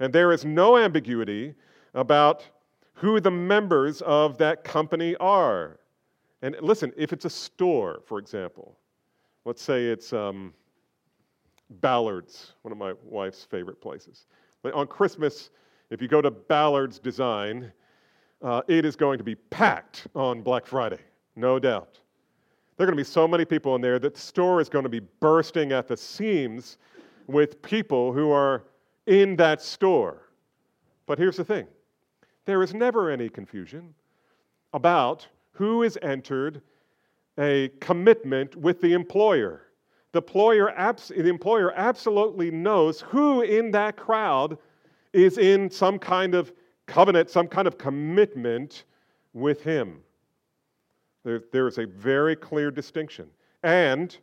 And 0.01 0.11
there 0.11 0.33
is 0.33 0.43
no 0.43 0.77
ambiguity 0.77 1.55
about 1.93 2.45
who 2.93 3.21
the 3.21 3.31
members 3.31 4.01
of 4.01 4.37
that 4.39 4.65
company 4.65 5.15
are. 5.17 5.79
And 6.41 6.57
listen, 6.61 6.91
if 6.97 7.13
it's 7.13 7.23
a 7.23 7.29
store, 7.29 8.01
for 8.05 8.19
example, 8.19 8.77
let's 9.45 9.61
say 9.61 9.85
it's 9.85 10.11
um, 10.11 10.53
Ballard's, 11.69 12.53
one 12.63 12.73
of 12.73 12.77
my 12.77 12.93
wife's 13.01 13.45
favorite 13.45 13.79
places. 13.79 14.25
On 14.73 14.85
Christmas, 14.87 15.51
if 15.89 16.01
you 16.01 16.09
go 16.09 16.21
to 16.21 16.31
Ballard's 16.31 16.99
Design, 16.99 17.71
uh, 18.41 18.61
it 18.67 18.83
is 18.83 18.97
going 18.97 19.17
to 19.17 19.23
be 19.23 19.35
packed 19.35 20.07
on 20.15 20.41
Black 20.41 20.65
Friday 20.65 20.99
no 21.35 21.59
doubt. 21.59 21.99
There 22.77 22.85
are 22.85 22.87
going 22.87 22.97
to 22.97 23.03
be 23.03 23.09
so 23.09 23.27
many 23.27 23.43
people 23.45 23.75
in 23.75 23.81
there 23.81 23.99
that 23.99 24.13
the 24.13 24.19
store 24.19 24.61
is 24.61 24.69
going 24.69 24.83
to 24.83 24.89
be 24.89 25.01
bursting 25.19 25.71
at 25.71 25.87
the 25.87 25.97
seams 25.97 26.77
with 27.27 27.61
people 27.61 28.13
who 28.13 28.31
are 28.31 28.63
in 29.05 29.35
that 29.35 29.61
store. 29.61 30.29
But 31.05 31.17
here's 31.17 31.37
the 31.37 31.43
thing 31.43 31.67
there 32.45 32.63
is 32.63 32.73
never 32.73 33.11
any 33.11 33.29
confusion 33.29 33.93
about 34.73 35.27
who 35.51 35.81
has 35.81 35.97
entered 36.01 36.61
a 37.37 37.69
commitment 37.79 38.55
with 38.55 38.81
the 38.81 38.93
employer. 38.93 39.63
The 40.11 40.19
employer, 40.19 40.71
abs- 40.71 41.09
the 41.09 41.27
employer 41.27 41.73
absolutely 41.75 42.49
knows 42.49 43.01
who 43.01 43.41
in 43.41 43.71
that 43.71 43.97
crowd 43.97 44.57
is 45.13 45.37
in 45.37 45.69
some 45.69 45.99
kind 45.99 46.33
of 46.33 46.53
covenant, 46.85 47.29
some 47.29 47.47
kind 47.47 47.67
of 47.67 47.77
commitment 47.77 48.85
with 49.33 49.61
him. 49.61 50.01
There, 51.23 51.41
there 51.51 51.67
is 51.67 51.77
a 51.77 51.85
very 51.85 52.35
clear 52.35 52.71
distinction. 52.71 53.29
And 53.63 54.15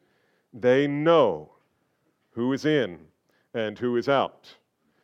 they 0.52 0.86
know 0.86 1.52
who 2.30 2.52
is 2.52 2.64
in 2.64 2.98
and 3.54 3.78
who 3.78 3.96
is 3.96 4.08
out. 4.08 4.54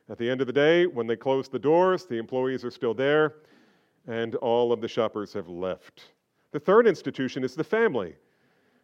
At 0.08 0.18
the 0.18 0.28
end 0.28 0.40
of 0.40 0.46
the 0.46 0.52
day, 0.52 0.86
when 0.86 1.06
they 1.06 1.16
close 1.16 1.48
the 1.48 1.58
doors, 1.58 2.04
the 2.04 2.18
employees 2.18 2.64
are 2.64 2.70
still 2.70 2.94
there, 2.94 3.36
and 4.06 4.34
all 4.36 4.72
of 4.72 4.80
the 4.80 4.88
shoppers 4.88 5.32
have 5.32 5.48
left. 5.48 6.12
The 6.50 6.60
third 6.60 6.86
institution 6.86 7.44
is 7.44 7.54
the 7.54 7.64
family. 7.64 8.14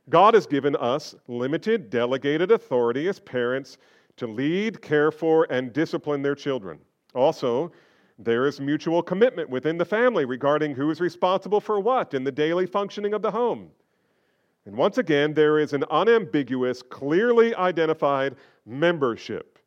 God 0.09 0.33
has 0.35 0.47
given 0.47 0.75
us 0.77 1.14
limited, 1.27 1.90
delegated 1.90 2.51
authority 2.51 3.09
as 3.09 3.21
parents 3.21 3.77
to 4.16 4.27
lead, 4.27 4.81
care 4.81 5.11
for, 5.11 5.47
and 5.51 5.73
discipline 5.73 6.23
their 6.23 6.35
children. 6.35 6.79
Also, 7.14 7.73
there 8.18 8.46
is 8.46 8.61
mutual 8.61 9.02
commitment 9.02 9.48
within 9.48 9.78
the 9.78 9.85
family 9.85 10.24
regarding 10.24 10.74
who 10.74 10.90
is 10.90 11.00
responsible 11.00 11.61
for 11.61 11.78
what 11.78 12.14
in 12.14 12.24
the 12.24 12.33
daily 12.33 12.66
functioning 12.66 13.14
of 13.14 13.22
the 13.22 13.31
home. 13.31 13.70
And 14.66 14.76
once 14.76 14.98
again, 14.98 15.33
there 15.33 15.59
is 15.59 15.72
an 15.72 15.85
unambiguous, 15.90 16.83
clearly 16.83 17.54
identified 17.54 18.37
membership. 18.66 19.59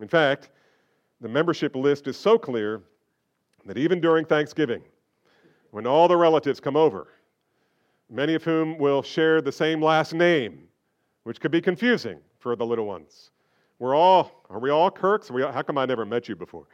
In 0.00 0.06
fact, 0.06 0.50
the 1.20 1.28
membership 1.28 1.74
list 1.74 2.06
is 2.06 2.16
so 2.16 2.38
clear 2.38 2.82
that 3.64 3.78
even 3.78 4.00
during 4.00 4.26
Thanksgiving, 4.26 4.82
when 5.70 5.86
all 5.86 6.08
the 6.08 6.16
relatives 6.16 6.60
come 6.60 6.76
over, 6.76 7.08
many 8.10 8.34
of 8.34 8.44
whom 8.44 8.78
will 8.78 9.02
share 9.02 9.40
the 9.40 9.50
same 9.50 9.82
last 9.82 10.12
name, 10.14 10.68
which 11.24 11.40
could 11.40 11.50
be 11.50 11.60
confusing 11.60 12.18
for 12.38 12.54
the 12.54 12.64
little 12.64 12.86
ones. 12.86 13.30
We're 13.78 13.94
all, 13.96 14.44
are 14.50 14.58
we 14.58 14.70
all 14.70 14.90
Kirks? 14.90 15.28
How 15.28 15.62
come 15.62 15.78
I 15.78 15.86
never 15.86 16.04
met 16.04 16.28
you 16.28 16.36
before? 16.36 16.66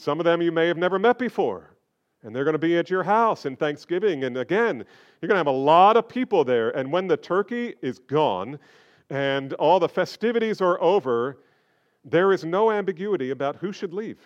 Some 0.00 0.18
of 0.18 0.24
them 0.24 0.40
you 0.40 0.50
may 0.50 0.66
have 0.66 0.78
never 0.78 0.98
met 0.98 1.18
before. 1.18 1.76
And 2.22 2.34
they're 2.34 2.44
going 2.44 2.54
to 2.54 2.58
be 2.58 2.78
at 2.78 2.88
your 2.88 3.02
house 3.02 3.44
in 3.44 3.54
Thanksgiving. 3.54 4.24
And 4.24 4.38
again, 4.38 4.78
you're 5.20 5.28
going 5.28 5.34
to 5.34 5.40
have 5.40 5.46
a 5.46 5.50
lot 5.50 5.98
of 5.98 6.08
people 6.08 6.42
there. 6.42 6.70
And 6.70 6.90
when 6.90 7.06
the 7.06 7.18
turkey 7.18 7.74
is 7.82 7.98
gone 7.98 8.58
and 9.10 9.52
all 9.54 9.78
the 9.78 9.90
festivities 9.90 10.62
are 10.62 10.80
over, 10.80 11.40
there 12.02 12.32
is 12.32 12.44
no 12.46 12.70
ambiguity 12.70 13.30
about 13.30 13.56
who 13.56 13.72
should 13.72 13.92
leave 13.92 14.18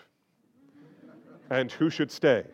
and 1.51 1.73
who 1.73 1.91
should 1.91 2.13
stay. 2.13 2.45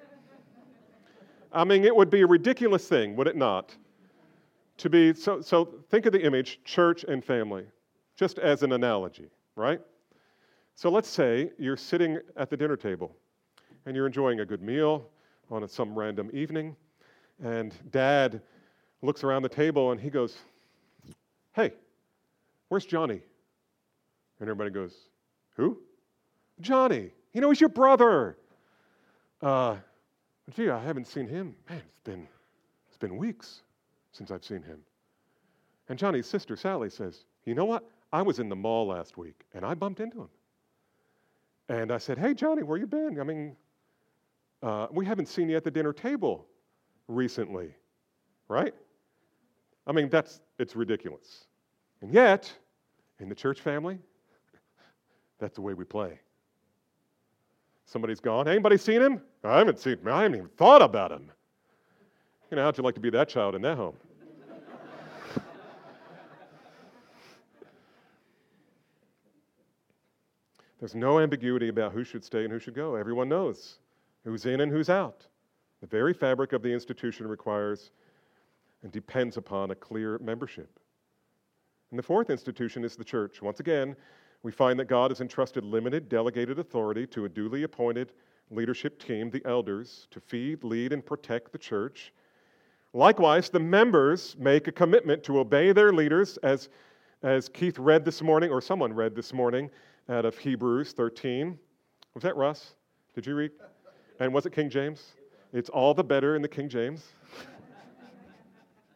I 1.53 1.65
mean, 1.65 1.85
it 1.85 1.95
would 1.95 2.09
be 2.09 2.23
a 2.23 2.27
ridiculous 2.27 2.89
thing, 2.89 3.17
would 3.17 3.27
it 3.27 3.37
not? 3.37 3.77
To 4.79 4.89
be 4.89 5.13
so, 5.13 5.43
so 5.43 5.75
think 5.91 6.07
of 6.07 6.13
the 6.13 6.23
image 6.23 6.61
church 6.65 7.05
and 7.05 7.23
family, 7.23 7.67
just 8.17 8.39
as 8.39 8.63
an 8.63 8.73
analogy, 8.73 9.29
right? 9.57 9.83
So 10.81 10.89
let's 10.89 11.11
say 11.11 11.51
you're 11.59 11.77
sitting 11.77 12.19
at 12.39 12.49
the 12.49 12.57
dinner 12.57 12.75
table 12.75 13.15
and 13.85 13.95
you're 13.95 14.07
enjoying 14.07 14.41
a 14.41 14.47
good 14.47 14.63
meal 14.63 15.11
on 15.51 15.69
some 15.69 15.95
random 15.95 16.31
evening, 16.33 16.75
and 17.45 17.75
dad 17.91 18.41
looks 19.03 19.23
around 19.23 19.43
the 19.43 19.49
table 19.51 19.91
and 19.91 20.01
he 20.01 20.09
goes, 20.09 20.39
Hey, 21.53 21.73
where's 22.71 22.87
Johnny? 22.87 23.21
And 24.41 24.49
everybody 24.49 24.71
goes, 24.71 24.95
Who? 25.57 25.77
Johnny. 26.63 27.11
You 27.35 27.43
know, 27.43 27.51
he's 27.51 27.61
your 27.61 27.69
brother. 27.69 28.39
Uh, 29.43 29.77
gee, 30.57 30.71
I 30.71 30.83
haven't 30.83 31.09
seen 31.09 31.29
him. 31.29 31.55
Man, 31.69 31.83
it's 31.87 32.01
been, 32.05 32.27
it's 32.89 32.97
been 32.97 33.19
weeks 33.19 33.61
since 34.13 34.31
I've 34.31 34.45
seen 34.45 34.63
him. 34.63 34.79
And 35.91 35.99
Johnny's 35.99 36.27
sister, 36.27 36.57
Sally, 36.57 36.89
says, 36.89 37.27
You 37.45 37.55
know 37.55 37.67
what? 37.67 37.87
I 38.15 38.23
was 38.23 38.39
in 38.39 38.49
the 38.49 38.57
mall 38.57 38.87
last 38.87 39.19
week 39.19 39.45
and 39.53 39.63
I 39.63 39.75
bumped 39.75 40.01
into 40.01 40.23
him. 40.23 40.31
And 41.71 41.93
I 41.93 41.99
said, 41.99 42.19
Hey, 42.19 42.35
Johnny, 42.35 42.65
where 42.65 42.77
you 42.77 42.87
been? 42.89 43.21
I 43.21 43.23
mean, 43.23 43.55
uh, 44.61 44.89
we 44.91 45.07
haven't 45.07 45.27
seen 45.27 45.49
you 45.49 45.57
at 45.57 45.63
the 45.63 45.71
dinner 45.71 45.93
table 45.93 46.49
recently, 47.07 47.73
right? 48.49 48.75
I 49.87 49.93
mean, 49.93 50.09
that's, 50.09 50.41
it's 50.59 50.75
ridiculous. 50.75 51.45
And 52.03 52.13
yet, 52.13 52.53
in 53.21 53.29
the 53.29 53.37
church 53.37 53.61
family, 53.61 54.01
that's 55.39 55.55
the 55.55 55.61
way 55.61 55.75
we 55.75 55.85
play. 55.85 56.19
Somebody's 57.85 58.21
gone. 58.21 58.49
Anybody 58.49 58.77
seen 58.77 59.01
him? 59.01 59.23
I 59.45 59.59
haven't 59.59 59.79
seen 59.79 59.93
him. 59.93 60.09
I 60.09 60.23
haven't 60.23 60.39
even 60.39 60.49
thought 60.57 60.83
about 60.83 61.13
him. 61.13 61.31
You 62.51 62.57
know, 62.57 62.65
how'd 62.65 62.79
you 62.79 62.83
like 62.83 62.97
to 62.97 63.01
be 63.01 63.11
that 63.11 63.29
child 63.29 63.55
in 63.55 63.63
that 63.63 63.77
home? 63.77 63.95
There's 70.81 70.95
no 70.95 71.21
ambiguity 71.21 71.69
about 71.69 71.93
who 71.93 72.03
should 72.03 72.25
stay 72.25 72.43
and 72.45 72.53
who 72.53 72.59
should 72.59 72.75
go. 72.75 72.95
Everyone 72.95 73.29
knows 73.29 73.79
who's 74.25 74.47
in 74.47 74.63
and 74.63 74.73
who's 74.73 74.89
out. 74.89 75.27
The 75.83 75.87
very 75.87 76.15
fabric 76.15 76.55
of 76.55 76.63
the 76.63 76.73
institution 76.73 77.29
requires 77.29 77.91
and 78.83 78.91
depends 78.91 79.37
upon 79.37 79.71
a 79.71 79.75
clear 79.75 80.19
membership. 80.19 80.81
And 81.91 81.99
the 81.99 82.03
fourth 82.03 82.31
institution 82.31 82.83
is 82.83 82.97
the 82.97 83.05
church. 83.05 83.43
Once 83.43 83.61
again, 83.61 83.95
we 84.43 84.53
find 84.53 84.79
that 84.79 84.87
God 84.87 85.11
has 85.11 85.21
entrusted 85.21 85.65
limited, 85.65 86.09
delegated 86.09 86.59
authority 86.59 87.07
to 87.09 87.27
a 87.27 87.29
duly 87.29 87.65
appointed 87.65 88.13
leadership 88.51 88.99
team, 88.99 89.31
the 89.31 89.43
elders, 89.45 90.07
to 90.11 90.21
feed, 90.21 90.65
lead, 90.65 90.93
and 90.93 91.05
protect 91.05 91.53
the 91.53 91.59
church. 91.59 92.13
Likewise, 92.95 93.51
the 93.51 93.61
members 93.61 94.35
make 94.39 94.67
a 94.67 94.73
commitment 94.73 95.23
to 95.25 95.39
obey 95.39 95.73
their 95.73 95.93
leaders, 95.93 96.39
as, 96.39 96.71
as 97.23 97.49
Keith 97.49 97.79
read 97.79 98.05
this 98.05 98.23
morning, 98.23 98.51
or 98.51 98.61
someone 98.61 98.93
read 98.93 99.15
this 99.15 99.33
morning, 99.33 99.71
out 100.11 100.25
of 100.25 100.37
Hebrews 100.37 100.93
13. 100.93 101.57
Was 102.15 102.23
that 102.25 102.37
Russ? 102.37 102.75
Did 103.15 103.27
you 103.27 103.37
read? 103.37 103.53
And 104.19 104.35
was 104.35 104.45
it 104.45 104.53
King 104.53 104.69
James? 104.69 105.13
It's 105.53 105.71
all 105.71 105.95
the 105.95 106.03
better 106.03 106.35
in 106.35 106.43
the 106.43 106.49
King 106.49 106.69
James. 106.69 107.07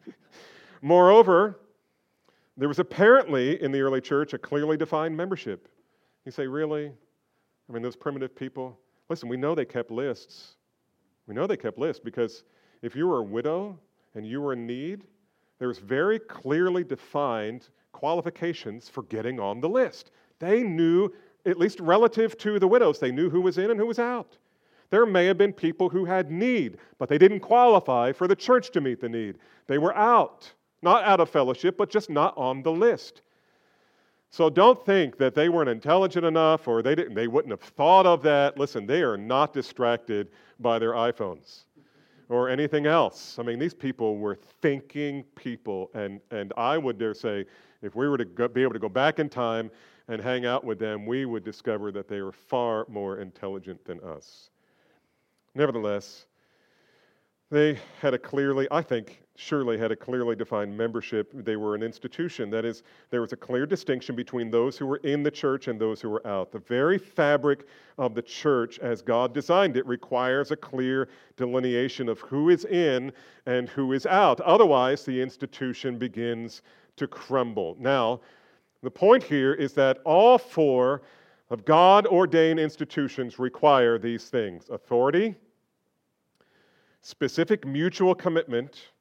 Moreover, 0.81 1.59
there 2.57 2.67
was 2.67 2.79
apparently 2.79 3.61
in 3.61 3.71
the 3.71 3.79
early 3.79 4.01
church 4.01 4.33
a 4.33 4.37
clearly 4.37 4.75
defined 4.75 5.15
membership. 5.15 5.69
You 6.25 6.31
say, 6.31 6.47
really? 6.47 6.91
I 7.69 7.73
mean, 7.73 7.81
those 7.81 7.95
primitive 7.95 8.35
people? 8.35 8.77
Listen, 9.09 9.29
we 9.29 9.37
know 9.37 9.55
they 9.55 9.65
kept 9.65 9.91
lists. 9.91 10.55
We 11.27 11.33
know 11.33 11.47
they 11.47 11.57
kept 11.57 11.77
lists 11.77 12.01
because 12.03 12.43
if 12.81 12.95
you 12.95 13.07
were 13.07 13.19
a 13.19 13.23
widow 13.23 13.79
and 14.15 14.25
you 14.25 14.41
were 14.41 14.53
in 14.53 14.67
need, 14.67 15.05
there 15.59 15.69
was 15.69 15.79
very 15.79 16.19
clearly 16.19 16.83
defined 16.83 17.69
qualifications 17.93 18.89
for 18.89 19.03
getting 19.03 19.39
on 19.39 19.61
the 19.61 19.69
list. 19.69 20.11
They 20.39 20.63
knew, 20.63 21.11
at 21.45 21.57
least 21.57 21.79
relative 21.79 22.37
to 22.39 22.59
the 22.59 22.67
widows, 22.67 22.99
they 22.99 23.11
knew 23.11 23.29
who 23.29 23.41
was 23.41 23.57
in 23.57 23.71
and 23.71 23.79
who 23.79 23.85
was 23.85 23.99
out. 23.99 24.37
There 24.89 25.05
may 25.05 25.25
have 25.25 25.37
been 25.37 25.53
people 25.53 25.89
who 25.89 26.05
had 26.05 26.31
need, 26.31 26.77
but 26.99 27.09
they 27.09 27.17
didn't 27.17 27.39
qualify 27.39 28.11
for 28.11 28.27
the 28.27 28.35
church 28.35 28.71
to 28.71 28.81
meet 28.81 29.01
the 29.01 29.09
need. 29.09 29.37
They 29.67 29.77
were 29.77 29.95
out, 29.95 30.51
not 30.81 31.03
out 31.03 31.19
of 31.19 31.29
fellowship, 31.29 31.77
but 31.77 31.89
just 31.89 32.09
not 32.09 32.37
on 32.37 32.61
the 32.61 32.71
list. 32.71 33.21
So 34.29 34.49
don't 34.49 34.85
think 34.85 35.17
that 35.17 35.33
they 35.33 35.49
weren't 35.49 35.69
intelligent 35.69 36.25
enough 36.25 36.67
or 36.67 36.81
they, 36.81 36.93
didn't, 36.93 37.13
they 37.13 37.27
wouldn't 37.27 37.51
have 37.51 37.61
thought 37.61 38.05
of 38.05 38.21
that. 38.23 38.57
Listen, 38.57 38.85
they 38.85 39.01
are 39.01 39.17
not 39.17 39.53
distracted 39.53 40.29
by 40.59 40.77
their 40.77 40.91
iPhones 40.91 41.63
or 42.29 42.49
anything 42.49 42.85
else. 42.85 43.39
I 43.39 43.43
mean, 43.43 43.59
these 43.59 43.73
people 43.73 44.17
were 44.17 44.35
thinking 44.61 45.23
people. 45.35 45.89
And, 45.93 46.19
and 46.31 46.51
I 46.57 46.77
would 46.77 46.97
dare 46.97 47.13
say, 47.13 47.45
if 47.81 47.95
we 47.95 48.07
were 48.07 48.17
to 48.17 48.25
go, 48.25 48.47
be 48.47 48.61
able 48.61 48.73
to 48.73 48.79
go 48.79 48.89
back 48.89 49.19
in 49.19 49.29
time 49.29 49.71
and 50.07 50.21
hang 50.21 50.45
out 50.45 50.63
with 50.63 50.79
them, 50.79 51.05
we 51.05 51.25
would 51.25 51.43
discover 51.43 51.91
that 51.91 52.07
they 52.07 52.21
were 52.21 52.31
far 52.31 52.85
more 52.87 53.19
intelligent 53.19 53.83
than 53.85 53.99
us. 54.01 54.49
Nevertheless, 55.55 56.25
they 57.51 57.77
had 58.01 58.13
a 58.13 58.17
clearly, 58.17 58.67
I 58.71 58.81
think, 58.81 59.21
surely 59.35 59.77
had 59.77 59.91
a 59.91 59.95
clearly 59.95 60.35
defined 60.35 60.75
membership. 60.75 61.31
They 61.33 61.55
were 61.55 61.75
an 61.75 61.83
institution. 61.83 62.49
That 62.49 62.65
is, 62.65 62.83
there 63.09 63.21
was 63.21 63.33
a 63.33 63.37
clear 63.37 63.65
distinction 63.65 64.15
between 64.15 64.49
those 64.49 64.77
who 64.77 64.85
were 64.85 64.97
in 64.97 65.23
the 65.23 65.31
church 65.31 65.67
and 65.67 65.79
those 65.79 66.01
who 66.01 66.09
were 66.09 66.25
out. 66.25 66.51
The 66.51 66.59
very 66.59 66.97
fabric 66.97 67.67
of 67.97 68.15
the 68.15 68.21
church, 68.21 68.79
as 68.79 69.01
God 69.01 69.33
designed 69.33 69.77
it, 69.77 69.85
requires 69.85 70.51
a 70.51 70.55
clear 70.55 71.09
delineation 71.37 72.09
of 72.09 72.19
who 72.21 72.49
is 72.49 72.65
in 72.65 73.11
and 73.45 73.69
who 73.69 73.93
is 73.93 74.05
out. 74.05 74.41
Otherwise, 74.41 75.05
the 75.05 75.21
institution 75.21 75.97
begins 75.97 76.61
to 76.95 77.07
crumble. 77.07 77.75
Now, 77.79 78.21
the 78.85 78.91
point 78.91 79.23
here 79.23 79.53
is 79.53 79.73
that 79.73 79.99
all 80.05 80.37
four 80.37 81.01
of 81.49 81.65
God 81.65 82.05
ordained 82.05 82.59
institutions 82.59 83.39
require 83.39 83.97
these 83.97 84.29
things 84.29 84.69
authority, 84.69 85.35
specific 87.01 87.65
mutual 87.65 88.13
commitment, 88.13 88.91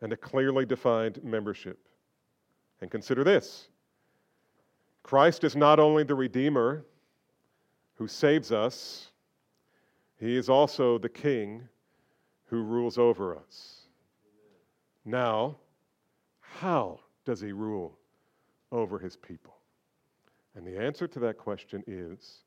and 0.00 0.12
a 0.12 0.16
clearly 0.16 0.64
defined 0.64 1.22
membership. 1.22 1.78
And 2.80 2.90
consider 2.90 3.22
this 3.22 3.68
Christ 5.02 5.44
is 5.44 5.54
not 5.54 5.78
only 5.78 6.02
the 6.02 6.14
Redeemer 6.14 6.84
who 7.94 8.08
saves 8.08 8.50
us, 8.50 9.10
he 10.18 10.36
is 10.36 10.48
also 10.48 10.98
the 10.98 11.08
King 11.08 11.68
who 12.46 12.62
rules 12.62 12.98
over 12.98 13.36
us. 13.36 13.82
Now, 15.04 15.58
how 16.40 17.00
does 17.24 17.40
he 17.40 17.52
rule? 17.52 17.99
Over 18.72 18.98
his 18.98 19.16
people? 19.16 19.54
And 20.54 20.66
the 20.66 20.80
answer 20.80 21.06
to 21.06 21.18
that 21.20 21.38
question 21.38 21.82
is 21.86 22.40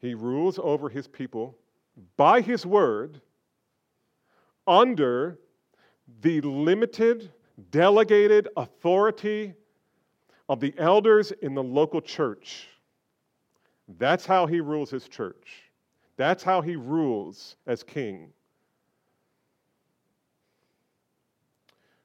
he 0.00 0.14
rules 0.14 0.58
over 0.58 0.88
his 0.88 1.06
people 1.06 1.56
by 2.16 2.40
his 2.40 2.64
word 2.64 3.20
under 4.66 5.38
the 6.22 6.40
limited, 6.40 7.30
delegated 7.70 8.48
authority 8.56 9.54
of 10.48 10.60
the 10.60 10.74
elders 10.78 11.32
in 11.42 11.54
the 11.54 11.62
local 11.62 12.00
church. 12.00 12.68
That's 13.98 14.26
how 14.26 14.46
he 14.46 14.60
rules 14.60 14.90
his 14.90 15.08
church. 15.08 15.70
That's 16.16 16.42
how 16.42 16.60
he 16.60 16.76
rules 16.76 17.56
as 17.66 17.82
king. 17.82 18.32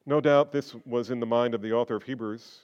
No 0.06 0.22
doubt 0.22 0.52
this 0.52 0.76
was 0.86 1.10
in 1.10 1.20
the 1.20 1.26
mind 1.26 1.56
of 1.56 1.62
the 1.62 1.74
author 1.74 1.96
of 1.96 2.04
Hebrews 2.04 2.60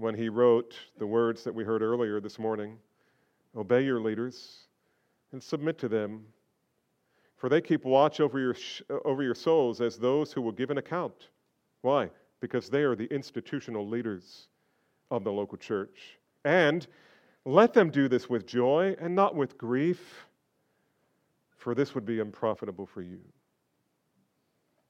when 0.00 0.14
he 0.14 0.30
wrote 0.30 0.74
the 0.98 1.06
words 1.06 1.44
that 1.44 1.54
we 1.54 1.62
heard 1.62 1.82
earlier 1.82 2.20
this 2.20 2.38
morning 2.38 2.78
Obey 3.56 3.84
your 3.84 4.00
leaders 4.00 4.68
and 5.32 5.42
submit 5.42 5.76
to 5.78 5.88
them, 5.88 6.24
for 7.36 7.48
they 7.48 7.60
keep 7.60 7.84
watch 7.84 8.20
over 8.20 8.38
your, 8.38 8.54
over 9.04 9.24
your 9.24 9.34
souls 9.34 9.80
as 9.80 9.96
those 9.96 10.32
who 10.32 10.40
will 10.40 10.52
give 10.52 10.70
an 10.70 10.78
account. 10.78 11.30
Why? 11.82 12.10
Because 12.40 12.70
they 12.70 12.82
are 12.82 12.94
the 12.94 13.12
institutional 13.12 13.88
leaders 13.88 14.46
of 15.10 15.24
the 15.24 15.32
local 15.32 15.58
church. 15.58 16.16
And 16.44 16.86
let 17.44 17.74
them 17.74 17.90
do 17.90 18.06
this 18.06 18.30
with 18.30 18.46
joy 18.46 18.94
and 19.00 19.16
not 19.16 19.34
with 19.34 19.58
grief, 19.58 20.26
for 21.56 21.74
this 21.74 21.92
would 21.96 22.06
be 22.06 22.20
unprofitable 22.20 22.86
for 22.86 23.02
you. 23.02 23.18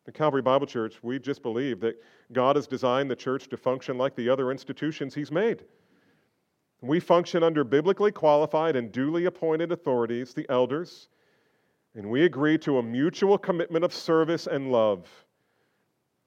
The 0.06 0.12
Calvary 0.12 0.42
Bible 0.42 0.66
Church, 0.66 0.96
we 1.02 1.18
just 1.18 1.42
believe 1.42 1.80
that 1.80 2.02
God 2.32 2.56
has 2.56 2.66
designed 2.66 3.10
the 3.10 3.16
church 3.16 3.48
to 3.48 3.56
function 3.56 3.98
like 3.98 4.16
the 4.16 4.28
other 4.28 4.50
institutions 4.50 5.14
He's 5.14 5.30
made. 5.30 5.64
We 6.80 7.00
function 7.00 7.42
under 7.42 7.62
biblically 7.62 8.10
qualified 8.10 8.76
and 8.76 8.90
duly 8.90 9.26
appointed 9.26 9.70
authorities, 9.70 10.32
the 10.32 10.46
elders, 10.48 11.08
and 11.94 12.08
we 12.08 12.24
agree 12.24 12.56
to 12.58 12.78
a 12.78 12.82
mutual 12.82 13.36
commitment 13.36 13.84
of 13.84 13.92
service 13.92 14.46
and 14.46 14.72
love. 14.72 15.08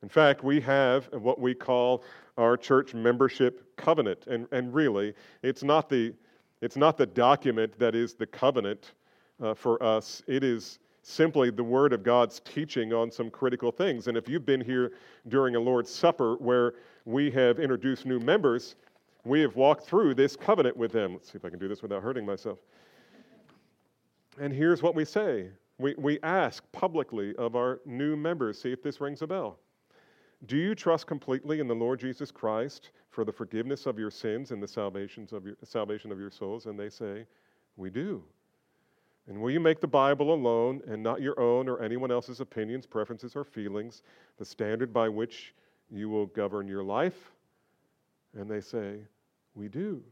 In 0.04 0.10
fact, 0.10 0.44
we 0.44 0.60
have 0.62 1.06
what 1.14 1.40
we 1.40 1.56
call 1.56 2.04
our 2.38 2.58
church 2.58 2.94
membership 2.94 3.76
covenant. 3.78 4.28
And, 4.28 4.48
and 4.52 4.74
really, 4.74 5.14
it's 5.42 5.64
not, 5.64 5.90
the, 5.90 6.14
it's 6.62 6.76
not 6.76 6.98
the 6.98 7.06
document 7.06 7.80
that 7.80 7.96
is 7.96 8.14
the 8.14 8.28
covenant 8.28 8.94
uh, 9.42 9.54
for 9.54 9.82
us, 9.82 10.22
it 10.28 10.44
is 10.44 10.80
simply 11.04 11.52
the 11.52 11.64
Word 11.64 11.94
of 11.94 12.02
God's 12.02 12.40
teaching 12.40 12.94
on 12.94 13.12
some 13.12 13.30
critical 13.30 13.72
things. 13.72 14.08
And 14.08 14.18
if 14.18 14.28
you've 14.28 14.46
been 14.46 14.62
here 14.62 14.94
during 15.28 15.56
a 15.56 15.60
Lord's 15.60 15.94
Supper 15.94 16.36
where 16.38 16.74
we 17.06 17.30
have 17.32 17.60
introduced 17.60 18.06
new 18.06 18.20
members, 18.20 18.76
we 19.26 19.42
have 19.42 19.56
walked 19.56 19.86
through 19.86 20.16
this 20.16 20.36
covenant 20.36 20.76
with 20.76 20.92
them. 20.92 21.14
Let's 21.14 21.32
see 21.32 21.38
if 21.38 21.46
I 21.46 21.50
can 21.50 21.60
do 21.60 21.68
this 21.68 21.82
without 21.82 22.02
hurting 22.02 22.26
myself. 22.26 22.60
And 24.40 24.52
here's 24.52 24.82
what 24.82 24.96
we 24.96 25.06
say 25.06 25.50
we, 25.78 25.94
we 25.98 26.20
ask 26.24 26.64
publicly 26.72 27.36
of 27.36 27.56
our 27.56 27.82
new 27.86 28.16
members, 28.16 28.62
see 28.62 28.72
if 28.72 28.82
this 28.82 29.02
rings 29.02 29.22
a 29.22 29.28
bell. 29.28 29.60
Do 30.46 30.58
you 30.58 30.76
trust 30.76 31.08
completely 31.08 31.60
in 31.60 31.68
the 31.68 31.76
Lord 31.76 32.00
Jesus 32.00 32.32
Christ 32.32 32.92
for 33.10 33.24
the 33.24 33.32
forgiveness 33.32 33.86
of 33.86 33.98
your 33.98 34.12
sins 34.12 34.52
and 34.52 34.62
the 34.62 34.68
salvations 34.68 35.34
of 35.34 35.46
your, 35.46 35.56
salvation 35.64 36.12
of 36.12 36.20
your 36.20 36.32
souls? 36.32 36.66
And 36.66 36.80
they 36.80 36.90
say, 36.90 37.26
We 37.76 37.90
do. 37.90 38.24
And 39.28 39.40
will 39.40 39.52
you 39.52 39.60
make 39.60 39.80
the 39.80 39.88
Bible 39.88 40.34
alone 40.34 40.82
and 40.88 41.02
not 41.02 41.22
your 41.22 41.40
own 41.40 41.70
or 41.70 41.82
anyone 41.82 42.12
else's 42.12 42.42
opinions, 42.42 42.86
preferences, 42.86 43.36
or 43.36 43.44
feelings 43.44 44.04
the 44.38 44.46
standard 44.46 44.92
by 44.92 45.08
which 45.08 45.54
you 45.90 46.10
will 46.10 46.26
govern 46.26 46.68
your 46.68 46.84
life? 46.84 47.32
And 48.38 48.50
they 48.50 48.60
say, 48.60 48.98
We 49.56 49.70
do. 49.70 50.04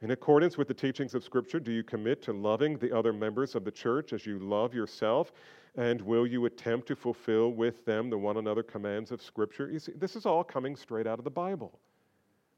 In 0.00 0.10
accordance 0.10 0.58
with 0.58 0.66
the 0.66 0.74
teachings 0.74 1.14
of 1.14 1.22
Scripture, 1.22 1.60
do 1.60 1.70
you 1.70 1.84
commit 1.84 2.22
to 2.22 2.32
loving 2.32 2.76
the 2.76 2.96
other 2.96 3.12
members 3.12 3.54
of 3.54 3.64
the 3.64 3.70
church 3.70 4.12
as 4.12 4.26
you 4.26 4.38
love 4.40 4.74
yourself? 4.74 5.32
And 5.76 6.00
will 6.00 6.26
you 6.26 6.46
attempt 6.46 6.88
to 6.88 6.96
fulfill 6.96 7.50
with 7.52 7.84
them 7.84 8.10
the 8.10 8.18
one 8.18 8.36
another 8.36 8.64
commands 8.64 9.12
of 9.12 9.22
Scripture? 9.22 9.70
You 9.70 9.78
see, 9.78 9.92
this 9.92 10.16
is 10.16 10.26
all 10.26 10.42
coming 10.42 10.74
straight 10.76 11.06
out 11.06 11.18
of 11.18 11.24
the 11.24 11.30
Bible. 11.30 11.78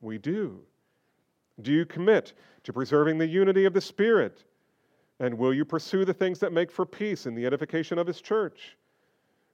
We 0.00 0.16
do. 0.16 0.60
Do 1.60 1.70
you 1.70 1.84
commit 1.84 2.32
to 2.62 2.72
preserving 2.72 3.18
the 3.18 3.26
unity 3.26 3.66
of 3.66 3.74
the 3.74 3.80
Spirit? 3.80 4.44
And 5.24 5.38
will 5.38 5.54
you 5.54 5.64
pursue 5.64 6.04
the 6.04 6.12
things 6.12 6.38
that 6.40 6.52
make 6.52 6.70
for 6.70 6.84
peace 6.84 7.24
in 7.24 7.34
the 7.34 7.46
edification 7.46 7.98
of 7.98 8.06
His 8.06 8.20
church? 8.20 8.76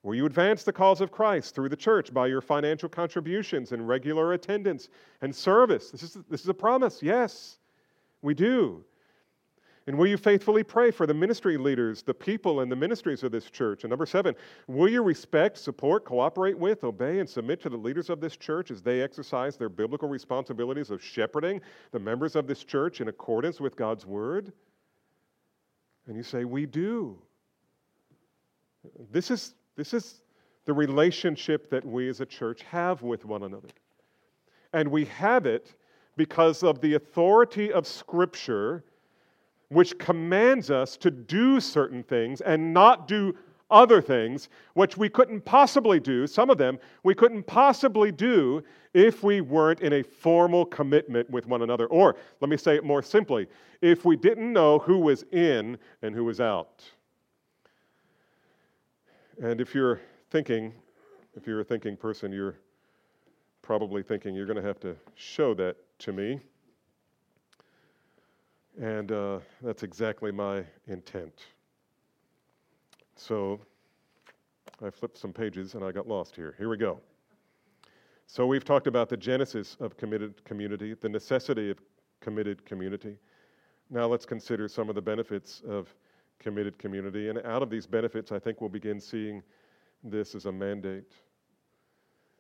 Will 0.03 0.17
you 0.17 0.27
advance 0.27 0.65
the 0.65 0.73
cause 0.73 1.01
of 1.01 1.13
Christ 1.13 1.55
through 1.55 1.69
the 1.69 1.77
church 1.77 2.13
by 2.13 2.27
your 2.27 2.41
financial 2.41 2.89
contributions 2.89 3.71
and 3.71 3.87
regular 3.87 4.33
attendance 4.33 4.89
and 5.21 5.33
service? 5.33 5.93
This 5.93 6.03
is, 6.03 6.19
this 6.29 6.41
is 6.41 6.49
a 6.49 6.55
promise. 6.55 7.05
Yes, 7.05 7.59
we 8.21 8.35
do. 8.35 8.83
And 9.87 9.97
will 9.97 10.09
you 10.09 10.17
faithfully 10.17 10.65
pray 10.65 10.91
for 10.91 11.07
the 11.07 11.15
ministry 11.15 11.57
leaders, 11.57 12.03
the 12.03 12.15
people 12.15 12.63
and 12.63 12.73
the 12.73 12.75
ministries 12.75 13.23
of 13.23 13.31
this 13.31 13.49
church? 13.49 13.85
And 13.85 13.91
number 13.91 14.07
seven, 14.07 14.35
will 14.67 14.89
you 14.89 15.05
respect, 15.05 15.57
support, 15.57 16.05
cooperate 16.05 16.59
with, 16.59 16.83
obey, 16.83 17.21
and 17.21 17.29
submit 17.29 17.61
to 17.63 17.69
the 17.69 17.77
leaders 17.77 18.11
of 18.11 18.21
this 18.21 18.37
church 18.37 18.73
as 18.73 18.83
they 18.83 19.03
exercise 19.03 19.57
their 19.57 19.69
biblical 19.69 20.09
responsibilities 20.09 20.91
of 20.91 21.01
shepherding 21.01 21.61
the 21.93 22.01
members 22.01 22.35
of 22.35 22.49
this 22.49 22.65
church 22.65 23.01
in 23.01 23.07
accordance 23.07 23.61
with 23.61 23.77
God's 23.77 24.05
word? 24.05 24.53
And 26.11 26.17
you 26.17 26.25
say, 26.25 26.45
We 26.45 26.67
do. 26.67 27.17
This 29.13 29.31
is 29.31 29.55
this 29.77 29.95
is 29.95 30.23
the 30.65 30.73
relationship 30.73 31.71
that 31.71 31.87
we 31.87 32.09
as 32.09 32.21
a 32.21 32.27
church 32.27 32.63
have 32.63 33.03
with 33.03 33.25
one 33.25 33.45
another. 33.45 33.69
And 34.73 34.89
we 34.91 35.05
have 35.05 35.47
it 35.47 35.77
because 36.17 36.65
of 36.65 36.81
the 36.81 36.95
authority 36.95 37.73
of 37.73 37.87
Scripture, 37.87 38.83
which 39.69 39.99
commands 39.99 40.69
us 40.69 40.97
to 40.97 41.13
do 41.13 41.61
certain 41.61 42.03
things 42.03 42.41
and 42.41 42.75
not 42.75 43.07
do 43.07 43.37
other 43.71 44.03
things, 44.03 44.49
which 44.75 44.97
we 44.97 45.09
couldn't 45.09 45.45
possibly 45.45 46.01
do, 46.01 46.27
some 46.27 46.51
of 46.51 46.59
them 46.59 46.79
we 47.03 47.15
couldn't 47.15 47.45
possibly 47.45 48.13
do 48.13 48.63
if 48.93 49.23
we 49.23 49.41
weren't 49.41 49.81
in 49.81 49.93
a 49.95 50.03
formal 50.03 50.65
commitment 50.65 51.29
with 51.31 51.47
one 51.47 51.63
another. 51.63 51.87
Or, 51.87 52.17
let 52.41 52.49
me 52.49 52.57
say 52.57 52.77
it 52.77 52.85
more 52.85 53.03
simply, 53.03 53.47
if 53.81 54.05
we 54.05 54.17
didn't 54.17 54.53
know 54.53 54.79
who 54.79 54.99
was 54.99 55.25
in 55.33 55.79
and 56.03 56.15
who 56.15 56.25
was 56.25 56.41
out. 56.41 56.85
And 59.43 59.61
if 59.61 59.75
you're 59.75 60.01
thinking, 60.31 60.73
if 61.35 61.47
you're 61.47 61.61
a 61.61 61.65
thinking 61.65 61.97
person, 61.97 62.33
you're 62.33 62.57
probably 63.63 64.03
thinking 64.03 64.35
you're 64.35 64.47
going 64.47 64.61
to 64.61 64.67
have 64.67 64.81
to 64.81 64.97
show 65.15 65.55
that 65.55 65.77
to 66.01 66.13
me. 66.13 66.41
And 68.81 69.13
uh, 69.13 69.39
that's 69.63 69.83
exactly 69.83 70.33
my 70.33 70.65
intent. 70.89 71.47
So 73.21 73.61
I 74.83 74.89
flipped 74.89 75.19
some 75.19 75.33
pages 75.33 75.75
and 75.75 75.85
I 75.85 75.93
got 75.93 76.09
lost 76.09 76.35
here. 76.35 76.55
Here 76.57 76.71
we 76.71 76.79
go. 76.79 77.01
So 78.27 78.47
we've 78.47 78.65
talked 78.65 78.87
about 78.87 79.11
the 79.11 79.17
genesis 79.17 79.77
of 79.79 79.97
committed 79.99 80.43
community, 80.45 80.95
the 80.95 81.09
necessity 81.09 81.71
of 81.71 81.79
committed 82.21 82.65
community. 82.65 83.19
Now 83.91 84.07
let's 84.07 84.25
consider 84.25 84.69
some 84.69 84.89
of 84.89 84.95
the 84.95 85.03
benefits 85.03 85.61
of 85.69 85.95
committed 86.39 86.79
community. 86.79 87.29
And 87.29 87.39
out 87.45 87.63
of 87.63 87.69
these 87.69 87.87
benefits, 87.87 88.33
I 88.33 88.39
think 88.39 88.63
we'll 88.63 88.71
begin 88.71 88.99
seeing 88.99 89.43
this 90.03 90.35
as 90.35 90.47
a 90.47 90.53
mandate. 90.53 91.13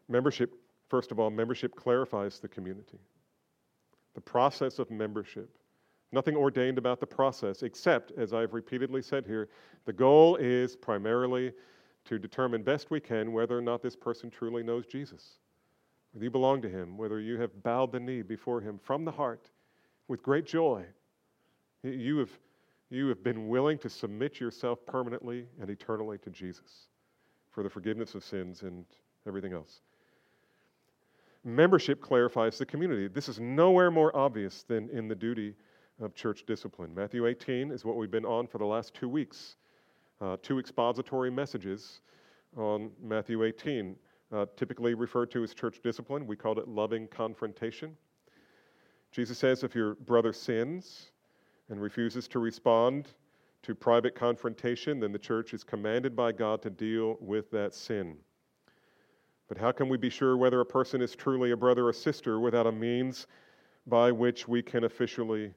Membership, 0.09 0.55
first 0.89 1.13
of 1.13 1.21
all, 1.21 1.29
membership 1.29 1.77
clarifies 1.77 2.41
the 2.41 2.49
community. 2.49 2.99
The 4.15 4.23
process 4.23 4.79
of 4.79 4.91
membership. 4.91 5.51
Nothing 6.13 6.37
ordained 6.37 6.79
about 6.79 6.99
the 6.99 7.07
process, 7.07 7.63
except, 7.63 8.13
as 8.17 8.33
I've 8.33 8.53
repeatedly 8.53 9.03
said 9.03 9.27
here, 9.27 9.49
the 9.85 9.93
goal 9.93 10.37
is 10.37 10.75
primarily 10.75 11.53
to 12.07 12.19
determine 12.19 12.63
best 12.63 12.91
we 12.91 13.01
can 13.01 13.33
whether 13.33 13.57
or 13.57 13.63
not 13.63 13.83
this 13.83 13.95
person 13.95 14.31
truly 14.31 14.63
knows 14.63 14.87
Jesus, 14.87 15.39
whether 16.13 16.25
you 16.25 16.31
belong 16.31 16.63
to 16.63 16.69
Him, 16.69 16.97
whether 16.97 17.21
you 17.21 17.39
have 17.41 17.63
bowed 17.63 17.93
the 17.93 18.01
knee 18.01 18.23
before 18.23 18.61
Him 18.61 18.79
from 18.83 19.05
the 19.05 19.13
heart 19.13 19.51
with 20.09 20.23
great 20.23 20.47
joy. 20.47 20.85
You 21.83 22.19
have 22.19 22.31
you 22.91 23.07
have 23.07 23.23
been 23.23 23.49
willing 23.49 23.79
to 23.79 23.89
submit 23.89 24.41
yourself 24.41 24.85
permanently 24.85 25.47
and 25.61 25.71
eternally 25.71 26.19
to 26.19 26.31
Jesus 26.31 26.89
for 27.53 27.63
the 27.63 27.71
forgiveness 27.71 28.17
of 28.17 28.25
sins 28.25 28.63
and 28.63 28.85
everything 29.27 29.53
else. 29.53 29.81
Membership 31.45 32.01
clarifies 32.01 32.59
the 32.59 32.67
community. 32.67 33.07
This 33.07 33.29
is 33.29 33.39
nowhere 33.39 33.91
more 33.91 34.15
obvious 34.15 34.65
than 34.65 34.91
in 34.91 35.09
the 35.09 35.15
duty 35.15 35.55
of 36.01 36.15
church 36.15 36.45
discipline. 36.47 36.95
Matthew 36.95 37.27
18 37.27 37.71
is 37.71 37.85
what 37.85 37.97
we've 37.97 38.11
been 38.11 38.25
on 38.25 38.47
for 38.47 38.59
the 38.59 38.65
last 38.65 38.95
two 38.95 39.09
weeks. 39.09 39.57
Uh, 40.21 40.37
two 40.43 40.59
expository 40.59 41.31
messages 41.31 42.01
on 42.57 42.91
Matthew 43.03 43.45
18, 43.45 43.97
uh, 44.33 44.47
typically 44.57 44.95
referred 44.95 45.31
to 45.31 45.43
as 45.43 45.55
church 45.55 45.81
discipline. 45.83 46.27
We 46.27 46.37
called 46.37 46.59
it 46.59 46.69
loving 46.69 47.07
confrontation. 47.09 47.97
Jesus 49.13 49.39
says, 49.39 49.63
if 49.63 49.75
your 49.75 49.95
brother 49.95 50.33
sins, 50.33 51.11
and 51.71 51.81
refuses 51.81 52.29
to 52.29 52.39
respond 52.39 53.09
to 53.63 53.75
private 53.75 54.15
confrontation, 54.15 55.01
then 55.01 55.13
the 55.13 55.19
church 55.19 55.55
is 55.55 55.65
commanded 55.65 56.15
by 56.15 56.33
God 56.33 56.61
to 56.63 56.71
deal 56.71 57.17
with 57.21 57.51
that 57.53 57.75
sin. 57.75 58.17
But 59.49 59.57
how 59.57 59.73
can 59.73 59.89
we 59.89 59.97
be 59.97 60.11
sure 60.11 60.37
whether 60.37 60.61
a 60.61 60.67
person 60.67 61.01
is 61.01 61.15
truly 61.15 61.53
a 61.53 61.57
brother 61.57 61.87
or 61.87 61.93
sister 61.93 62.41
without 62.41 62.67
a 62.67 62.73
means 62.73 63.27
by 63.87 64.13
which 64.13 64.47
we 64.47 64.63
can 64.63 64.85
officially 64.85 65.53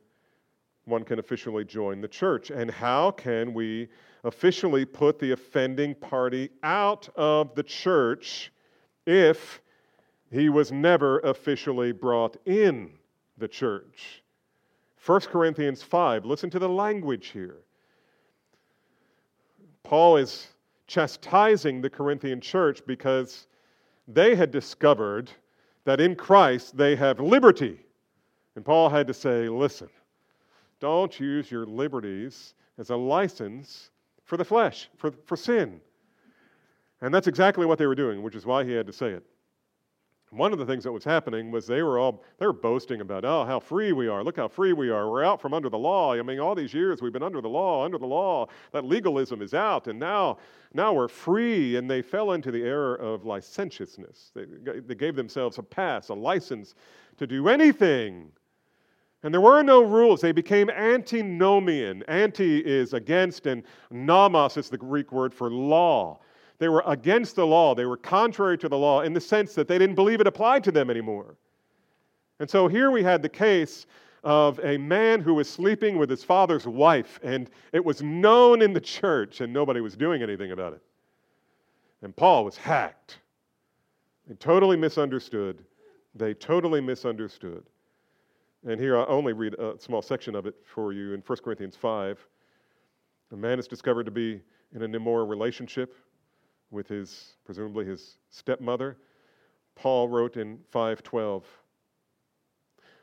one 0.86 1.04
can 1.04 1.20
officially 1.20 1.64
join 1.64 2.02
the 2.02 2.08
church? 2.08 2.52
And 2.52 2.70
how 2.70 3.12
can 3.12 3.54
we 3.54 3.88
officially 4.24 4.86
put 4.86 5.20
the 5.20 5.32
offending 5.32 5.96
party 5.96 6.50
out 6.64 7.10
of 7.16 7.56
the 7.56 7.64
church 7.64 8.52
if 9.06 9.62
he 10.32 10.50
was 10.50 10.72
never 10.72 11.20
officially 11.20 11.92
brought 11.92 12.38
in 12.46 12.92
the 13.38 13.48
church? 13.48 14.24
1 15.06 15.22
Corinthians 15.22 15.84
5, 15.84 16.26
listen 16.26 16.50
to 16.50 16.60
the 16.60 16.70
language 16.70 17.28
here. 17.28 17.58
Paul 19.84 20.18
is 20.18 20.48
chastising 20.88 21.82
the 21.82 21.90
Corinthian 21.90 22.40
church 22.40 22.82
because 22.88 23.48
they 24.08 24.36
had 24.36 24.52
discovered 24.52 25.30
that 25.86 26.00
in 26.00 26.16
Christ 26.16 26.78
they 26.78 26.96
have 26.96 27.20
liberty. 27.20 27.80
And 28.56 28.64
Paul 28.64 28.90
had 28.90 29.08
to 29.08 29.14
say, 29.14 29.50
listen, 29.50 29.90
don't 30.84 31.18
use 31.18 31.50
your 31.50 31.66
liberties 31.66 32.56
as 32.78 32.90
a 32.90 32.96
license 32.96 33.90
for 34.26 34.36
the 34.36 34.44
flesh, 34.44 34.90
for, 34.98 35.12
for 35.26 35.38
sin. 35.38 35.80
And 37.00 37.14
that's 37.14 37.28
exactly 37.28 37.66
what 37.66 37.80
they 37.80 37.86
were 37.86 37.96
doing, 37.96 38.22
which 38.22 38.36
is 38.36 38.46
why 38.46 38.66
he 38.66 38.74
had 38.74 38.86
to 38.88 38.94
say 38.94 39.12
it. 39.12 39.24
One 40.30 40.52
of 40.52 40.60
the 40.60 40.66
things 40.66 40.84
that 40.84 40.92
was 40.92 41.06
happening 41.06 41.52
was 41.52 41.66
they 41.66 41.84
were 41.84 42.00
all 42.00 42.22
they 42.38 42.46
were 42.46 42.52
boasting 42.52 43.00
about, 43.00 43.24
oh, 43.24 43.46
how 43.46 43.62
free 43.62 43.94
we 43.94 44.10
are. 44.10 44.26
Look 44.26 44.36
how 44.36 44.50
free 44.50 44.74
we 44.74 44.90
are. 44.90 45.10
We're 45.10 45.24
out 45.24 45.40
from 45.40 45.54
under 45.54 45.70
the 45.70 45.78
law. 45.78 46.16
I 46.16 46.22
mean, 46.22 46.42
all 46.42 46.54
these 46.54 46.74
years 46.74 47.02
we've 47.02 47.14
been 47.14 47.24
under 47.24 47.40
the 47.40 47.48
law, 47.48 47.86
under 47.86 47.98
the 47.98 48.08
law. 48.08 48.48
That 48.74 48.84
legalism 48.84 49.42
is 49.42 49.54
out, 49.54 49.88
and 49.88 49.98
now, 49.98 50.40
now 50.74 50.92
we're 50.92 51.08
free. 51.08 51.78
And 51.78 51.90
they 51.90 52.02
fell 52.02 52.34
into 52.34 52.52
the 52.52 52.64
error 52.64 52.96
of 52.96 53.26
licentiousness. 53.26 54.32
They, 54.36 54.46
they 54.82 54.96
gave 54.96 55.16
themselves 55.16 55.60
a 55.60 55.64
pass, 55.64 56.10
a 56.10 56.14
license 56.14 56.76
to 57.18 57.26
do 57.26 57.48
anything. 57.48 58.32
And 59.24 59.34
there 59.34 59.42
were 59.42 59.64
no 59.64 59.82
rules. 59.82 60.20
They 60.20 60.34
became 60.34 60.70
antinomian. 60.70 62.04
Anti 62.04 62.60
is 62.60 62.94
against, 62.94 63.46
and 63.46 63.64
nomos 63.90 64.58
is 64.58 64.70
the 64.70 64.78
Greek 64.78 65.14
word 65.14 65.34
for 65.34 65.50
law. 65.50 66.20
They 66.60 66.68
were 66.68 66.84
against 66.86 67.36
the 67.38 67.48
law. 67.48 67.74
They 67.74 67.86
were 67.86 67.98
contrary 67.98 68.58
to 68.60 68.70
the 68.70 68.78
law 68.78 69.02
in 69.02 69.14
the 69.14 69.22
sense 69.22 69.56
that 69.56 69.68
they 69.68 69.78
didn't 69.78 69.96
believe 69.96 70.20
it 70.20 70.28
applied 70.28 70.64
to 70.66 70.72
them 70.72 70.90
anymore. 70.90 71.36
And 72.40 72.50
so 72.50 72.68
here 72.68 72.92
we 72.92 73.02
had 73.02 73.22
the 73.22 73.30
case 73.30 73.86
of 74.24 74.60
a 74.60 74.78
man 74.78 75.22
who 75.22 75.34
was 75.34 75.50
sleeping 75.50 75.98
with 75.98 76.10
his 76.10 76.24
father's 76.24 76.66
wife, 76.66 77.20
and 77.24 77.50
it 77.72 77.84
was 77.84 78.02
known 78.02 78.62
in 78.62 78.74
the 78.74 78.82
church, 78.82 79.42
and 79.42 79.52
nobody 79.52 79.82
was 79.82 79.96
doing 79.96 80.22
anything 80.22 80.52
about 80.52 80.74
it. 80.74 80.82
And 82.02 82.16
Paul 82.16 82.46
was 82.46 82.58
hacked. 82.58 83.20
They 84.28 84.36
totally 84.36 84.78
misunderstood. 84.78 85.64
They 86.16 86.34
totally 86.34 86.82
misunderstood. 86.82 87.64
And 88.66 88.80
here 88.80 88.98
I'll 88.98 89.06
only 89.10 89.34
read 89.34 89.56
a 89.56 89.78
small 89.78 90.02
section 90.02 90.36
of 90.36 90.46
it 90.46 90.56
for 90.64 90.94
you 90.94 91.14
in 91.14 91.22
1 91.22 91.38
Corinthians 91.44 91.76
5. 91.76 92.26
A 93.34 93.36
man 93.36 93.60
is 93.60 93.68
discovered 93.68 94.06
to 94.06 94.12
be 94.12 94.42
in 94.74 94.82
an 94.82 94.96
immoral 94.96 95.28
relationship 95.28 95.96
with 96.72 96.88
his, 96.88 97.34
presumably 97.46 97.86
his 97.86 98.18
stepmother. 98.30 98.98
Paul 99.76 100.08
wrote 100.08 100.38
in 100.38 100.60
512 100.72 101.46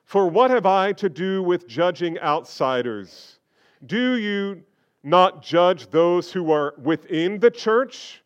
For 0.05 0.29
what 0.29 0.51
have 0.51 0.65
I 0.65 0.93
to 0.95 1.11
do 1.11 1.43
with 1.43 1.69
judging 1.69 2.19
outsiders? 2.21 3.39
Do 3.85 4.17
you 4.17 4.63
not 5.03 5.43
judge 5.43 5.91
those 5.91 6.33
who 6.33 6.53
are 6.53 6.75
within 6.83 7.39
the 7.39 7.51
church? 7.51 8.23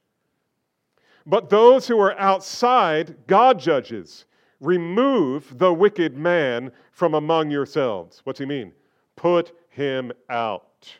But 1.26 1.48
those 1.48 1.88
who 1.88 1.98
are 1.98 2.16
outside, 2.18 3.26
God 3.26 3.58
judges. 3.58 4.26
Remove 4.64 5.58
the 5.58 5.72
wicked 5.72 6.16
man 6.16 6.72
from 6.90 7.12
among 7.12 7.50
yourselves. 7.50 8.22
What's 8.24 8.38
he 8.38 8.46
mean? 8.46 8.72
Put 9.14 9.52
him 9.68 10.10
out. 10.30 10.90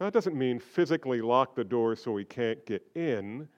That 0.00 0.12
doesn't 0.12 0.36
mean 0.36 0.58
physically 0.58 1.20
lock 1.20 1.54
the 1.54 1.62
door 1.62 1.94
so 1.94 2.16
he 2.16 2.24
can't 2.24 2.66
get 2.66 2.84
in. 2.96 3.48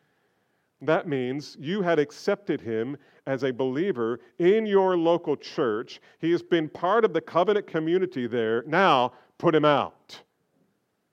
That 0.82 1.08
means 1.08 1.56
you 1.58 1.80
had 1.80 1.98
accepted 1.98 2.60
him 2.60 2.98
as 3.26 3.44
a 3.44 3.50
believer 3.50 4.20
in 4.38 4.66
your 4.66 4.98
local 4.98 5.36
church. 5.36 6.02
He 6.18 6.30
has 6.32 6.42
been 6.42 6.68
part 6.68 7.06
of 7.06 7.14
the 7.14 7.22
covenant 7.22 7.66
community 7.66 8.26
there. 8.26 8.62
Now, 8.66 9.14
put 9.38 9.54
him 9.54 9.64
out. 9.64 10.20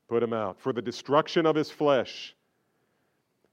Put 0.10 0.22
him 0.22 0.34
out 0.34 0.60
for 0.60 0.74
the 0.74 0.82
destruction 0.82 1.46
of 1.46 1.56
his 1.56 1.72
flesh 1.72 2.36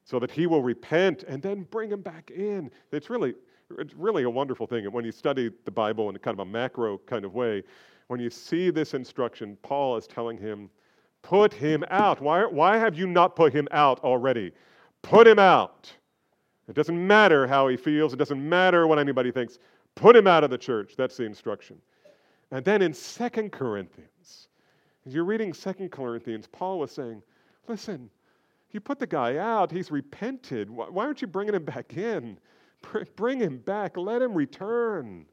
so 0.03 0.19
that 0.19 0.33
he 0.33 0.49
will 0.49 0.63
repent 0.63 1.23
and 1.29 1.41
then 1.41 1.63
bring 1.63 1.93
him 1.93 2.01
back 2.01 2.33
in. 2.33 2.73
It's 2.91 3.09
really, 3.09 3.35
it's 3.79 3.95
really 3.95 4.23
a 4.23 4.31
wonderful 4.31 4.67
thing. 4.67 4.85
And 4.85 4.93
when 4.93 5.05
you 5.05 5.13
study 5.13 5.51
the 5.65 5.71
Bible 5.71 6.09
in 6.09 6.17
kind 6.19 6.35
of 6.35 6.47
a 6.47 6.51
macro 6.51 6.99
kind 6.99 7.25
of 7.25 7.35
way, 7.35 7.63
when 8.07 8.21
you 8.21 8.31
see 8.31 8.71
this 8.71 8.95
instruction, 8.95 9.57
Paul 9.63 9.97
is 9.97 10.07
telling 10.07 10.39
him, 10.39 10.71
Put 11.23 11.53
him 11.53 11.85
out. 11.91 12.21
Why, 12.21 12.45
why 12.45 12.79
have 12.79 12.97
you 12.97 13.07
not 13.07 13.35
put 13.35 13.53
him 13.53 13.67
out 13.73 13.99
already? 14.05 14.53
Put 15.03 15.27
him 15.27 15.39
out. 15.39 15.93
It 16.69 16.75
doesn't 16.75 17.07
matter 17.07 17.47
how 17.47 17.67
he 17.69 17.77
feels, 17.77 18.13
it 18.13 18.19
doesn't 18.19 18.49
matter 18.49 18.87
what 18.87 18.99
anybody 18.99 19.33
thinks. 19.33 19.59
Put 19.95 20.15
him 20.15 20.27
out 20.27 20.45
of 20.45 20.51
the 20.51 20.59
church. 20.59 20.95
That's 20.97 21.17
the 21.17 21.25
instruction. 21.25 21.79
And 22.53 22.65
then 22.65 22.83
in 22.83 22.95
Second 22.95 23.51
Corinthians, 23.51 24.49
as 25.07 25.15
you're 25.15 25.25
reading 25.25 25.53
Second 25.53 25.91
Corinthians, 25.91 26.47
Paul 26.47 26.79
was 26.79 26.93
saying, 26.93 27.23
Listen, 27.67 28.09
you 28.71 28.81
put 28.81 28.99
the 28.99 29.07
guy 29.07 29.39
out, 29.39 29.71
he's 29.71 29.91
repented. 29.91 30.71
Why 30.71 31.05
aren't 31.05 31.21
you 31.21 31.27
bringing 31.27 31.55
him 31.55 31.65
back 31.65 31.97
in? 31.97 32.39
Bring 33.17 33.39
him 33.39 33.59
back, 33.59 33.97
let 33.97 34.23
him 34.23 34.35
return. 34.35 35.27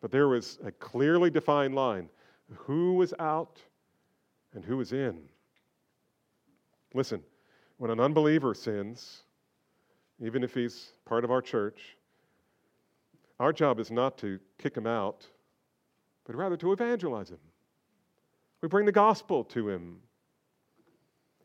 But 0.00 0.10
there 0.10 0.28
was 0.28 0.58
a 0.64 0.72
clearly 0.72 1.30
defined 1.30 1.74
line 1.74 2.08
who 2.54 2.94
was 2.94 3.14
out 3.18 3.60
and 4.54 4.64
who 4.64 4.76
was 4.76 4.92
in. 4.92 5.22
Listen, 6.94 7.22
when 7.78 7.90
an 7.90 8.00
unbeliever 8.00 8.54
sins, 8.54 9.22
even 10.20 10.42
if 10.42 10.54
he's 10.54 10.92
part 11.04 11.24
of 11.24 11.30
our 11.30 11.40
church, 11.40 11.96
our 13.38 13.52
job 13.52 13.78
is 13.80 13.90
not 13.90 14.18
to 14.18 14.38
kick 14.58 14.76
him 14.76 14.86
out, 14.86 15.26
but 16.24 16.36
rather 16.36 16.56
to 16.58 16.72
evangelize 16.72 17.30
him. 17.30 17.38
We 18.60 18.68
bring 18.68 18.84
the 18.84 18.92
gospel 18.92 19.44
to 19.44 19.68
him. 19.68 20.00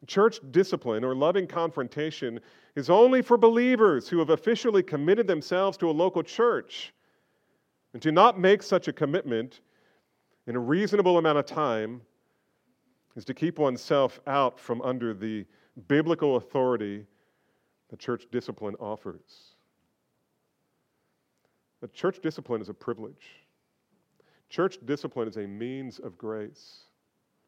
Church 0.08 0.40
discipline 0.52 1.04
or 1.04 1.16
loving 1.16 1.48
confrontation 1.48 2.40
is 2.76 2.90
only 2.90 3.22
for 3.22 3.38
believers 3.38 4.08
who 4.08 4.20
have 4.20 4.30
officially 4.30 4.84
committed 4.84 5.28
themselves 5.28 5.78
to 5.78 5.90
a 5.90 5.92
local 5.92 6.24
church. 6.24 6.94
And 7.94 8.02
to 8.02 8.12
not 8.12 8.40
make 8.40 8.62
such 8.62 8.88
a 8.88 8.94
commitment 8.94 9.62
in 10.48 10.56
a 10.56 10.60
reasonable 10.60 11.18
amount 11.18 11.38
of 11.38 11.46
time 11.46 12.02
is 13.16 13.26
to 13.26 13.34
keep 13.34 13.58
oneself 13.58 14.20
out 14.28 14.60
from 14.60 14.82
under 14.82 15.14
the 15.14 15.46
biblical 15.88 16.36
authority 16.36 17.06
that 17.90 18.00
church 18.00 18.26
discipline 18.32 18.76
offers. 18.80 19.56
But 21.82 21.94
church 21.94 22.20
discipline 22.22 22.62
is 22.62 22.70
a 22.70 22.74
privilege. 22.74 23.46
Church 24.50 24.78
discipline 24.86 25.28
is 25.28 25.38
a 25.38 25.48
means 25.48 26.00
of 26.00 26.18
grace. 26.18 26.86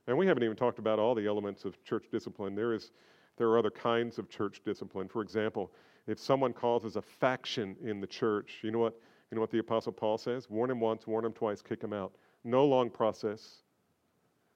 And 0.07 0.17
we 0.17 0.25
haven't 0.25 0.43
even 0.43 0.55
talked 0.55 0.79
about 0.79 0.99
all 0.99 1.13
the 1.13 1.27
elements 1.27 1.65
of 1.65 1.83
church 1.83 2.05
discipline. 2.11 2.55
There, 2.55 2.73
is, 2.73 2.91
there 3.37 3.47
are 3.49 3.59
other 3.59 3.69
kinds 3.69 4.17
of 4.17 4.29
church 4.29 4.61
discipline. 4.65 5.09
For 5.09 5.21
example, 5.21 5.71
if 6.07 6.17
someone 6.17 6.53
causes 6.53 6.95
a 6.95 7.01
faction 7.01 7.75
in 7.83 7.99
the 7.99 8.07
church, 8.07 8.59
you 8.63 8.71
know 8.71 8.79
what, 8.79 8.97
you 9.29 9.35
know 9.35 9.41
what 9.41 9.51
the 9.51 9.59
Apostle 9.59 9.91
Paul 9.91 10.17
says? 10.17 10.49
Warn 10.49 10.71
him 10.71 10.79
once, 10.79 11.05
warn 11.05 11.25
him 11.25 11.33
twice, 11.33 11.61
kick 11.61 11.83
him 11.83 11.91
out. 11.91 12.13
No 12.45 12.65
long 12.65 12.89
process. 12.89 13.63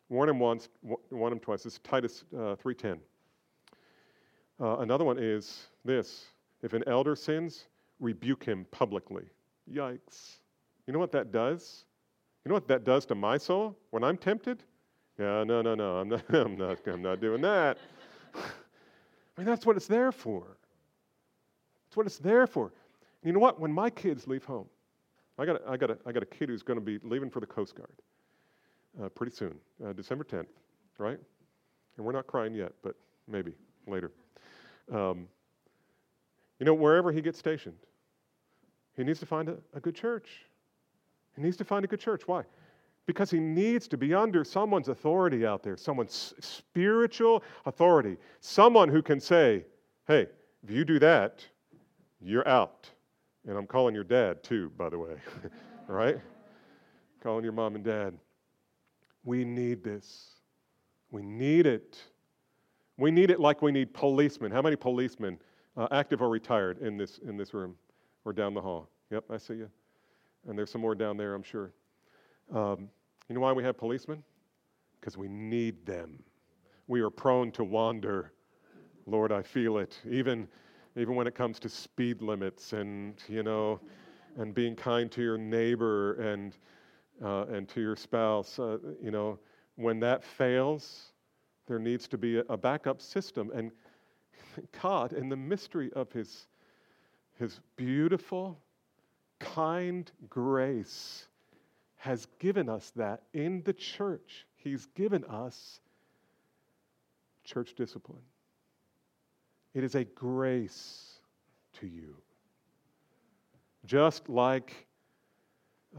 Warn 0.08 0.30
him 0.30 0.40
once, 0.40 0.70
warn 1.10 1.34
him 1.34 1.40
twice. 1.40 1.64
This 1.64 1.74
is 1.74 1.80
Titus 1.80 2.24
uh, 2.34 2.56
3.10. 2.56 3.00
Uh, 4.60 4.78
another 4.78 5.04
one 5.04 5.18
is 5.20 5.68
this 5.84 6.28
if 6.62 6.74
an 6.74 6.84
elder 6.88 7.16
sins, 7.16 7.66
rebuke 8.00 8.44
him 8.44 8.66
publicly. 8.72 9.26
Yikes. 9.72 10.38
You 10.86 10.94
know 10.94 11.00
what 11.00 11.12
that 11.12 11.32
does? 11.32 11.86
You 12.46 12.50
know 12.50 12.56
what 12.56 12.68
that 12.68 12.84
does 12.84 13.06
to 13.08 13.16
my 13.16 13.38
soul 13.38 13.78
when 13.90 14.04
I'm 14.04 14.18
tempted? 14.18 14.64
Yeah, 15.20 15.44
no, 15.44 15.62
no, 15.62 15.76
no, 15.76 15.98
I'm 15.98 16.10
not, 16.10 16.24
I'm 16.34 16.58
not, 16.58 16.80
I'm 16.88 17.02
not 17.02 17.22
doing 17.22 17.42
that. 17.42 17.78
I 18.36 18.40
mean, 19.38 19.46
that's 19.46 19.66
what 19.66 19.76
it's 19.76 19.88
there 19.88 20.12
for. 20.12 20.58
That's 21.88 21.98
what 21.98 22.06
it's 22.06 22.18
there 22.18 22.48
for. 22.48 22.66
And 22.66 23.28
you 23.28 23.34
know 23.34 23.40
what? 23.40 23.60
When 23.60 23.72
my 23.72 23.90
kids 23.90 24.28
leave 24.28 24.46
home, 24.46 24.68
I 25.38 25.46
got 25.46 25.62
a, 25.62 25.70
I 25.70 25.78
got 25.78 25.92
a, 25.92 25.98
I 26.06 26.12
got 26.12 26.24
a 26.24 26.28
kid 26.28 26.50
who's 26.50 26.64
going 26.64 26.80
to 26.80 26.86
be 26.86 27.00
leaving 27.04 27.30
for 27.30 27.40
the 27.40 27.46
Coast 27.46 27.76
Guard 27.76 27.92
uh, 29.02 29.10
pretty 29.10 29.36
soon, 29.36 29.56
uh, 29.86 29.94
December 29.94 30.24
10th, 30.24 30.48
right? 30.98 31.20
And 31.98 32.06
we're 32.06 32.12
not 32.12 32.28
crying 32.28 32.54
yet, 32.54 32.74
but 32.84 32.96
maybe 33.28 33.54
later. 33.88 34.12
Um, 34.92 35.28
you 36.60 36.66
know, 36.66 36.74
wherever 36.74 37.12
he 37.12 37.22
gets 37.22 37.40
stationed, 37.40 37.78
he 38.96 39.04
needs 39.04 39.20
to 39.20 39.26
find 39.26 39.50
a, 39.50 39.58
a 39.74 39.80
good 39.80 39.96
church. 39.96 40.30
He 41.36 41.42
needs 41.42 41.58
to 41.58 41.64
find 41.64 41.86
a 41.86 41.88
good 41.88 42.00
church. 42.00 42.28
Why? 42.28 42.44
Because 43.08 43.32
he 43.32 43.40
needs 43.40 43.88
to 43.90 43.98
be 43.98 44.14
under 44.14 44.44
someone's 44.44 44.88
authority 44.88 45.46
out 45.46 45.64
there, 45.64 45.76
someone's 45.76 46.34
spiritual 46.40 47.44
authority, 47.66 48.18
someone 48.40 48.90
who 48.90 49.02
can 49.02 49.20
say, 49.20 49.66
hey, 50.08 50.28
if 50.64 50.70
you 50.70 50.86
do 50.86 51.00
that, 51.00 51.44
you're 52.22 52.48
out. 52.48 52.90
And 53.48 53.58
I'm 53.58 53.66
calling 53.66 53.96
your 53.96 54.04
dad 54.04 54.44
too, 54.44 54.72
by 54.78 54.90
the 54.90 55.00
way. 55.00 55.16
right? 55.88 56.20
Calling 57.24 57.44
your 57.44 57.54
mom 57.54 57.76
and 57.76 57.84
dad. 57.84 58.14
We 59.24 59.44
need 59.44 59.84
this. 59.84 60.36
We 61.10 61.22
need 61.22 61.66
it. 61.66 61.98
We 62.98 63.12
need 63.12 63.32
it 63.32 63.40
like 63.40 63.62
we 63.62 63.72
need 63.72 63.94
policemen. 63.94 64.52
How 64.52 64.62
many 64.62 64.76
policemen, 64.76 65.40
uh, 65.76 65.88
active 65.92 66.22
or 66.22 66.30
retired, 66.30 66.80
in 66.80 66.98
this, 66.98 67.20
in 67.20 67.38
this 67.38 67.54
room 67.54 67.76
or 68.26 68.34
down 68.34 68.54
the 68.54 68.62
hall? 68.62 68.90
Yep, 69.10 69.26
I 69.30 69.38
see 69.38 69.56
you. 69.56 69.70
And 70.48 70.58
there's 70.58 70.72
some 70.72 70.82
more 70.82 70.96
down 70.96 71.18
there, 71.18 71.34
I'm 71.34 71.44
sure. 71.44 71.74
Um, 72.54 72.90
you 73.30 73.36
know 73.36 73.42
why 73.42 73.54
we 73.54 73.64
have 73.64 73.78
policemen? 73.78 74.24
Because 75.00 75.18
we 75.18 75.28
need 75.28 75.86
them. 75.86 76.22
We 76.88 77.00
are 77.02 77.10
prone 77.10 77.52
to 77.54 77.64
wander. 77.64 78.34
Lord, 79.06 79.32
I 79.32 79.42
feel 79.42 79.78
it. 79.78 79.98
Even, 80.10 80.48
even 80.98 81.16
when 81.16 81.28
it 81.28 81.36
comes 81.36 81.60
to 81.60 81.70
speed 81.70 82.22
limits 82.22 82.74
and, 82.74 83.16
you 83.30 83.44
know, 83.44 83.80
and 84.38 84.54
being 84.54 84.76
kind 84.76 85.12
to 85.12 85.22
your 85.22 85.38
neighbor 85.38 86.14
and, 86.16 86.58
uh, 87.24 87.46
and 87.46 87.70
to 87.70 87.82
your 87.82 87.96
spouse. 87.96 88.60
Uh, 88.60 88.78
you 89.02 89.12
know, 89.12 89.40
when 89.76 90.00
that 90.02 90.24
fails, 90.24 91.14
there 91.68 91.80
needs 91.80 92.08
to 92.10 92.18
be 92.18 92.40
a, 92.50 92.58
backup 92.58 93.02
system. 93.02 93.50
And 93.54 93.72
God, 94.82 95.14
in 95.14 95.30
the 95.30 95.38
mystery 95.38 95.92
of 95.94 96.12
His, 96.12 96.48
His 97.40 97.62
beautiful, 97.78 98.60
kind 99.40 100.12
grace, 100.30 101.28
has 102.02 102.26
given 102.40 102.68
us 102.68 102.92
that 102.96 103.22
in 103.32 103.62
the 103.62 103.74
church. 103.74 104.48
He's 104.56 104.88
given 104.96 105.24
us 105.26 105.80
church 107.44 107.76
discipline. 107.76 108.24
It 109.76 109.84
is 109.84 109.94
a 109.94 110.04
grace 110.04 111.20
to 111.74 111.86
you. 111.86 112.16
Just 113.86 114.30
like 114.30 114.88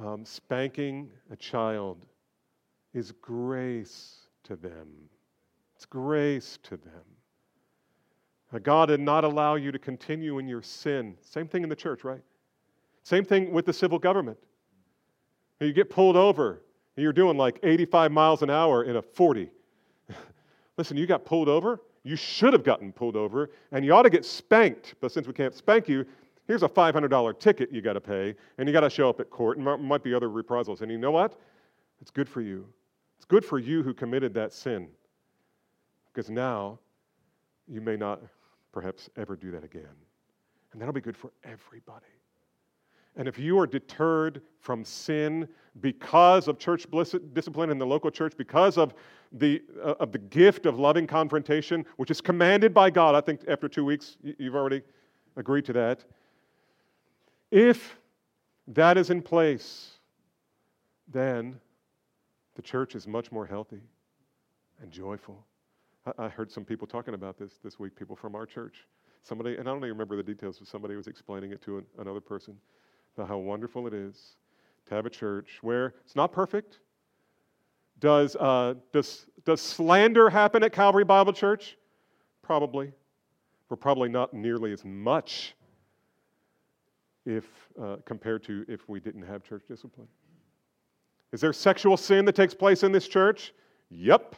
um, 0.05 0.25
spanking 0.25 1.09
a 1.31 1.37
child 1.37 2.05
is 2.93 3.13
grace 3.23 4.17
to 4.43 4.57
them, 4.57 4.89
it's 5.77 5.87
grace 5.87 6.59
to 6.65 6.77
them. 6.77 7.05
God 8.65 8.87
did 8.87 8.99
not 8.99 9.23
allow 9.23 9.55
you 9.55 9.71
to 9.71 9.79
continue 9.79 10.41
in 10.41 10.49
your 10.49 10.63
sin. 10.63 11.17
Same 11.21 11.47
thing 11.47 11.63
in 11.63 11.69
the 11.69 11.77
church, 11.77 12.03
right? 12.03 12.23
Same 13.05 13.25
thing 13.25 13.53
with 13.53 13.67
the 13.67 13.73
civil 13.73 14.01
government. 14.01 14.37
You 15.67 15.73
get 15.73 15.91
pulled 15.91 16.17
over, 16.17 16.63
and 16.97 17.03
you're 17.03 17.13
doing 17.13 17.37
like 17.37 17.59
85 17.63 18.13
miles 18.13 18.43
an 18.43 18.51
hour 18.51 18.85
in 18.85 18.97
a 18.97 19.03
40. 19.03 19.51
Listen, 20.77 20.97
you 20.97 21.07
got 21.07 21.25
pulled 21.25 21.49
over. 21.49 21.81
You 22.05 22.17
should 22.17 22.53
have 22.53 22.65
gotten 22.65 22.93
pulled 22.93 23.17
over, 23.17 23.51
and 23.71 23.85
you 23.85 23.95
ought 23.95 24.03
to 24.03 24.11
get 24.11 24.25
spanked. 24.25 24.95
But 25.01 25.13
since 25.13 25.27
we 25.27 25.33
can't 25.33 25.55
spank 25.55 25.89
you, 25.89 26.05
here's 26.47 26.63
a 26.63 26.69
$500 26.69 27.39
ticket 27.39 27.73
you 27.73 27.81
got 27.81 27.93
to 27.93 28.01
pay, 28.01 28.35
and 28.59 28.69
you 28.69 28.73
got 28.73 28.81
to 28.81 28.91
show 28.91 29.09
up 29.09 29.21
at 29.21 29.31
court, 29.31 29.59
and 29.59 29.67
there 29.67 29.77
might 29.79 30.03
be 30.03 30.13
other 30.13 30.29
reprisals. 30.29 30.83
And 30.83 30.91
you 30.91 30.99
know 30.99 31.13
what? 31.13 31.39
It's 32.01 32.11
good 32.11 32.29
for 32.29 32.41
you. 32.41 32.67
It's 33.17 33.25
good 33.25 33.45
for 33.45 33.59
you 33.61 33.85
who 33.85 33.95
committed 33.95 34.35
that 34.35 34.53
sin, 34.53 34.89
because 36.13 36.29
now 36.29 36.81
you 37.69 37.81
may 37.81 37.97
not 37.97 38.21
perhaps 38.73 39.09
ever 39.17 39.37
do 39.37 39.53
that 39.53 39.63
again. 39.63 39.95
And 40.73 40.81
that'll 40.81 40.95
be 40.95 41.01
good 41.01 41.17
for 41.17 41.31
everybody. 41.45 42.07
And 43.17 43.29
if 43.29 43.39
you 43.39 43.59
are 43.59 43.67
deterred 43.67 44.41
from 44.61 44.85
sin 44.85 45.49
because 45.81 46.49
of 46.49 46.59
church 46.59 46.87
discipline 47.35 47.71
in 47.71 47.79
the 47.79 47.87
local 47.87 48.11
church, 48.11 48.35
because 48.37 48.79
of 48.79 48.95
the, 49.33 49.63
uh, 49.83 49.95
of 50.01 50.13
the 50.13 50.19
gift 50.19 50.67
of 50.67 50.79
loving 50.79 51.07
confrontation, 51.07 51.85
which 51.97 52.11
is 52.11 52.21
commanded 52.21 52.73
by 52.73 52.91
God, 52.91 53.15
I 53.15 53.21
think 53.21 53.43
after 53.49 53.69
two 53.69 53.85
weeks 53.85 54.17
you've 54.23 54.55
already 54.55 54.83
agreed 55.37 55.65
to 55.67 55.73
that. 55.75 56.05
If 57.51 57.99
that 58.69 58.97
is 58.97 59.11
in 59.11 59.21
place, 59.21 59.99
then 61.09 61.61
the 62.55 62.63
church 62.63 62.95
is 62.95 63.07
much 63.07 63.31
more 63.31 63.47
healthy 63.47 63.83
and 64.81 64.91
joyful. 64.91 65.45
I, 66.07 66.27
I 66.27 66.29
heard 66.29 66.51
some 66.51 66.65
people 66.65 66.87
talking 66.87 67.15
about 67.15 67.39
this 67.39 67.59
this 67.63 67.79
week, 67.79 67.95
people 67.95 68.17
from 68.17 68.35
our 68.35 68.47
church. 68.47 68.87
Somebody, 69.23 69.57
and 69.57 69.69
I 69.69 69.73
don't 69.73 69.79
even 69.79 69.91
remember 69.91 70.17
the 70.17 70.23
details, 70.23 70.59
but 70.59 70.67
somebody 70.67 70.97
was 70.97 71.07
explaining 71.07 71.53
it 71.53 71.63
to 71.63 71.79
an, 71.79 71.87
another 71.99 72.21
person 72.21 72.57
about 73.17 73.29
how 73.29 73.39
wonderful 73.39 73.87
it 73.87 73.95
is 73.95 74.37
to 74.87 74.95
have 74.95 75.07
a 75.07 75.11
church 75.11 75.59
where 75.63 75.95
it's 76.05 76.17
not 76.17 76.33
perfect. 76.33 76.79
Does, 77.99 78.37
uh, 78.37 78.75
does, 78.93 79.27
does 79.45 79.61
slander 79.61 80.29
happen 80.29 80.63
at 80.63 80.73
Calvary 80.73 81.05
Bible 81.05 81.33
Church? 81.33 81.77
Probably. 82.43 82.93
But 83.69 83.81
probably 83.81 84.09
not 84.09 84.35
nearly 84.35 84.73
as 84.73 84.85
much 84.85 85.55
if 87.25 87.45
uh, 87.81 87.97
compared 88.05 88.43
to 88.45 88.65
if 88.69 88.89
we 88.89 88.99
didn't 88.99 89.23
have 89.23 89.45
church 89.45 89.63
discipline. 89.69 90.09
Is 91.33 91.41
there 91.41 91.53
sexual 91.53 91.97
sin 91.97 92.25
that 92.25 92.35
takes 92.35 92.55
place 92.55 92.83
in 92.83 92.93
this 92.93 93.09
church? 93.09 93.55
Yep. 93.91 94.37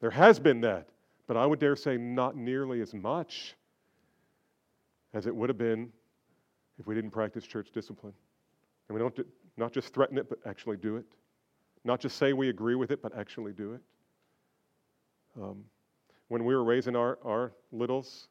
There 0.00 0.10
has 0.10 0.38
been 0.38 0.60
that. 0.62 0.88
But 1.26 1.36
I 1.36 1.44
would 1.44 1.58
dare 1.58 1.76
say 1.76 1.96
not 1.96 2.36
nearly 2.36 2.80
as 2.80 2.94
much 2.94 3.54
as 5.12 5.26
it 5.26 5.34
would 5.34 5.50
have 5.50 5.58
been 5.58 5.92
if 6.78 6.86
we 6.86 6.94
didn't 6.94 7.10
practice 7.10 7.44
church 7.44 7.70
discipline. 7.72 8.12
And 8.88 8.94
we 8.94 9.00
don't 9.00 9.14
do, 9.14 9.24
not 9.56 9.72
just 9.72 9.92
threaten 9.92 10.18
it, 10.18 10.28
but 10.28 10.38
actually 10.46 10.76
do 10.76 10.96
it. 10.96 11.04
Not 11.84 12.00
just 12.00 12.16
say 12.16 12.32
we 12.32 12.48
agree 12.48 12.74
with 12.74 12.90
it, 12.90 13.02
but 13.02 13.16
actually 13.16 13.52
do 13.52 13.74
it. 13.74 13.80
Um, 15.40 15.64
when 16.28 16.44
we 16.44 16.54
were 16.54 16.64
raising 16.64 16.96
our, 16.96 17.18
our 17.24 17.52
littles, 17.72 18.28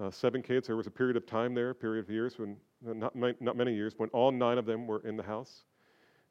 uh, 0.00 0.10
seven 0.10 0.42
kids, 0.42 0.66
there 0.66 0.76
was 0.76 0.86
a 0.86 0.90
period 0.90 1.16
of 1.16 1.26
time 1.26 1.54
there, 1.54 1.70
a 1.70 1.74
period 1.74 2.04
of 2.04 2.10
years, 2.10 2.38
when 2.38 2.56
not, 2.82 3.14
not 3.40 3.56
many 3.56 3.74
years, 3.74 3.94
when 3.96 4.08
all 4.10 4.32
nine 4.32 4.58
of 4.58 4.66
them 4.66 4.86
were 4.86 5.00
in 5.06 5.16
the 5.16 5.22
house. 5.22 5.64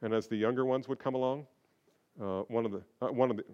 And 0.02 0.14
as 0.14 0.28
the 0.28 0.36
younger 0.36 0.66
ones 0.66 0.88
would 0.88 1.00
come 1.00 1.16
along, 1.16 1.48
uh, 2.22 2.42
one 2.42 2.66
of 2.66 2.72
the 2.72 2.84
uh, 3.02 3.12
one 3.12 3.32
of 3.32 3.38
the 3.38 3.46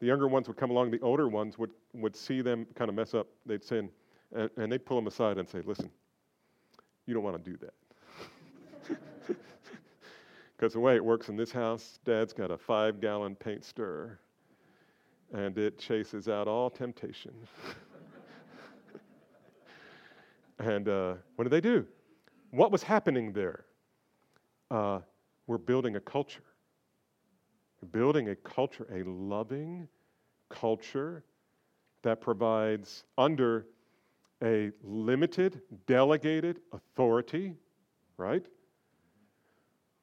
the 0.00 0.06
younger 0.06 0.28
ones 0.28 0.46
would 0.46 0.56
come 0.56 0.70
along. 0.70 0.90
The 0.90 1.00
older 1.00 1.28
ones 1.28 1.58
would 1.58 1.70
would 1.94 2.14
see 2.14 2.42
them 2.42 2.66
kind 2.74 2.88
of 2.88 2.94
mess 2.94 3.14
up. 3.14 3.26
They'd 3.46 3.64
sin, 3.64 3.90
and, 4.34 4.50
and 4.56 4.70
they'd 4.70 4.84
pull 4.84 4.96
them 4.96 5.06
aside 5.06 5.38
and 5.38 5.48
say, 5.48 5.62
"Listen, 5.64 5.90
you 7.08 7.14
don't 7.14 7.22
want 7.22 7.42
to 7.42 7.50
do 7.50 7.56
that. 7.56 7.74
Because 10.56 10.72
the 10.72 10.80
way 10.80 10.96
it 10.96 11.04
works 11.04 11.28
in 11.28 11.36
this 11.36 11.52
house, 11.52 12.00
Dad's 12.04 12.32
got 12.32 12.50
a 12.50 12.58
five 12.58 13.00
gallon 13.00 13.36
paint 13.36 13.64
stirrer, 13.64 14.18
and 15.32 15.56
it 15.56 15.78
chases 15.78 16.28
out 16.28 16.48
all 16.48 16.68
temptation. 16.68 17.32
and 20.58 20.88
uh, 20.88 21.14
what 21.36 21.44
did 21.44 21.52
they 21.52 21.60
do? 21.60 21.86
What 22.50 22.72
was 22.72 22.82
happening 22.82 23.32
there? 23.32 23.66
Uh, 24.68 24.98
we're 25.46 25.58
building 25.58 25.94
a 25.94 26.00
culture. 26.00 26.42
We're 27.80 27.90
building 27.90 28.30
a 28.30 28.34
culture, 28.34 28.88
a 28.92 29.04
loving 29.04 29.86
culture 30.48 31.22
that 32.02 32.20
provides 32.20 33.04
under 33.16 33.66
a 34.42 34.70
limited, 34.82 35.60
delegated 35.86 36.60
authority, 36.72 37.54
right? 38.16 38.44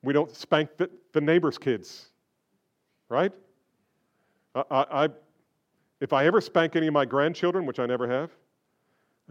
We 0.04 0.14
don't 0.14 0.34
spank 0.36 0.78
the, 0.78 0.90
the 1.14 1.22
neighbor's 1.22 1.58
kids, 1.58 2.10
right? 3.10 3.32
I, 4.54 4.64
I, 4.72 5.10
if 6.00 6.14
I 6.14 6.26
ever 6.26 6.42
spank 6.42 6.76
any 6.76 6.88
of 6.88 6.94
my 6.94 7.06
grandchildren, 7.06 7.66
which 7.66 7.80
I 7.80 7.86
never 7.86 8.08
have, 8.08 8.32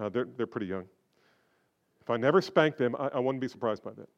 uh, 0.01 0.09
they're, 0.09 0.27
they're 0.37 0.47
pretty 0.47 0.67
young. 0.67 0.85
If 2.01 2.11
I 2.11 2.17
never 2.17 2.43
spank 2.43 2.77
them, 2.77 2.97
I, 2.99 3.09
I 3.09 3.19
wouldn't 3.19 3.41
be 3.41 3.49
surprised 3.49 3.85
by 3.85 3.93
that. 3.93 4.09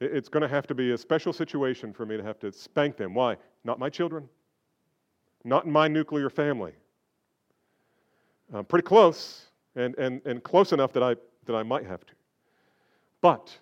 It, 0.00 0.16
it's 0.16 0.28
going 0.28 0.42
to 0.42 0.48
have 0.48 0.66
to 0.66 0.74
be 0.74 0.92
a 0.92 0.98
special 0.98 1.32
situation 1.32 1.92
for 1.92 2.04
me 2.04 2.16
to 2.16 2.22
have 2.22 2.38
to 2.40 2.52
spank 2.52 2.96
them. 2.96 3.14
Why? 3.14 3.36
Not 3.64 3.78
my 3.78 3.88
children, 3.88 4.28
not 5.44 5.66
in 5.66 5.72
my 5.72 5.88
nuclear 5.88 6.28
family. 6.28 6.72
Uh, 8.52 8.62
pretty 8.62 8.84
close, 8.84 9.46
and, 9.76 9.96
and, 9.98 10.20
and 10.24 10.42
close 10.42 10.72
enough 10.72 10.92
that 10.92 11.02
I, 11.02 11.16
that 11.46 11.54
I 11.54 11.62
might 11.62 11.86
have 11.86 12.04
to. 12.06 12.12
But 13.20 13.56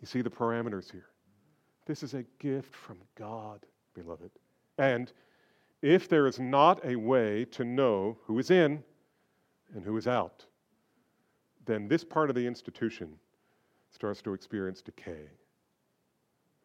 you 0.00 0.06
see 0.06 0.22
the 0.22 0.30
parameters 0.30 0.90
here. 0.90 1.08
This 1.86 2.02
is 2.02 2.14
a 2.14 2.24
gift 2.38 2.74
from 2.74 2.98
God, 3.14 3.64
beloved. 3.94 4.30
And 4.76 5.12
if 5.80 6.08
there 6.08 6.26
is 6.26 6.38
not 6.38 6.84
a 6.84 6.96
way 6.96 7.44
to 7.52 7.64
know 7.64 8.18
who 8.24 8.38
is 8.38 8.50
in 8.50 8.82
and 9.74 9.84
who 9.84 9.96
is 9.96 10.06
out, 10.06 10.44
then 11.64 11.88
this 11.88 12.04
part 12.04 12.30
of 12.30 12.36
the 12.36 12.46
institution 12.46 13.14
starts 13.90 14.20
to 14.22 14.34
experience 14.34 14.82
decay. 14.82 15.28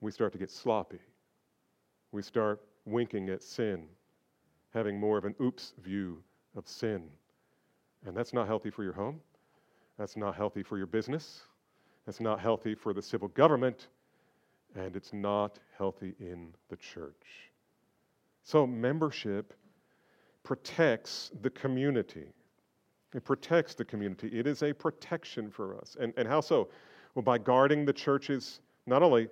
We 0.02 0.12
start 0.12 0.34
to 0.34 0.38
get 0.38 0.52
sloppy. 0.52 1.00
We 2.12 2.22
start 2.22 2.62
winking 2.86 3.30
at 3.30 3.42
sin, 3.42 3.86
having 4.74 5.00
more 5.00 5.18
of 5.18 5.26
an 5.26 5.36
oops 5.42 5.74
view 5.82 6.22
of 6.56 6.68
sin 6.68 7.10
and 8.06 8.16
that's 8.16 8.34
not 8.34 8.48
healthy 8.48 8.70
for 8.70 8.84
your 8.84 8.94
home. 8.94 9.20
That's 9.98 10.18
not 10.18 10.36
healthy 10.36 10.64
for 10.64 10.78
your 10.78 10.88
business. 10.88 11.42
That's 12.06 12.20
not 12.20 12.40
healthy 12.40 12.76
for 12.76 12.94
the 12.94 13.02
civil 13.02 13.30
government. 13.30 13.88
And 14.76 14.96
it's 14.96 15.14
not 15.14 15.60
healthy 15.78 16.16
in 16.20 16.54
the 16.70 16.76
church. 16.76 17.52
So, 18.42 18.68
membership 18.68 19.54
protects 20.44 21.32
the 21.42 21.50
community. 21.50 22.26
It 23.14 23.24
protects 23.24 23.76
the 23.76 23.86
community. 23.86 24.28
It 24.28 24.48
is 24.48 24.64
a 24.64 24.74
protection 24.74 25.50
for 25.50 25.78
us. 25.78 25.96
And, 26.00 26.14
and 26.18 26.28
how 26.28 26.42
so? 26.42 26.70
Well, 27.16 27.24
by 27.24 27.38
guarding 27.38 27.86
the 27.86 27.94
church's, 27.94 28.60
not 28.88 29.04
only 29.04 29.30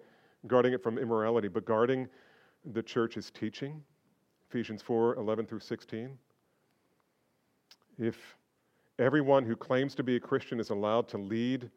guarding 0.48 0.74
it 0.74 0.84
from 0.84 0.98
immorality, 0.98 1.48
but 1.48 1.66
guarding 1.66 2.08
the 2.74 2.84
church's 2.84 3.32
teaching. 3.32 3.84
Ephesians 4.50 4.82
4 4.82 5.16
11 5.16 5.48
through 5.48 5.60
16. 5.60 6.18
If 7.98 8.18
Everyone 9.02 9.44
who 9.44 9.56
claims 9.56 9.96
to 9.96 10.04
be 10.04 10.16
a 10.16 10.20
Christian 10.20 10.60
is 10.60 10.70
allowed 10.70 11.08
to 11.10 11.18
lead 11.18 11.70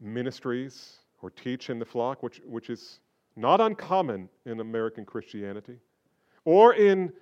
ministries 0.00 0.98
or 1.22 1.30
teach 1.30 1.70
in 1.70 1.78
the 1.78 1.84
flock, 1.84 2.22
which, 2.22 2.42
which 2.44 2.68
is 2.68 3.00
not 3.36 3.60
uncommon 3.60 4.28
in 4.44 4.60
American 4.60 5.04
Christianity 5.04 5.78
or 6.44 6.74
in 6.74 7.12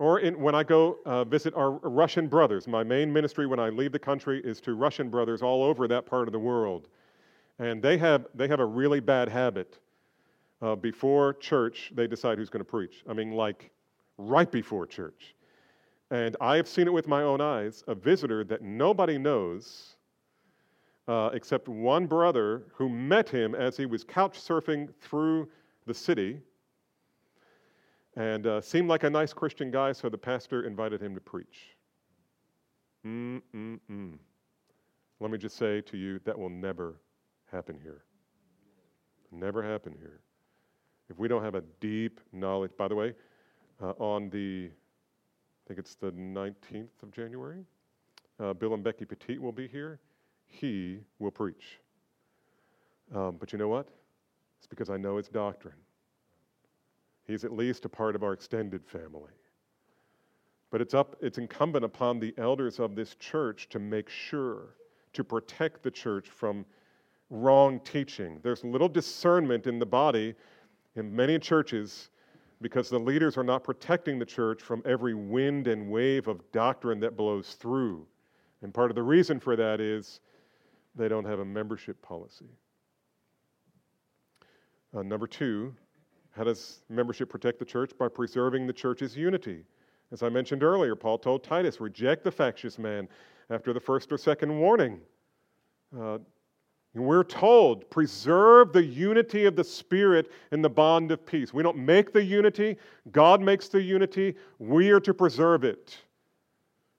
Or 0.00 0.18
in, 0.18 0.34
when 0.40 0.56
I 0.56 0.64
go 0.64 0.98
uh, 1.06 1.22
visit 1.24 1.54
our 1.54 1.70
Russian 1.70 2.26
brothers, 2.26 2.66
my 2.66 2.82
main 2.82 3.12
ministry 3.12 3.46
when 3.46 3.60
I 3.60 3.70
leave 3.70 3.92
the 3.92 3.98
country 3.98 4.42
is 4.44 4.60
to 4.62 4.74
Russian 4.74 5.08
brothers 5.08 5.40
all 5.40 5.62
over 5.62 5.86
that 5.86 6.04
part 6.04 6.26
of 6.26 6.32
the 6.32 6.40
world. 6.40 6.88
And 7.60 7.80
they 7.80 7.96
have, 7.98 8.26
they 8.34 8.48
have 8.48 8.58
a 8.58 8.66
really 8.66 9.00
bad 9.00 9.28
habit. 9.28 9.78
Uh, 10.60 10.74
before 10.74 11.34
church, 11.34 11.92
they 11.94 12.08
decide 12.08 12.38
who's 12.38 12.50
going 12.50 12.64
to 12.64 12.70
preach. 12.70 13.04
I 13.08 13.12
mean, 13.12 13.30
like 13.30 13.70
right 14.18 14.50
before 14.50 14.84
church. 14.86 15.36
And 16.14 16.36
I 16.40 16.54
have 16.54 16.68
seen 16.68 16.86
it 16.86 16.92
with 16.92 17.08
my 17.08 17.22
own 17.22 17.40
eyes 17.40 17.82
a 17.88 17.94
visitor 17.96 18.44
that 18.44 18.62
nobody 18.62 19.18
knows 19.18 19.96
uh, 21.08 21.30
except 21.32 21.66
one 21.66 22.06
brother 22.06 22.62
who 22.72 22.88
met 22.88 23.28
him 23.28 23.56
as 23.56 23.76
he 23.76 23.84
was 23.84 24.04
couch 24.04 24.38
surfing 24.38 24.94
through 25.00 25.48
the 25.86 25.92
city 25.92 26.40
and 28.16 28.46
uh, 28.46 28.60
seemed 28.60 28.88
like 28.88 29.02
a 29.02 29.10
nice 29.10 29.32
Christian 29.32 29.72
guy, 29.72 29.90
so 29.90 30.08
the 30.08 30.16
pastor 30.16 30.62
invited 30.62 31.02
him 31.02 31.16
to 31.16 31.20
preach. 31.20 31.74
Mm-mm-mm. 33.04 34.12
Let 35.18 35.30
me 35.32 35.36
just 35.36 35.56
say 35.56 35.80
to 35.80 35.96
you, 35.96 36.20
that 36.26 36.38
will 36.38 36.48
never 36.48 37.00
happen 37.50 37.76
here. 37.82 38.04
Never 39.32 39.64
happen 39.64 39.96
here. 39.98 40.20
If 41.10 41.18
we 41.18 41.26
don't 41.26 41.42
have 41.42 41.56
a 41.56 41.64
deep 41.80 42.20
knowledge, 42.32 42.70
by 42.78 42.86
the 42.86 42.94
way, 42.94 43.14
uh, 43.82 43.94
on 43.98 44.30
the, 44.30 44.70
I 45.64 45.68
think 45.68 45.78
it's 45.78 45.94
the 45.94 46.12
19th 46.12 47.02
of 47.02 47.10
January, 47.10 47.64
uh, 48.38 48.52
Bill 48.52 48.74
and 48.74 48.84
Becky 48.84 49.06
Petit 49.06 49.38
will 49.38 49.52
be 49.52 49.66
here. 49.66 49.98
He 50.44 51.00
will 51.18 51.30
preach. 51.30 51.78
Um, 53.14 53.36
but 53.38 53.52
you 53.52 53.58
know 53.58 53.68
what? 53.68 53.88
It's 54.58 54.66
because 54.66 54.90
I 54.90 54.98
know 54.98 55.16
his 55.16 55.28
doctrine. 55.28 55.74
He's 57.26 57.44
at 57.44 57.52
least 57.52 57.86
a 57.86 57.88
part 57.88 58.14
of 58.14 58.22
our 58.22 58.34
extended 58.34 58.84
family. 58.84 59.32
But 60.70 60.82
it's, 60.82 60.92
up, 60.92 61.16
it's 61.22 61.38
incumbent 61.38 61.84
upon 61.84 62.18
the 62.18 62.34
elders 62.36 62.78
of 62.78 62.94
this 62.94 63.14
church 63.14 63.68
to 63.70 63.78
make 63.78 64.10
sure, 64.10 64.76
to 65.14 65.24
protect 65.24 65.82
the 65.82 65.90
church 65.90 66.28
from 66.28 66.66
wrong 67.30 67.80
teaching. 67.80 68.38
There's 68.42 68.64
little 68.64 68.88
discernment 68.88 69.66
in 69.66 69.78
the 69.78 69.86
body 69.86 70.34
in 70.96 71.14
many 71.14 71.38
churches 71.38 72.10
because 72.60 72.88
the 72.88 72.98
leaders 72.98 73.36
are 73.36 73.44
not 73.44 73.64
protecting 73.64 74.18
the 74.18 74.24
church 74.24 74.62
from 74.62 74.82
every 74.84 75.14
wind 75.14 75.66
and 75.66 75.90
wave 75.90 76.28
of 76.28 76.40
doctrine 76.52 77.00
that 77.00 77.16
blows 77.16 77.54
through. 77.54 78.06
And 78.62 78.72
part 78.72 78.90
of 78.90 78.94
the 78.94 79.02
reason 79.02 79.38
for 79.38 79.56
that 79.56 79.80
is 79.80 80.20
they 80.94 81.08
don't 81.08 81.24
have 81.24 81.40
a 81.40 81.44
membership 81.44 82.00
policy. 82.00 82.48
Uh, 84.96 85.02
number 85.02 85.26
two, 85.26 85.74
how 86.30 86.44
does 86.44 86.80
membership 86.88 87.28
protect 87.28 87.58
the 87.58 87.64
church? 87.64 87.92
By 87.98 88.08
preserving 88.08 88.66
the 88.66 88.72
church's 88.72 89.16
unity. 89.16 89.64
As 90.12 90.22
I 90.22 90.28
mentioned 90.28 90.62
earlier, 90.62 90.94
Paul 90.94 91.18
told 91.18 91.42
Titus, 91.42 91.80
reject 91.80 92.24
the 92.24 92.30
factious 92.30 92.78
man 92.78 93.08
after 93.50 93.72
the 93.72 93.80
first 93.80 94.12
or 94.12 94.18
second 94.18 94.56
warning. 94.56 95.00
Uh, 95.98 96.18
we're 97.02 97.24
told, 97.24 97.90
preserve 97.90 98.72
the 98.72 98.84
unity 98.84 99.46
of 99.46 99.56
the 99.56 99.64
Spirit 99.64 100.30
in 100.52 100.62
the 100.62 100.70
bond 100.70 101.10
of 101.10 101.26
peace. 101.26 101.52
We 101.52 101.62
don't 101.62 101.78
make 101.78 102.12
the 102.12 102.22
unity, 102.22 102.76
God 103.10 103.40
makes 103.40 103.68
the 103.68 103.82
unity. 103.82 104.36
We 104.60 104.90
are 104.90 105.00
to 105.00 105.12
preserve 105.12 105.64
it. 105.64 105.98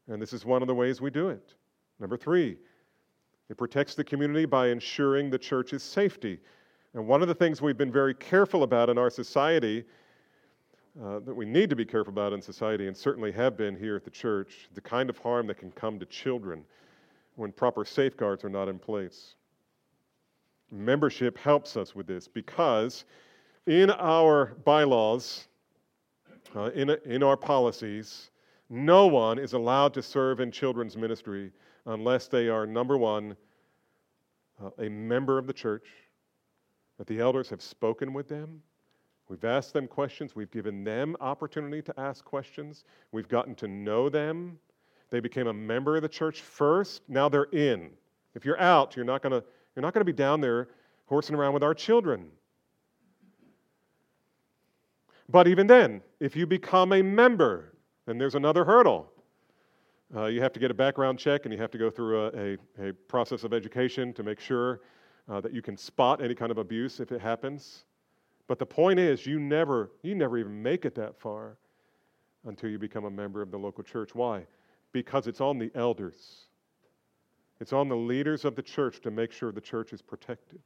And 0.07 0.21
this 0.21 0.33
is 0.33 0.45
one 0.45 0.61
of 0.61 0.67
the 0.67 0.75
ways 0.75 0.99
we 0.99 1.09
do 1.09 1.29
it. 1.29 1.53
Number 1.99 2.17
three, 2.17 2.57
it 3.49 3.57
protects 3.57 3.95
the 3.95 4.03
community 4.03 4.45
by 4.45 4.67
ensuring 4.67 5.29
the 5.29 5.39
church's 5.39 5.81
safety. 5.81 6.39
And 6.93 7.07
one 7.07 7.21
of 7.21 7.27
the 7.27 7.35
things 7.35 7.61
we've 7.61 7.77
been 7.77 7.91
very 7.91 8.13
careful 8.13 8.63
about 8.63 8.89
in 8.89 8.97
our 8.97 9.09
society, 9.09 9.83
uh, 11.01 11.19
that 11.19 11.33
we 11.33 11.45
need 11.45 11.69
to 11.69 11.75
be 11.75 11.85
careful 11.85 12.11
about 12.11 12.33
in 12.33 12.41
society, 12.41 12.87
and 12.87 12.95
certainly 12.95 13.31
have 13.31 13.55
been 13.57 13.75
here 13.75 13.95
at 13.95 14.03
the 14.03 14.09
church, 14.09 14.67
the 14.73 14.81
kind 14.81 15.09
of 15.09 15.17
harm 15.19 15.47
that 15.47 15.57
can 15.57 15.71
come 15.71 15.99
to 15.99 16.05
children 16.05 16.63
when 17.35 17.51
proper 17.51 17.85
safeguards 17.85 18.43
are 18.43 18.49
not 18.49 18.67
in 18.67 18.79
place. 18.79 19.35
Membership 20.75 21.37
helps 21.37 21.77
us 21.77 21.95
with 21.95 22.05
this 22.05 22.27
because 22.27 23.05
in 23.65 23.89
our 23.91 24.55
bylaws, 24.65 25.47
uh, 26.55 26.69
in, 26.75 26.89
in 27.05 27.23
our 27.23 27.37
policies, 27.37 28.29
no 28.69 29.07
one 29.07 29.39
is 29.39 29.53
allowed 29.53 29.93
to 29.93 30.01
serve 30.01 30.39
in 30.39 30.51
children's 30.51 30.97
ministry 30.97 31.51
unless 31.85 32.27
they 32.27 32.49
are, 32.49 32.65
number 32.67 32.97
one, 32.97 33.35
uh, 34.63 34.69
a 34.79 34.89
member 34.89 35.37
of 35.37 35.47
the 35.47 35.53
church 35.53 35.87
that 36.97 37.07
the 37.07 37.19
elders 37.19 37.49
have 37.49 37.61
spoken 37.61 38.13
with 38.13 38.27
them. 38.27 38.61
We've 39.27 39.43
asked 39.43 39.73
them 39.73 39.87
questions. 39.87 40.35
We've 40.35 40.51
given 40.51 40.83
them 40.83 41.15
opportunity 41.19 41.81
to 41.83 41.99
ask 41.99 42.23
questions. 42.23 42.83
We've 43.11 43.27
gotten 43.27 43.55
to 43.55 43.67
know 43.67 44.09
them. 44.09 44.59
They 45.09 45.19
became 45.19 45.47
a 45.47 45.53
member 45.53 45.95
of 45.95 46.01
the 46.01 46.09
church 46.09 46.41
first. 46.41 47.01
Now 47.07 47.29
they're 47.29 47.45
in. 47.45 47.91
If 48.35 48.45
you're 48.45 48.59
out, 48.59 48.95
you're 48.95 49.05
not 49.05 49.21
going 49.21 49.31
to 49.31 49.43
you're 49.75 49.81
not 49.81 49.93
going 49.93 50.01
to 50.01 50.05
be 50.05 50.13
down 50.13 50.41
there 50.41 50.69
horsing 51.05 51.35
around 51.35 51.53
with 51.53 51.63
our 51.63 51.73
children. 51.73 52.31
But 55.29 55.47
even 55.47 55.67
then, 55.67 56.01
if 56.19 56.35
you 56.35 56.45
become 56.45 56.93
a 56.93 57.01
member, 57.01 57.73
then 58.05 58.17
there's 58.17 58.35
another 58.35 58.63
hurdle. 58.63 59.11
Uh, 60.15 60.25
you 60.25 60.41
have 60.41 60.53
to 60.53 60.59
get 60.59 60.69
a 60.69 60.73
background 60.73 61.17
check 61.17 61.45
and 61.45 61.53
you 61.53 61.59
have 61.59 61.71
to 61.71 61.77
go 61.77 61.89
through 61.89 62.27
a, 62.27 62.57
a, 62.81 62.89
a 62.89 62.93
process 62.93 63.43
of 63.43 63.53
education 63.53 64.13
to 64.13 64.23
make 64.23 64.39
sure 64.39 64.81
uh, 65.27 65.41
that 65.41 65.51
you 65.51 65.61
can 65.61 65.75
spot 65.75 66.23
any 66.23 66.35
kind 66.35 66.51
of 66.51 66.59
abuse 66.59 66.99
if 66.99 67.11
it 67.11 67.19
happens. 67.19 67.85
But 68.47 68.59
the 68.59 68.65
point 68.65 68.99
is, 68.99 69.25
you 69.25 69.39
never, 69.39 69.91
you 70.03 70.13
never 70.13 70.37
even 70.37 70.61
make 70.61 70.85
it 70.85 70.93
that 70.95 71.19
far 71.19 71.57
until 72.45 72.69
you 72.69 72.77
become 72.77 73.05
a 73.05 73.09
member 73.09 73.41
of 73.41 73.49
the 73.49 73.57
local 73.57 73.83
church. 73.83 74.13
Why? 74.13 74.45
Because 74.91 75.25
it's 75.25 75.41
on 75.41 75.57
the 75.57 75.71
elders, 75.73 76.45
it's 77.59 77.73
on 77.73 77.87
the 77.87 77.95
leaders 77.95 78.45
of 78.45 78.55
the 78.55 78.61
church 78.61 79.01
to 79.01 79.11
make 79.11 79.31
sure 79.31 79.51
the 79.51 79.61
church 79.61 79.93
is 79.93 80.01
protected. 80.01 80.59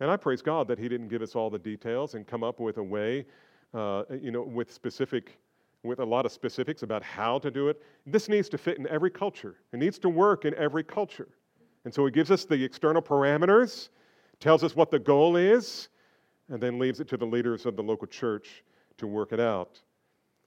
And 0.00 0.10
I 0.10 0.16
praise 0.16 0.42
God 0.42 0.66
that 0.68 0.78
He 0.78 0.88
didn't 0.88 1.08
give 1.08 1.22
us 1.22 1.36
all 1.36 1.50
the 1.50 1.58
details 1.58 2.14
and 2.14 2.26
come 2.26 2.42
up 2.42 2.60
with 2.60 2.78
a 2.78 2.82
way, 2.82 3.24
uh, 3.72 4.04
you 4.20 4.30
know, 4.30 4.42
with 4.42 4.72
specific, 4.72 5.38
with 5.84 6.00
a 6.00 6.04
lot 6.04 6.26
of 6.26 6.32
specifics 6.32 6.82
about 6.82 7.02
how 7.02 7.38
to 7.38 7.50
do 7.50 7.68
it. 7.68 7.80
This 8.06 8.28
needs 8.28 8.48
to 8.50 8.58
fit 8.58 8.78
in 8.78 8.88
every 8.88 9.10
culture. 9.10 9.56
It 9.72 9.78
needs 9.78 9.98
to 10.00 10.08
work 10.08 10.44
in 10.44 10.54
every 10.56 10.82
culture. 10.82 11.28
And 11.84 11.94
so 11.94 12.04
he 12.04 12.10
gives 12.10 12.30
us 12.30 12.44
the 12.44 12.62
external 12.64 13.02
parameters, 13.02 13.90
tells 14.40 14.64
us 14.64 14.74
what 14.74 14.90
the 14.90 14.98
goal 14.98 15.36
is, 15.36 15.88
and 16.48 16.60
then 16.60 16.78
leaves 16.78 17.00
it 17.00 17.08
to 17.08 17.16
the 17.16 17.26
leaders 17.26 17.66
of 17.66 17.76
the 17.76 17.82
local 17.82 18.06
church 18.06 18.64
to 18.98 19.06
work 19.06 19.32
it 19.32 19.40
out. 19.40 19.80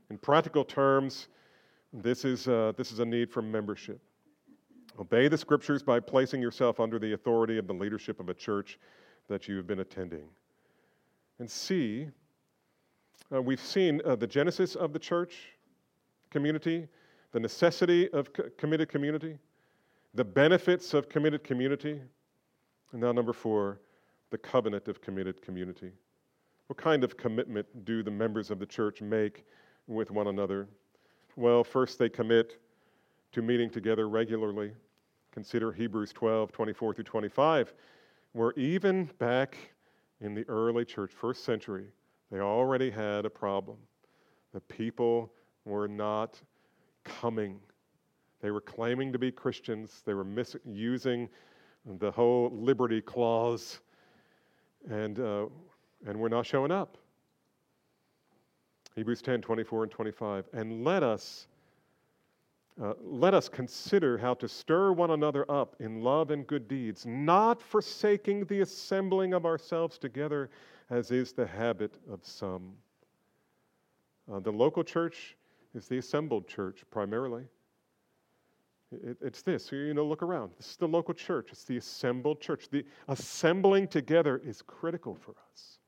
In 0.09 0.17
practical 0.17 0.65
terms, 0.65 1.27
this 1.93 2.25
is, 2.25 2.47
uh, 2.47 2.73
this 2.77 2.91
is 2.91 2.99
a 2.99 3.05
need 3.05 3.31
for 3.31 3.41
membership. 3.41 3.99
Obey 4.99 5.27
the 5.27 5.37
scriptures 5.37 5.83
by 5.83 5.99
placing 5.99 6.41
yourself 6.41 6.79
under 6.79 6.97
the 6.97 7.13
authority 7.13 7.57
of 7.57 7.67
the 7.67 7.73
leadership 7.73 8.19
of 8.19 8.29
a 8.29 8.33
church 8.33 8.79
that 9.27 9.47
you 9.47 9.55
have 9.55 9.67
been 9.67 9.79
attending. 9.79 10.27
And 11.39 11.49
C, 11.49 12.07
uh, 13.33 13.41
we've 13.41 13.61
seen 13.61 14.01
uh, 14.05 14.15
the 14.15 14.25
genesis 14.25 14.75
of 14.75 14.93
the 14.93 14.99
church 14.99 15.35
community, 16.31 16.87
the 17.31 17.39
necessity 17.39 18.09
of 18.11 18.33
co- 18.33 18.49
committed 18.57 18.89
community, 18.89 19.37
the 20.15 20.23
benefits 20.23 20.93
of 20.93 21.09
committed 21.09 21.43
community. 21.43 22.01
And 22.91 23.01
now, 23.01 23.11
number 23.11 23.33
four, 23.33 23.81
the 24.31 24.37
covenant 24.37 24.87
of 24.87 25.01
committed 25.01 25.41
community. 25.41 25.91
What 26.67 26.77
kind 26.77 27.03
of 27.03 27.17
commitment 27.17 27.85
do 27.85 28.01
the 28.01 28.11
members 28.11 28.49
of 28.49 28.59
the 28.59 28.65
church 28.65 29.01
make 29.01 29.45
with 29.87 30.09
one 30.09 30.27
another? 30.27 30.67
Well, 31.35 31.63
first, 31.63 31.99
they 31.99 32.09
commit 32.09 32.59
to 33.33 33.41
meeting 33.41 33.69
together 33.69 34.09
regularly. 34.09 34.71
Consider 35.37 35.71
Hebrews 35.71 36.11
12 36.13 36.51
24 36.51 36.95
through 36.95 37.03
25, 37.03 37.75
where 38.31 38.53
even 38.53 39.07
back 39.19 39.55
in 40.19 40.33
the 40.33 40.43
early 40.49 40.83
church, 40.83 41.11
first 41.11 41.43
century, 41.43 41.85
they 42.31 42.39
already 42.39 42.89
had 42.89 43.23
a 43.23 43.29
problem. 43.29 43.77
The 44.51 44.61
people 44.61 45.31
were 45.63 45.87
not 45.87 46.41
coming 47.03 47.59
they 48.41 48.49
were 48.49 48.61
claiming 48.61 49.13
to 49.13 49.19
be 49.19 49.31
Christians, 49.31 50.01
they 50.07 50.15
were 50.15 50.23
misusing 50.23 51.29
the 51.99 52.09
whole 52.09 52.49
liberty 52.51 52.99
clause, 52.99 53.79
and, 54.89 55.19
uh, 55.19 55.45
and 56.07 56.19
we're 56.19 56.29
not 56.29 56.47
showing 56.47 56.71
up. 56.71 56.97
Hebrews 58.95 59.21
10 59.21 59.41
24 59.41 59.83
and 59.83 59.91
25. 59.91 60.45
And 60.53 60.83
let 60.83 61.03
us. 61.03 61.45
Uh, 62.81 62.93
let 63.01 63.33
us 63.33 63.49
consider 63.49 64.19
how 64.19 64.35
to 64.35 64.47
stir 64.47 64.91
one 64.91 65.11
another 65.11 65.49
up 65.49 65.75
in 65.79 66.01
love 66.01 66.29
and 66.29 66.45
good 66.45 66.67
deeds, 66.67 67.07
not 67.07 67.59
forsaking 67.59 68.45
the 68.45 68.61
assembling 68.61 69.33
of 69.33 69.47
ourselves 69.47 69.97
together, 69.97 70.51
as 70.91 71.09
is 71.09 71.33
the 71.33 71.45
habit 71.45 71.97
of 72.11 72.23
some. 72.23 72.73
Uh, 74.31 74.39
the 74.39 74.51
local 74.51 74.83
church 74.83 75.35
is 75.73 75.87
the 75.87 75.97
assembled 75.97 76.47
church 76.47 76.83
primarily. 76.91 77.43
It, 78.91 79.17
it's 79.21 79.41
this, 79.41 79.71
you 79.71 79.95
know, 79.95 80.05
look 80.05 80.21
around. 80.21 80.51
This 80.57 80.69
is 80.69 80.77
the 80.77 80.87
local 80.87 81.15
church, 81.15 81.49
it's 81.51 81.63
the 81.63 81.77
assembled 81.77 82.39
church. 82.41 82.69
The 82.69 82.85
assembling 83.07 83.87
together 83.87 84.39
is 84.45 84.61
critical 84.61 85.15
for 85.15 85.31
us. 85.51 85.79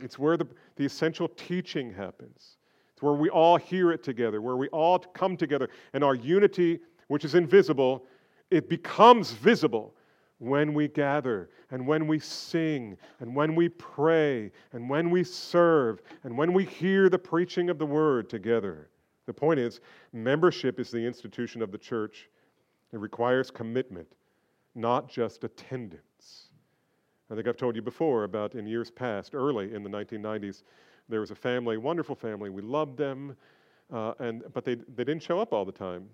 It's 0.00 0.18
where 0.18 0.36
the, 0.36 0.46
the 0.76 0.84
essential 0.84 1.28
teaching 1.28 1.94
happens, 1.94 2.57
Where 3.00 3.14
we 3.14 3.28
all 3.30 3.56
hear 3.56 3.92
it 3.92 4.02
together, 4.02 4.40
where 4.40 4.56
we 4.56 4.68
all 4.68 4.98
come 4.98 5.36
together, 5.36 5.68
and 5.92 6.02
our 6.02 6.14
unity, 6.14 6.80
which 7.08 7.24
is 7.24 7.34
invisible, 7.34 8.04
it 8.50 8.68
becomes 8.68 9.32
visible 9.32 9.94
when 10.38 10.72
we 10.72 10.88
gather 10.88 11.50
and 11.70 11.86
when 11.86 12.06
we 12.06 12.18
sing 12.18 12.96
and 13.20 13.34
when 13.34 13.54
we 13.54 13.68
pray 13.68 14.50
and 14.72 14.88
when 14.88 15.10
we 15.10 15.24
serve 15.24 16.00
and 16.24 16.36
when 16.36 16.52
we 16.52 16.64
hear 16.64 17.08
the 17.08 17.18
preaching 17.18 17.70
of 17.70 17.78
the 17.78 17.86
word 17.86 18.28
together. 18.30 18.88
The 19.26 19.34
point 19.34 19.60
is, 19.60 19.80
membership 20.12 20.80
is 20.80 20.90
the 20.90 21.04
institution 21.04 21.60
of 21.60 21.70
the 21.70 21.78
church. 21.78 22.30
It 22.92 22.98
requires 22.98 23.50
commitment, 23.50 24.08
not 24.74 25.10
just 25.10 25.44
attendance. 25.44 26.02
I 27.30 27.34
think 27.34 27.46
I've 27.46 27.56
told 27.56 27.76
you 27.76 27.82
before 27.82 28.24
about 28.24 28.54
in 28.54 28.66
years 28.66 28.90
past, 28.90 29.34
early 29.34 29.74
in 29.74 29.82
the 29.82 29.90
1990s, 29.90 30.62
there 31.08 31.20
was 31.20 31.30
a 31.30 31.34
family, 31.34 31.76
wonderful 31.76 32.14
family. 32.14 32.50
We 32.50 32.62
loved 32.62 32.96
them, 32.96 33.36
uh, 33.92 34.14
and, 34.18 34.42
but 34.52 34.64
they, 34.64 34.74
they 34.74 35.04
didn't 35.04 35.22
show 35.22 35.38
up 35.38 35.52
all 35.52 35.64
the 35.64 35.72
time. 35.72 36.08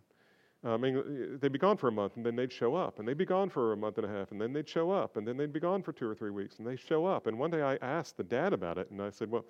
I 0.64 0.76
mean, 0.78 1.38
they'd 1.40 1.52
be 1.52 1.58
gone 1.58 1.76
for 1.76 1.88
a 1.88 1.92
month 1.92 2.16
and 2.16 2.24
then 2.24 2.36
they'd 2.36 2.52
show 2.52 2.74
up, 2.74 2.98
and 2.98 3.06
they'd 3.06 3.18
be 3.18 3.26
gone 3.26 3.50
for 3.50 3.74
a 3.74 3.76
month 3.76 3.98
and 3.98 4.06
a 4.06 4.10
half, 4.10 4.30
and 4.32 4.40
then 4.40 4.52
they'd 4.52 4.68
show 4.68 4.90
up, 4.90 5.16
and 5.16 5.28
then 5.28 5.36
they'd 5.36 5.52
be 5.52 5.60
gone 5.60 5.82
for 5.82 5.92
two 5.92 6.08
or 6.08 6.14
three 6.14 6.30
weeks, 6.30 6.56
and 6.58 6.66
they 6.66 6.76
show 6.76 7.04
up. 7.04 7.26
And 7.26 7.38
one 7.38 7.50
day 7.50 7.62
I 7.62 7.76
asked 7.76 8.16
the 8.16 8.24
dad 8.24 8.52
about 8.54 8.78
it, 8.78 8.90
and 8.90 9.02
I 9.02 9.10
said, 9.10 9.30
"Well, 9.30 9.44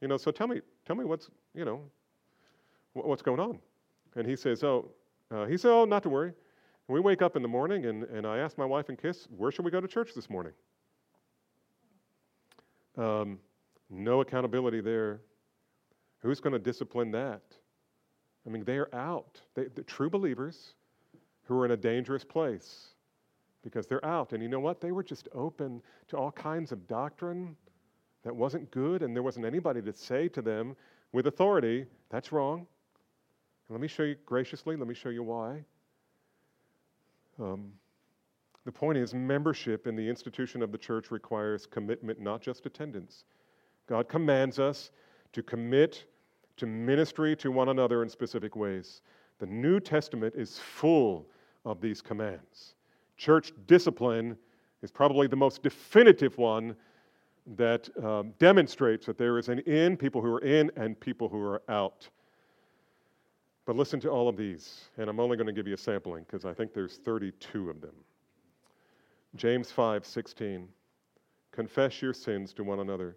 you 0.00 0.06
know, 0.06 0.16
so 0.16 0.30
tell 0.30 0.46
me, 0.46 0.60
tell 0.86 0.94
me 0.94 1.04
what's, 1.04 1.30
you 1.54 1.64
know, 1.64 1.80
what's 2.92 3.22
going 3.22 3.40
on?" 3.40 3.58
And 4.14 4.24
he 4.24 4.36
says, 4.36 4.62
"Oh, 4.62 4.92
uh, 5.32 5.46
he 5.46 5.56
said, 5.56 5.70
oh, 5.70 5.84
not 5.84 6.02
to 6.02 6.08
worry. 6.08 6.28
And 6.28 6.94
we 6.94 7.00
wake 7.00 7.22
up 7.22 7.36
in 7.36 7.42
the 7.42 7.48
morning, 7.48 7.86
and, 7.86 8.04
and 8.04 8.26
I 8.26 8.38
asked 8.38 8.58
my 8.58 8.66
wife 8.66 8.88
and 8.88 8.98
kiss, 8.98 9.26
where 9.36 9.50
should 9.50 9.64
we 9.64 9.70
go 9.70 9.80
to 9.80 9.88
church 9.88 10.10
this 10.14 10.28
morning? 10.28 10.52
Um, 12.96 13.38
no 13.90 14.20
accountability 14.20 14.80
there. 14.80 15.20
Who's 16.20 16.40
going 16.40 16.52
to 16.52 16.58
discipline 16.58 17.10
that? 17.12 17.42
I 18.46 18.50
mean, 18.50 18.64
they 18.64 18.76
are 18.76 18.92
out. 18.94 19.40
They, 19.54 19.64
the 19.74 19.82
true 19.82 20.10
believers 20.10 20.74
who 21.44 21.58
are 21.58 21.64
in 21.64 21.72
a 21.72 21.76
dangerous 21.76 22.24
place 22.24 22.88
because 23.62 23.86
they're 23.86 24.04
out. 24.04 24.32
And 24.32 24.42
you 24.42 24.48
know 24.48 24.60
what? 24.60 24.80
They 24.80 24.92
were 24.92 25.02
just 25.02 25.28
open 25.34 25.82
to 26.08 26.16
all 26.16 26.32
kinds 26.32 26.72
of 26.72 26.86
doctrine 26.86 27.56
that 28.24 28.34
wasn't 28.34 28.70
good, 28.70 29.02
and 29.02 29.14
there 29.14 29.22
wasn't 29.22 29.46
anybody 29.46 29.82
to 29.82 29.92
say 29.92 30.28
to 30.28 30.42
them 30.42 30.76
with 31.12 31.26
authority, 31.26 31.86
that's 32.08 32.32
wrong. 32.32 32.58
And 32.58 32.66
let 33.70 33.80
me 33.80 33.88
show 33.88 34.02
you 34.02 34.16
graciously, 34.26 34.76
let 34.76 34.88
me 34.88 34.94
show 34.94 35.08
you 35.08 35.22
why. 35.22 35.64
Um, 37.40 37.72
the 38.64 38.72
point 38.72 38.98
is, 38.98 39.12
membership 39.12 39.86
in 39.86 39.96
the 39.96 40.08
institution 40.08 40.62
of 40.62 40.70
the 40.70 40.78
church 40.78 41.10
requires 41.10 41.66
commitment, 41.66 42.20
not 42.20 42.40
just 42.40 42.64
attendance. 42.66 43.24
God 43.88 44.08
commands 44.08 44.58
us 44.58 44.90
to 45.32 45.42
commit 45.42 46.04
to 46.56 46.66
ministry 46.66 47.34
to 47.36 47.50
one 47.50 47.70
another 47.70 48.02
in 48.02 48.08
specific 48.08 48.54
ways. 48.54 49.02
The 49.38 49.46
New 49.46 49.80
Testament 49.80 50.34
is 50.36 50.58
full 50.58 51.26
of 51.64 51.80
these 51.80 52.00
commands. 52.00 52.74
Church 53.16 53.52
discipline 53.66 54.36
is 54.82 54.90
probably 54.90 55.26
the 55.26 55.36
most 55.36 55.62
definitive 55.62 56.36
one 56.38 56.76
that 57.56 57.88
um, 58.04 58.32
demonstrates 58.38 59.06
that 59.06 59.18
there 59.18 59.38
is 59.38 59.48
an 59.48 59.58
in, 59.60 59.96
people 59.96 60.20
who 60.20 60.32
are 60.32 60.40
in, 60.40 60.70
and 60.76 60.98
people 61.00 61.28
who 61.28 61.40
are 61.40 61.62
out. 61.68 62.08
But 63.64 63.76
listen 63.76 64.00
to 64.00 64.08
all 64.08 64.28
of 64.28 64.36
these, 64.36 64.82
and 64.96 65.08
I'm 65.08 65.18
only 65.18 65.36
going 65.36 65.46
to 65.46 65.52
give 65.52 65.66
you 65.66 65.74
a 65.74 65.78
sampling 65.78 66.24
because 66.24 66.44
I 66.44 66.52
think 66.52 66.72
there's 66.72 66.98
32 66.98 67.70
of 67.70 67.80
them. 67.80 67.94
James 69.36 69.70
5 69.70 70.04
16. 70.04 70.68
Confess 71.52 72.02
your 72.02 72.14
sins 72.14 72.52
to 72.54 72.64
one 72.64 72.80
another. 72.80 73.16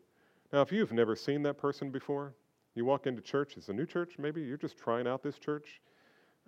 Now, 0.52 0.62
if 0.62 0.72
you've 0.72 0.92
never 0.92 1.16
seen 1.16 1.42
that 1.44 1.58
person 1.58 1.90
before, 1.90 2.34
you 2.76 2.86
walk 2.86 3.08
into 3.08 3.22
church, 3.22 3.56
it's 3.58 3.70
a 3.70 3.74
new 3.74 3.86
church, 3.86 4.16
maybe 4.18 4.42
you're 4.42 4.58
just 4.58 4.78
trying 4.78 5.08
out 5.08 5.24
this 5.24 5.40
church. 5.40 5.82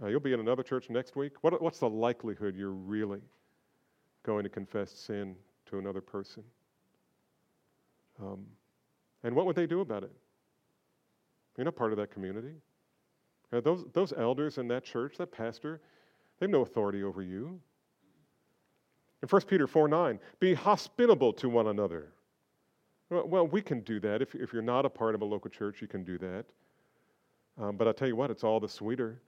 Uh, 0.02 0.08
you'll 0.08 0.20
be 0.20 0.34
in 0.34 0.40
another 0.40 0.64
church 0.64 0.90
next 0.90 1.16
week. 1.16 1.34
What, 1.42 1.60
what's 1.62 1.80
the 1.80 1.90
likelihood 1.90 2.56
you're 2.56 2.72
really 2.72 3.22
going 4.24 4.44
to 4.44 4.50
confess 4.50 4.92
sin 4.92 5.36
to 5.68 5.80
another 5.80 6.02
person? 6.02 6.44
Um, 8.22 8.46
and 9.24 9.36
what 9.36 9.46
would 9.46 9.56
they 9.56 9.66
do 9.66 9.82
about 9.82 10.04
it? 10.04 10.12
You're 11.58 11.66
not 11.66 11.76
part 11.76 11.92
of 11.92 11.98
that 11.98 12.12
community. 12.12 12.54
Uh, 13.52 13.62
those, 13.62 13.86
those 13.94 14.14
elders 14.14 14.58
in 14.58 14.68
that 14.68 14.84
church, 14.84 15.18
that 15.18 15.32
pastor, 15.32 15.82
they 16.40 16.46
have 16.46 16.52
no 16.52 16.62
authority 16.62 17.02
over 17.04 17.24
you. 17.24 17.60
In 19.24 19.30
1 19.30 19.42
Peter 19.44 19.68
4 19.68 19.88
9, 19.88 20.20
be 20.40 20.54
hospitable 20.54 21.34
to 21.34 21.50
one 21.50 21.68
another. 21.68 22.14
Well, 23.10 23.48
we 23.48 23.62
can 23.62 23.82
do 23.82 24.00
that. 24.02 24.22
If, 24.22 24.36
if 24.36 24.52
you're 24.52 24.62
not 24.62 24.86
a 24.86 24.90
part 24.90 25.16
of 25.16 25.22
a 25.22 25.26
local 25.26 25.50
church, 25.50 25.82
you 25.82 25.88
can 25.88 26.04
do 26.04 26.18
that. 26.18 26.46
Um, 27.60 27.78
but 27.78 27.88
I'll 27.88 27.94
tell 27.94 28.08
you 28.08 28.16
what, 28.16 28.30
it's 28.30 28.44
all 28.44 28.60
the 28.60 28.68
sweeter 28.68 29.22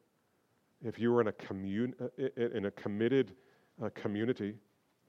if 0.83 0.99
you 0.99 1.11
were 1.11 1.21
in 1.21 1.27
a, 1.27 1.31
commun- 1.33 1.95
uh, 2.01 2.25
in 2.35 2.65
a 2.65 2.71
committed 2.71 3.33
uh, 3.83 3.89
community 3.93 4.55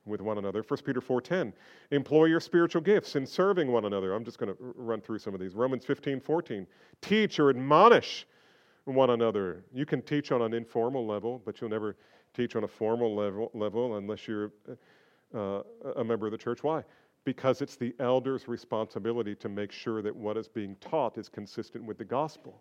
with 0.06 0.20
one 0.20 0.38
another. 0.38 0.64
1 0.66 0.80
Peter 0.84 1.00
4.10, 1.00 1.52
employ 1.90 2.24
your 2.26 2.40
spiritual 2.40 2.80
gifts 2.80 3.16
in 3.16 3.26
serving 3.26 3.70
one 3.70 3.84
another. 3.84 4.14
I'm 4.14 4.24
just 4.24 4.38
going 4.38 4.54
to 4.54 4.56
run 4.60 5.00
through 5.00 5.18
some 5.18 5.34
of 5.34 5.40
these. 5.40 5.54
Romans 5.54 5.84
15.14, 5.84 6.66
teach 7.02 7.38
or 7.38 7.50
admonish 7.50 8.26
one 8.84 9.10
another. 9.10 9.64
You 9.72 9.86
can 9.86 10.02
teach 10.02 10.32
on 10.32 10.42
an 10.42 10.54
informal 10.54 11.06
level, 11.06 11.42
but 11.44 11.60
you'll 11.60 11.70
never 11.70 11.96
teach 12.34 12.56
on 12.56 12.64
a 12.64 12.68
formal 12.68 13.14
level, 13.14 13.50
level 13.54 13.96
unless 13.96 14.26
you're 14.26 14.52
uh, 15.34 15.62
a 15.96 16.04
member 16.04 16.26
of 16.26 16.32
the 16.32 16.38
church. 16.38 16.62
Why? 16.62 16.84
because 17.24 17.60
it's 17.60 17.76
the 17.76 17.94
elder's 18.00 18.48
responsibility 18.48 19.34
to 19.36 19.48
make 19.48 19.72
sure 19.72 20.02
that 20.02 20.14
what 20.14 20.36
is 20.36 20.48
being 20.48 20.76
taught 20.80 21.18
is 21.18 21.28
consistent 21.28 21.84
with 21.84 21.98
the 21.98 22.04
gospel. 22.04 22.60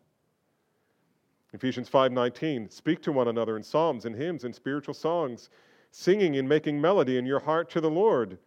Ephesians 1.54 1.90
5:19 1.90 2.72
Speak 2.72 3.02
to 3.02 3.12
one 3.12 3.28
another 3.28 3.58
in 3.58 3.64
psalms 3.64 4.06
and 4.06 4.16
hymns 4.16 4.44
and 4.44 4.54
spiritual 4.54 4.94
songs, 4.94 5.50
singing 5.92 6.38
and 6.38 6.48
making 6.48 6.80
melody 6.80 7.18
in 7.18 7.26
your 7.26 7.40
heart 7.40 7.70
to 7.72 7.82
the 7.82 7.90
Lord. 7.90 8.38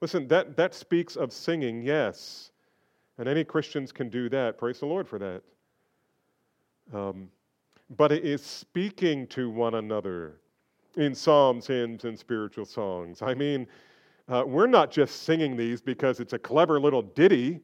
Listen, 0.00 0.26
that, 0.28 0.56
that 0.56 0.74
speaks 0.74 1.16
of 1.16 1.32
singing, 1.32 1.82
yes. 1.82 2.52
And 3.18 3.28
any 3.28 3.44
Christians 3.44 3.92
can 3.92 4.08
do 4.08 4.28
that. 4.30 4.56
Praise 4.58 4.80
the 4.80 4.86
Lord 4.86 5.06
for 5.06 5.18
that. 5.18 5.42
Um, 6.92 7.30
but 7.96 8.10
it 8.10 8.24
is 8.24 8.42
speaking 8.42 9.26
to 9.28 9.50
one 9.50 9.74
another 9.74 10.40
in 10.96 11.14
psalms, 11.14 11.66
hymns, 11.66 12.04
and 12.04 12.18
spiritual 12.18 12.64
songs. 12.64 13.22
I 13.22 13.34
mean, 13.34 13.66
uh, 14.28 14.44
we're 14.46 14.66
not 14.66 14.90
just 14.90 15.22
singing 15.22 15.56
these 15.56 15.80
because 15.80 16.20
it's 16.20 16.32
a 16.32 16.38
clever 16.38 16.80
little 16.80 17.02
ditty 17.02 17.60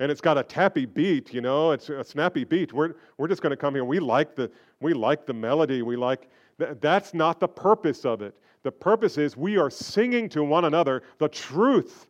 and 0.00 0.10
it's 0.10 0.20
got 0.20 0.36
a 0.36 0.42
tappy 0.42 0.86
beat, 0.86 1.32
you 1.32 1.40
know, 1.40 1.70
it's 1.70 1.88
a 1.88 2.02
snappy 2.02 2.44
beat. 2.44 2.72
We're, 2.72 2.94
we're 3.16 3.28
just 3.28 3.42
going 3.42 3.52
to 3.52 3.56
come 3.56 3.74
here. 3.74 3.84
We 3.84 4.00
like 4.00 4.34
the, 4.34 4.50
we 4.80 4.92
like 4.92 5.24
the 5.24 5.32
melody. 5.32 5.82
We 5.82 5.96
like, 5.96 6.28
th- 6.58 6.76
that's 6.80 7.14
not 7.14 7.38
the 7.38 7.46
purpose 7.46 8.04
of 8.04 8.20
it. 8.20 8.34
The 8.64 8.72
purpose 8.72 9.18
is 9.18 9.36
we 9.36 9.56
are 9.56 9.70
singing 9.70 10.28
to 10.30 10.42
one 10.42 10.64
another 10.64 11.02
the 11.18 11.28
truth. 11.28 12.08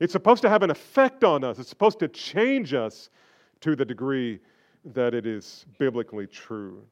It's 0.00 0.12
supposed 0.12 0.42
to 0.42 0.48
have 0.48 0.62
an 0.62 0.70
effect 0.70 1.24
on 1.24 1.44
us, 1.44 1.58
it's 1.58 1.68
supposed 1.68 1.98
to 2.00 2.08
change 2.08 2.74
us 2.74 3.10
to 3.60 3.76
the 3.76 3.84
degree 3.84 4.40
that 4.84 5.14
it 5.14 5.26
is 5.26 5.66
biblically 5.78 6.26
true. 6.26 6.82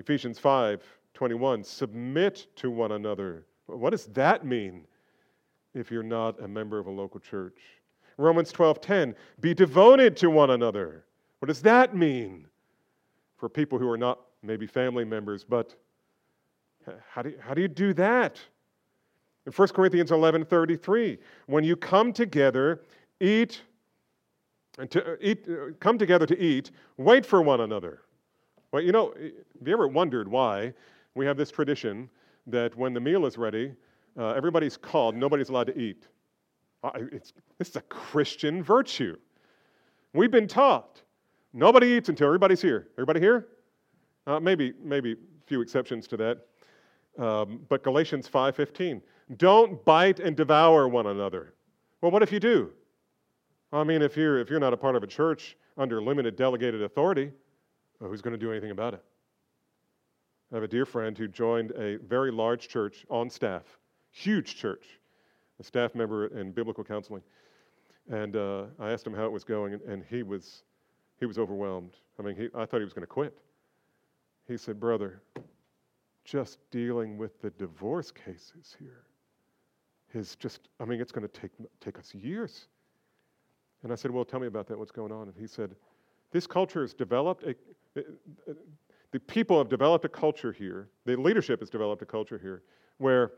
Ephesians 0.00 0.38
5 0.38 0.82
21, 1.14 1.62
submit 1.62 2.46
to 2.56 2.70
one 2.70 2.92
another 2.92 3.44
what 3.76 3.90
does 3.90 4.06
that 4.06 4.44
mean 4.44 4.86
if 5.74 5.90
you're 5.90 6.02
not 6.02 6.40
a 6.42 6.48
member 6.48 6.78
of 6.78 6.86
a 6.86 6.90
local 6.90 7.20
church? 7.20 7.58
Romans 8.16 8.52
12:10, 8.52 9.14
be 9.40 9.54
devoted 9.54 10.16
to 10.18 10.30
one 10.30 10.50
another. 10.50 11.04
What 11.38 11.46
does 11.46 11.62
that 11.62 11.96
mean 11.96 12.46
for 13.36 13.48
people 13.48 13.78
who 13.78 13.88
are 13.88 13.96
not 13.96 14.20
maybe 14.42 14.66
family 14.66 15.04
members, 15.04 15.44
but 15.44 15.74
how 17.08 17.22
do 17.22 17.30
you, 17.30 17.38
how 17.38 17.54
do, 17.54 17.62
you 17.62 17.68
do 17.68 17.92
that? 17.94 18.40
In 19.46 19.52
1 19.52 19.68
Corinthians 19.68 20.10
11:33, 20.10 21.18
when 21.46 21.64
you 21.64 21.76
come 21.76 22.12
together, 22.12 22.82
eat 23.20 23.62
and 24.78 24.90
to 24.90 25.16
eat, 25.20 25.46
come 25.80 25.98
together 25.98 26.26
to 26.26 26.38
eat, 26.38 26.70
wait 26.96 27.24
for 27.24 27.42
one 27.42 27.60
another. 27.60 28.02
Well, 28.72 28.82
you 28.82 28.92
know, 28.92 29.12
have 29.18 29.66
you 29.66 29.72
ever 29.72 29.88
wondered 29.88 30.28
why 30.28 30.72
we 31.14 31.26
have 31.26 31.36
this 31.36 31.50
tradition 31.50 32.08
that 32.46 32.76
when 32.76 32.94
the 32.94 33.00
meal 33.00 33.26
is 33.26 33.36
ready, 33.36 33.72
uh, 34.18 34.28
everybody's 34.30 34.76
called, 34.76 35.16
nobody's 35.16 35.48
allowed 35.48 35.66
to 35.68 35.78
eat. 35.78 36.06
Uh, 36.82 36.90
it's, 37.12 37.32
this 37.58 37.70
is 37.70 37.76
a 37.76 37.80
Christian 37.82 38.62
virtue. 38.62 39.16
We've 40.14 40.30
been 40.30 40.46
taught 40.46 41.02
nobody 41.52 41.88
eats 41.88 42.08
until 42.08 42.26
everybody's 42.26 42.62
here. 42.62 42.88
Everybody 42.94 43.20
here? 43.20 43.48
Uh, 44.26 44.40
maybe, 44.40 44.72
maybe 44.82 45.12
a 45.12 45.46
few 45.46 45.60
exceptions 45.60 46.06
to 46.08 46.16
that. 46.16 46.46
Um, 47.18 47.66
but 47.68 47.82
Galatians 47.82 48.28
5:15, 48.28 49.02
don't 49.36 49.84
bite 49.84 50.20
and 50.20 50.36
devour 50.36 50.88
one 50.88 51.08
another. 51.08 51.54
Well, 52.00 52.10
what 52.10 52.22
if 52.22 52.32
you 52.32 52.40
do? 52.40 52.72
I 53.72 53.84
mean, 53.84 54.00
if 54.00 54.16
you're 54.16 54.38
if 54.38 54.48
you're 54.48 54.60
not 54.60 54.72
a 54.72 54.76
part 54.76 54.96
of 54.96 55.02
a 55.02 55.06
church 55.06 55.56
under 55.76 56.00
limited 56.00 56.36
delegated 56.36 56.82
authority, 56.82 57.32
well, 58.00 58.10
who's 58.10 58.22
going 58.22 58.32
to 58.32 58.38
do 58.38 58.50
anything 58.50 58.70
about 58.70 58.94
it? 58.94 59.04
I 60.52 60.56
have 60.56 60.64
a 60.64 60.68
dear 60.68 60.86
friend 60.86 61.16
who 61.16 61.28
joined 61.28 61.70
a 61.72 61.98
very 61.98 62.32
large 62.32 62.68
church 62.68 63.04
on 63.08 63.30
staff, 63.30 63.62
huge 64.10 64.56
church, 64.56 64.84
a 65.60 65.62
staff 65.62 65.94
member 65.94 66.26
in 66.26 66.50
biblical 66.50 66.82
counseling. 66.82 67.22
And 68.10 68.34
uh, 68.34 68.64
I 68.80 68.90
asked 68.90 69.06
him 69.06 69.14
how 69.14 69.26
it 69.26 69.32
was 69.32 69.44
going, 69.44 69.74
and, 69.74 69.82
and 69.82 70.04
he 70.10 70.22
was 70.24 70.64
he 71.20 71.26
was 71.26 71.38
overwhelmed. 71.38 71.96
I 72.18 72.22
mean, 72.22 72.34
he, 72.34 72.48
I 72.54 72.64
thought 72.64 72.78
he 72.78 72.84
was 72.84 72.94
going 72.94 73.02
to 73.02 73.06
quit. 73.06 73.36
He 74.48 74.56
said, 74.56 74.80
Brother, 74.80 75.20
just 76.24 76.58
dealing 76.70 77.18
with 77.18 77.40
the 77.42 77.50
divorce 77.50 78.10
cases 78.10 78.74
here 78.78 79.04
is 80.14 80.34
just, 80.34 80.68
I 80.80 80.86
mean, 80.86 81.00
it's 81.00 81.12
going 81.12 81.28
to 81.28 81.40
take, 81.40 81.52
take 81.80 81.98
us 81.98 82.14
years. 82.14 82.66
And 83.82 83.92
I 83.92 83.94
said, 83.94 84.10
Well, 84.10 84.24
tell 84.24 84.40
me 84.40 84.46
about 84.46 84.66
that. 84.68 84.78
What's 84.78 84.90
going 84.90 85.12
on? 85.12 85.28
And 85.28 85.34
he 85.38 85.46
said, 85.46 85.76
This 86.32 86.46
culture 86.46 86.80
has 86.80 86.94
developed, 86.94 87.44
a, 87.44 87.54
the 87.94 89.20
people 89.20 89.58
have 89.58 89.68
developed 89.68 90.04
a 90.04 90.08
culture 90.08 90.52
here, 90.52 90.88
the 91.04 91.16
leadership 91.16 91.60
has 91.60 91.70
developed 91.70 92.02
a 92.02 92.06
culture 92.06 92.38
here 92.38 92.62
where 92.98 93.32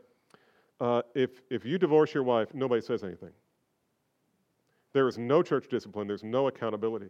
uh, 0.79 1.01
if, 1.15 1.41
if 1.49 1.65
you 1.65 1.77
divorce 1.77 2.13
your 2.13 2.23
wife, 2.23 2.53
nobody 2.53 2.81
says 2.81 3.03
anything. 3.03 3.31
There 4.93 5.07
is 5.07 5.17
no 5.17 5.41
church 5.41 5.67
discipline, 5.69 6.07
there's 6.07 6.23
no 6.23 6.47
accountability. 6.47 7.09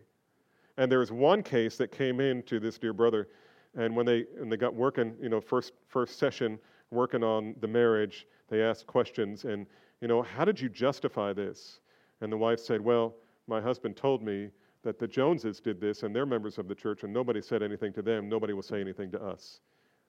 And 0.78 0.92
there 0.92 1.00
was 1.00 1.12
one 1.12 1.44
case 1.44 1.78
that 1.78 1.92
came 1.92 2.20
in 2.20 2.44
to 2.44 2.60
this 2.60 2.78
dear 2.78 2.94
brother, 2.94 3.28
and 3.76 3.96
when 3.96 4.06
they, 4.06 4.26
when 4.38 4.50
they 4.50 4.58
got 4.58 4.74
working, 4.74 5.16
you 5.22 5.30
know, 5.30 5.42
first, 5.42 5.74
first 5.88 6.18
session, 6.18 6.60
working 6.92 7.24
on 7.24 7.56
the 7.60 7.68
marriage, 7.68 8.28
they 8.50 8.62
asked 8.62 8.88
questions, 8.88 9.46
and, 9.46 9.66
you 10.02 10.08
know, 10.08 10.22
how 10.22 10.46
did 10.46 10.60
you 10.60 10.70
justify 10.70 11.34
this? 11.34 11.80
And 12.22 12.32
the 12.32 12.38
wife 12.38 12.60
said, 12.60 12.80
well, 12.80 13.16
my 13.48 13.60
husband 13.60 13.96
told 13.96 14.22
me 14.24 14.50
that 14.84 15.00
the 15.00 15.08
Joneses 15.08 15.60
did 15.60 15.80
this, 15.80 16.04
and 16.04 16.16
they're 16.16 16.26
members 16.26 16.58
of 16.58 16.68
the 16.68 16.76
church, 16.76 17.04
and 17.04 17.12
nobody 17.12 17.42
said 17.42 17.64
anything 17.64 17.94
to 17.94 18.02
them. 18.02 18.30
Nobody 18.30 18.54
will 18.54 18.62
say 18.62 18.80
anything 18.80 19.10
to 19.12 19.22
us. 19.22 19.62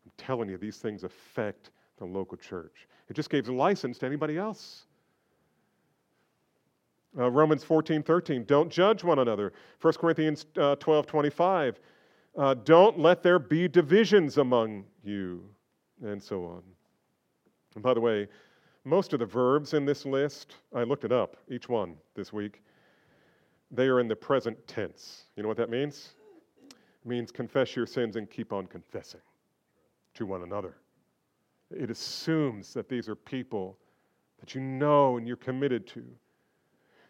I'm 0.05 0.13
telling 0.19 0.49
you, 0.49 0.59
these 0.59 0.79
things 0.79 1.05
affect 1.05 1.71
the 1.99 2.05
local 2.05 2.37
church. 2.37 2.89
It 3.09 3.15
just 3.15 3.31
gives 3.31 3.49
license 3.49 3.99
to 3.99 4.07
anybody 4.07 4.37
else. 4.37 4.87
Uh, 7.17 7.31
Romans 7.31 7.63
14, 7.63 8.03
13, 8.03 8.45
don't 8.45 8.71
judge 8.71 9.05
one 9.05 9.21
another. 9.21 9.53
1 9.81 9.95
Corinthians 9.95 10.47
uh, 10.59 10.75
12, 10.77 11.07
25, 11.07 11.81
uh, 12.37 12.55
don't 12.65 12.99
let 12.99 13.23
there 13.23 13.39
be 13.39 13.69
divisions 13.69 14.39
among 14.39 14.85
you, 15.05 15.49
and 16.03 16.21
so 16.21 16.45
on. 16.45 16.63
And 17.77 17.85
by 17.85 17.95
the 17.95 18.01
way, 18.01 18.27
most 18.85 19.13
of 19.13 19.21
the 19.21 19.27
verbs 19.27 19.75
in 19.75 19.85
this 19.85 20.05
list, 20.05 20.57
I 20.75 20.83
looked 20.83 21.05
it 21.05 21.13
up, 21.13 21.37
each 21.49 21.69
one 21.69 21.95
this 22.17 22.33
week, 22.33 22.63
they 23.75 23.87
are 23.87 24.01
in 24.01 24.09
the 24.09 24.17
present 24.17 24.57
tense. 24.67 25.25
You 25.37 25.43
know 25.43 25.49
what 25.49 25.57
that 25.57 25.71
means? 25.71 26.13
It 26.71 27.09
means 27.09 27.31
confess 27.31 27.75
your 27.75 27.87
sins 27.87 28.17
and 28.17 28.31
keep 28.31 28.53
on 28.53 28.67
confessing 28.67 29.21
to 30.15 30.27
one 30.27 30.43
another. 30.43 30.77
It 31.71 31.91
assumes 31.91 32.73
that 32.75 32.89
these 32.89 33.09
are 33.09 33.17
people 33.17 33.77
that 34.39 34.55
you 34.55 34.61
know 34.61 35.17
and 35.17 35.27
you're 35.27 35.37
committed 35.37 35.87
to. 35.89 36.05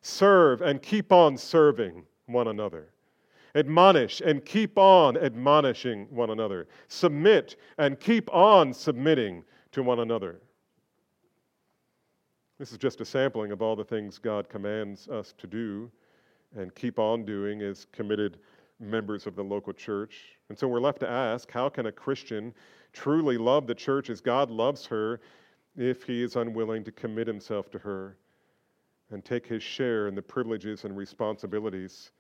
Serve 0.01 0.63
and 0.63 0.81
keep 0.81 1.13
on 1.13 1.37
serving 1.37 2.05
one 2.27 2.49
another. 2.49 2.89
Admonish 3.55 4.21
and 4.21 4.45
keep 4.45 4.77
on 4.79 5.17
admonishing 5.17 6.07
one 6.11 6.31
another. 6.31 6.67
Submit 6.89 7.57
and 7.79 8.01
keep 8.01 8.33
on 8.33 8.73
submitting 8.73 9.45
to 9.73 9.83
one 9.83 10.01
another. 10.01 10.41
This 12.59 12.73
is 12.73 12.79
just 12.79 13.01
a 13.01 13.05
sampling 13.05 13.53
of 13.53 13.63
all 13.63 13.77
the 13.77 13.85
things 13.85 14.19
God 14.19 14.49
commands 14.49 15.09
us 15.09 15.35
to 15.39 15.47
do 15.47 15.91
and 16.57 16.75
keep 16.75 16.99
on 16.99 17.25
doing 17.25 17.63
as 17.63 17.87
committed 17.93 18.39
members 18.81 19.27
of 19.27 19.37
the 19.37 19.43
local 19.43 19.73
church. 19.73 20.39
And 20.49 20.59
so 20.59 20.69
we're 20.69 20.81
left 20.81 21.01
to 21.01 21.09
ask 21.09 21.51
how 21.51 21.69
can 21.69 21.87
a 21.87 21.93
Christian 21.93 22.55
truly 22.93 23.39
love 23.39 23.67
the 23.67 23.75
church 23.75 24.11
as 24.11 24.21
God 24.21 24.51
loves 24.51 24.87
her 24.87 25.21
if 25.77 26.05
he 26.05 26.23
is 26.23 26.37
unwilling 26.37 26.85
to 26.85 26.93
commit 26.93 27.27
himself 27.27 27.71
to 27.73 27.79
her 27.79 28.17
and 29.11 29.25
take 29.25 29.47
his 29.47 29.63
share 29.63 30.09
in 30.09 30.15
the 30.15 30.23
privileges 30.23 30.85
and 30.85 30.97
responsibilities 30.97 32.11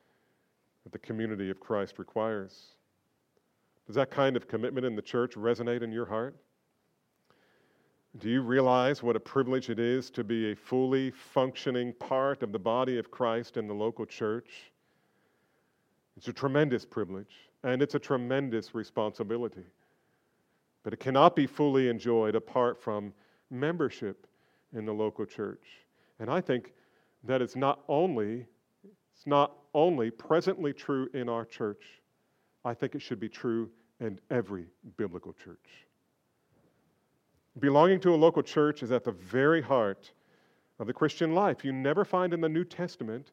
that 0.82 0.92
the 0.92 0.98
community 0.98 1.50
of 1.50 1.60
Christ 1.60 1.98
requires? 1.98 2.74
Does 3.86 3.96
that 3.96 4.10
kind 4.10 4.36
of 4.36 4.48
commitment 4.48 4.86
in 4.86 4.96
the 4.96 5.02
church 5.02 5.34
resonate 5.34 5.82
in 5.82 5.92
your 5.92 6.06
heart? 6.06 6.36
Do 8.18 8.30
you 8.30 8.42
realize 8.42 9.02
what 9.02 9.16
a 9.16 9.20
privilege 9.20 9.70
it 9.70 9.80
is 9.80 10.08
to 10.10 10.22
be 10.22 10.52
a 10.52 10.56
fully 10.56 11.10
functioning 11.10 11.92
part 11.94 12.44
of 12.44 12.52
the 12.52 12.58
body 12.60 12.96
of 12.96 13.10
Christ 13.10 13.56
in 13.56 13.66
the 13.66 13.74
local 13.74 14.06
church? 14.06 14.70
It's 16.16 16.28
a 16.28 16.32
tremendous 16.32 16.84
privilege 16.84 17.34
and 17.64 17.82
it's 17.82 17.96
a 17.96 17.98
tremendous 17.98 18.72
responsibility. 18.72 19.64
But 20.84 20.92
it 20.92 21.00
cannot 21.00 21.34
be 21.34 21.48
fully 21.48 21.88
enjoyed 21.88 22.36
apart 22.36 22.80
from 22.80 23.12
membership 23.50 24.28
in 24.72 24.84
the 24.84 24.92
local 24.92 25.26
church. 25.26 25.64
And 26.20 26.30
I 26.30 26.40
think 26.40 26.72
that 27.24 27.42
it's 27.42 27.56
not 27.56 27.80
only 27.88 28.46
it's 28.84 29.26
not 29.26 29.56
only 29.74 30.10
presently 30.10 30.72
true 30.72 31.08
in 31.14 31.28
our 31.28 31.44
church, 31.44 31.82
I 32.64 32.74
think 32.74 32.94
it 32.94 33.02
should 33.02 33.18
be 33.20 33.28
true 33.28 33.70
in 33.98 34.20
every 34.30 34.66
biblical 34.96 35.32
church. 35.32 35.86
Belonging 37.60 38.00
to 38.00 38.14
a 38.14 38.16
local 38.16 38.42
church 38.42 38.82
is 38.82 38.90
at 38.90 39.04
the 39.04 39.12
very 39.12 39.62
heart 39.62 40.10
of 40.78 40.86
the 40.86 40.92
Christian 40.92 41.34
life. 41.34 41.64
You 41.64 41.72
never 41.72 42.04
find 42.04 42.34
in 42.34 42.40
the 42.40 42.48
New 42.48 42.64
Testament 42.64 43.32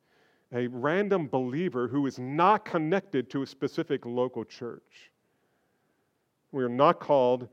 a 0.53 0.67
random 0.67 1.27
believer 1.27 1.87
who 1.87 2.05
is 2.05 2.19
not 2.19 2.65
connected 2.65 3.29
to 3.31 3.41
a 3.41 3.47
specific 3.47 4.05
local 4.05 4.43
church. 4.43 5.11
We 6.51 6.63
are 6.63 6.69
not 6.69 6.99
called 6.99 7.47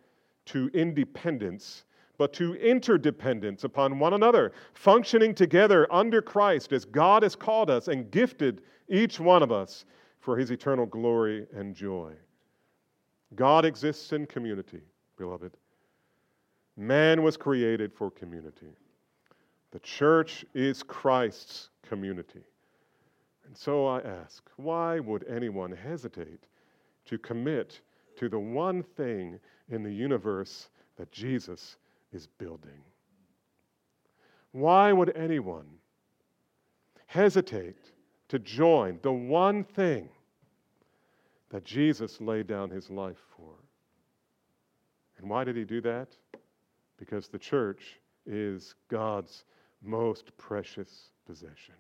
to 0.47 0.71
independence, 0.75 1.85
but 2.19 2.33
to 2.35 2.55
interdependence 2.57 3.65
upon 3.65 3.99
one 3.99 4.15
another, 4.15 4.53
functioning 4.75 5.35
together 5.35 5.87
under 5.93 6.21
Christ 6.21 6.73
as 6.73 6.85
God 6.85 7.23
has 7.23 7.37
called 7.37 7.71
us 7.71 7.89
and 7.89 8.11
gifted 8.11 8.63
each 8.89 9.21
one 9.21 9.43
of 9.43 9.53
us 9.53 9.85
for 10.21 10.37
his 10.37 10.51
eternal 10.51 10.87
glory 10.87 11.47
and 11.55 11.75
joy. 11.75 12.13
God 13.37 13.65
exists 13.65 14.13
in 14.13 14.27
community, 14.27 14.81
beloved. 15.17 15.53
Man 16.79 17.25
was 17.25 17.37
created 17.37 17.93
for 17.93 18.09
community. 18.09 18.73
The 19.73 19.81
church 19.81 20.45
is 20.55 20.85
Christ's 20.85 21.71
community. 21.83 22.45
And 23.47 23.57
so 23.57 23.85
I 23.85 24.01
ask, 24.03 24.49
why 24.57 25.01
would 25.01 25.27
anyone 25.29 25.73
hesitate 25.73 26.45
to 27.07 27.19
commit 27.19 27.81
to 28.17 28.29
the 28.29 28.39
one 28.39 28.85
thing 28.85 29.41
in 29.69 29.83
the 29.83 29.93
universe 29.93 30.69
that 30.97 31.11
Jesus 31.11 31.79
is 32.13 32.29
building? 32.39 32.81
Why 34.53 34.93
would 34.93 35.17
anyone 35.17 35.67
hesitate 37.07 37.91
to 38.29 38.39
join 38.39 39.01
the 39.03 39.13
one 39.13 39.65
thing 39.65 40.09
that 41.51 41.65
Jesus 41.65 42.21
laid 42.21 42.47
down 42.47 42.71
his 42.71 42.89
life 42.89 43.21
for? 43.37 43.51
And 45.19 45.29
why 45.29 45.43
did 45.43 45.57
he 45.57 45.65
do 45.65 45.81
that? 45.81 46.09
Because 46.99 47.29
the 47.29 47.39
church 47.39 47.99
is 48.27 48.75
God's 48.89 49.45
most 49.83 50.37
precious 50.37 51.11
possession. 51.27 51.75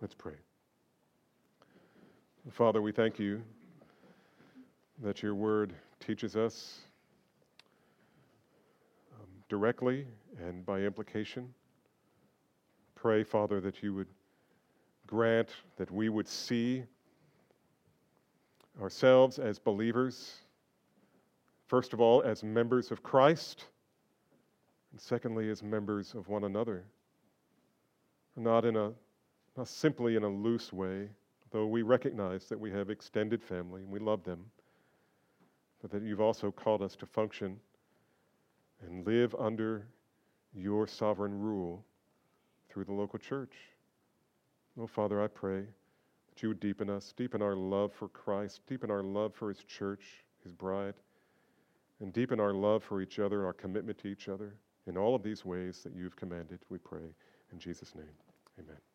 Let's 0.00 0.14
pray. 0.14 0.34
Father, 2.50 2.82
we 2.82 2.92
thank 2.92 3.18
you 3.18 3.42
that 5.02 5.22
your 5.22 5.34
word 5.34 5.72
teaches 6.00 6.36
us 6.36 6.80
um, 9.14 9.28
directly 9.48 10.06
and 10.42 10.64
by 10.66 10.80
implication. 10.80 11.52
Pray, 12.94 13.22
Father, 13.22 13.60
that 13.60 13.82
you 13.82 13.94
would 13.94 14.08
grant 15.06 15.50
that 15.76 15.90
we 15.90 16.08
would 16.08 16.28
see 16.28 16.82
ourselves 18.80 19.38
as 19.38 19.58
believers, 19.58 20.34
first 21.66 21.92
of 21.92 22.00
all, 22.00 22.22
as 22.22 22.42
members 22.42 22.90
of 22.90 23.02
Christ 23.02 23.66
and 24.92 25.00
secondly, 25.00 25.50
as 25.50 25.62
members 25.62 26.14
of 26.14 26.28
one 26.28 26.44
another. 26.44 26.84
Not 28.36 28.64
in 28.64 28.76
a 28.76 28.92
not 29.56 29.68
simply 29.68 30.16
in 30.16 30.22
a 30.22 30.28
loose 30.28 30.72
way, 30.72 31.08
though 31.50 31.66
we 31.66 31.82
recognize 31.82 32.46
that 32.46 32.58
we 32.58 32.70
have 32.70 32.88
extended 32.88 33.42
family 33.42 33.82
and 33.82 33.90
we 33.90 33.98
love 33.98 34.22
them, 34.24 34.44
but 35.82 35.90
that 35.90 36.02
you've 36.02 36.20
also 36.20 36.50
called 36.50 36.82
us 36.82 36.96
to 36.96 37.06
function 37.06 37.58
and 38.82 39.06
live 39.06 39.34
under 39.38 39.86
your 40.54 40.86
sovereign 40.86 41.38
rule 41.38 41.84
through 42.68 42.84
the 42.84 42.92
local 42.92 43.18
church. 43.18 43.54
Oh, 44.80 44.86
Father, 44.86 45.22
I 45.22 45.26
pray 45.26 45.60
that 46.28 46.42
you 46.42 46.48
would 46.48 46.60
deepen 46.60 46.88
us, 46.88 47.12
deepen 47.16 47.42
our 47.42 47.56
love 47.56 47.92
for 47.92 48.08
Christ, 48.08 48.62
deepen 48.66 48.90
our 48.90 49.02
love 49.02 49.34
for 49.34 49.48
his 49.48 49.62
church, 49.64 50.24
his 50.42 50.52
bride, 50.52 50.94
and 52.00 52.12
deepen 52.12 52.40
our 52.40 52.54
love 52.54 52.82
for 52.82 53.02
each 53.02 53.18
other, 53.18 53.44
our 53.44 53.52
commitment 53.52 53.98
to 53.98 54.08
each 54.08 54.28
other. 54.28 54.54
In 54.86 54.96
all 54.96 55.14
of 55.14 55.22
these 55.22 55.44
ways 55.44 55.82
that 55.84 55.94
you've 55.94 56.16
commanded, 56.16 56.60
we 56.68 56.78
pray 56.78 57.14
in 57.52 57.58
Jesus' 57.58 57.94
name. 57.94 58.16
Amen. 58.58 58.89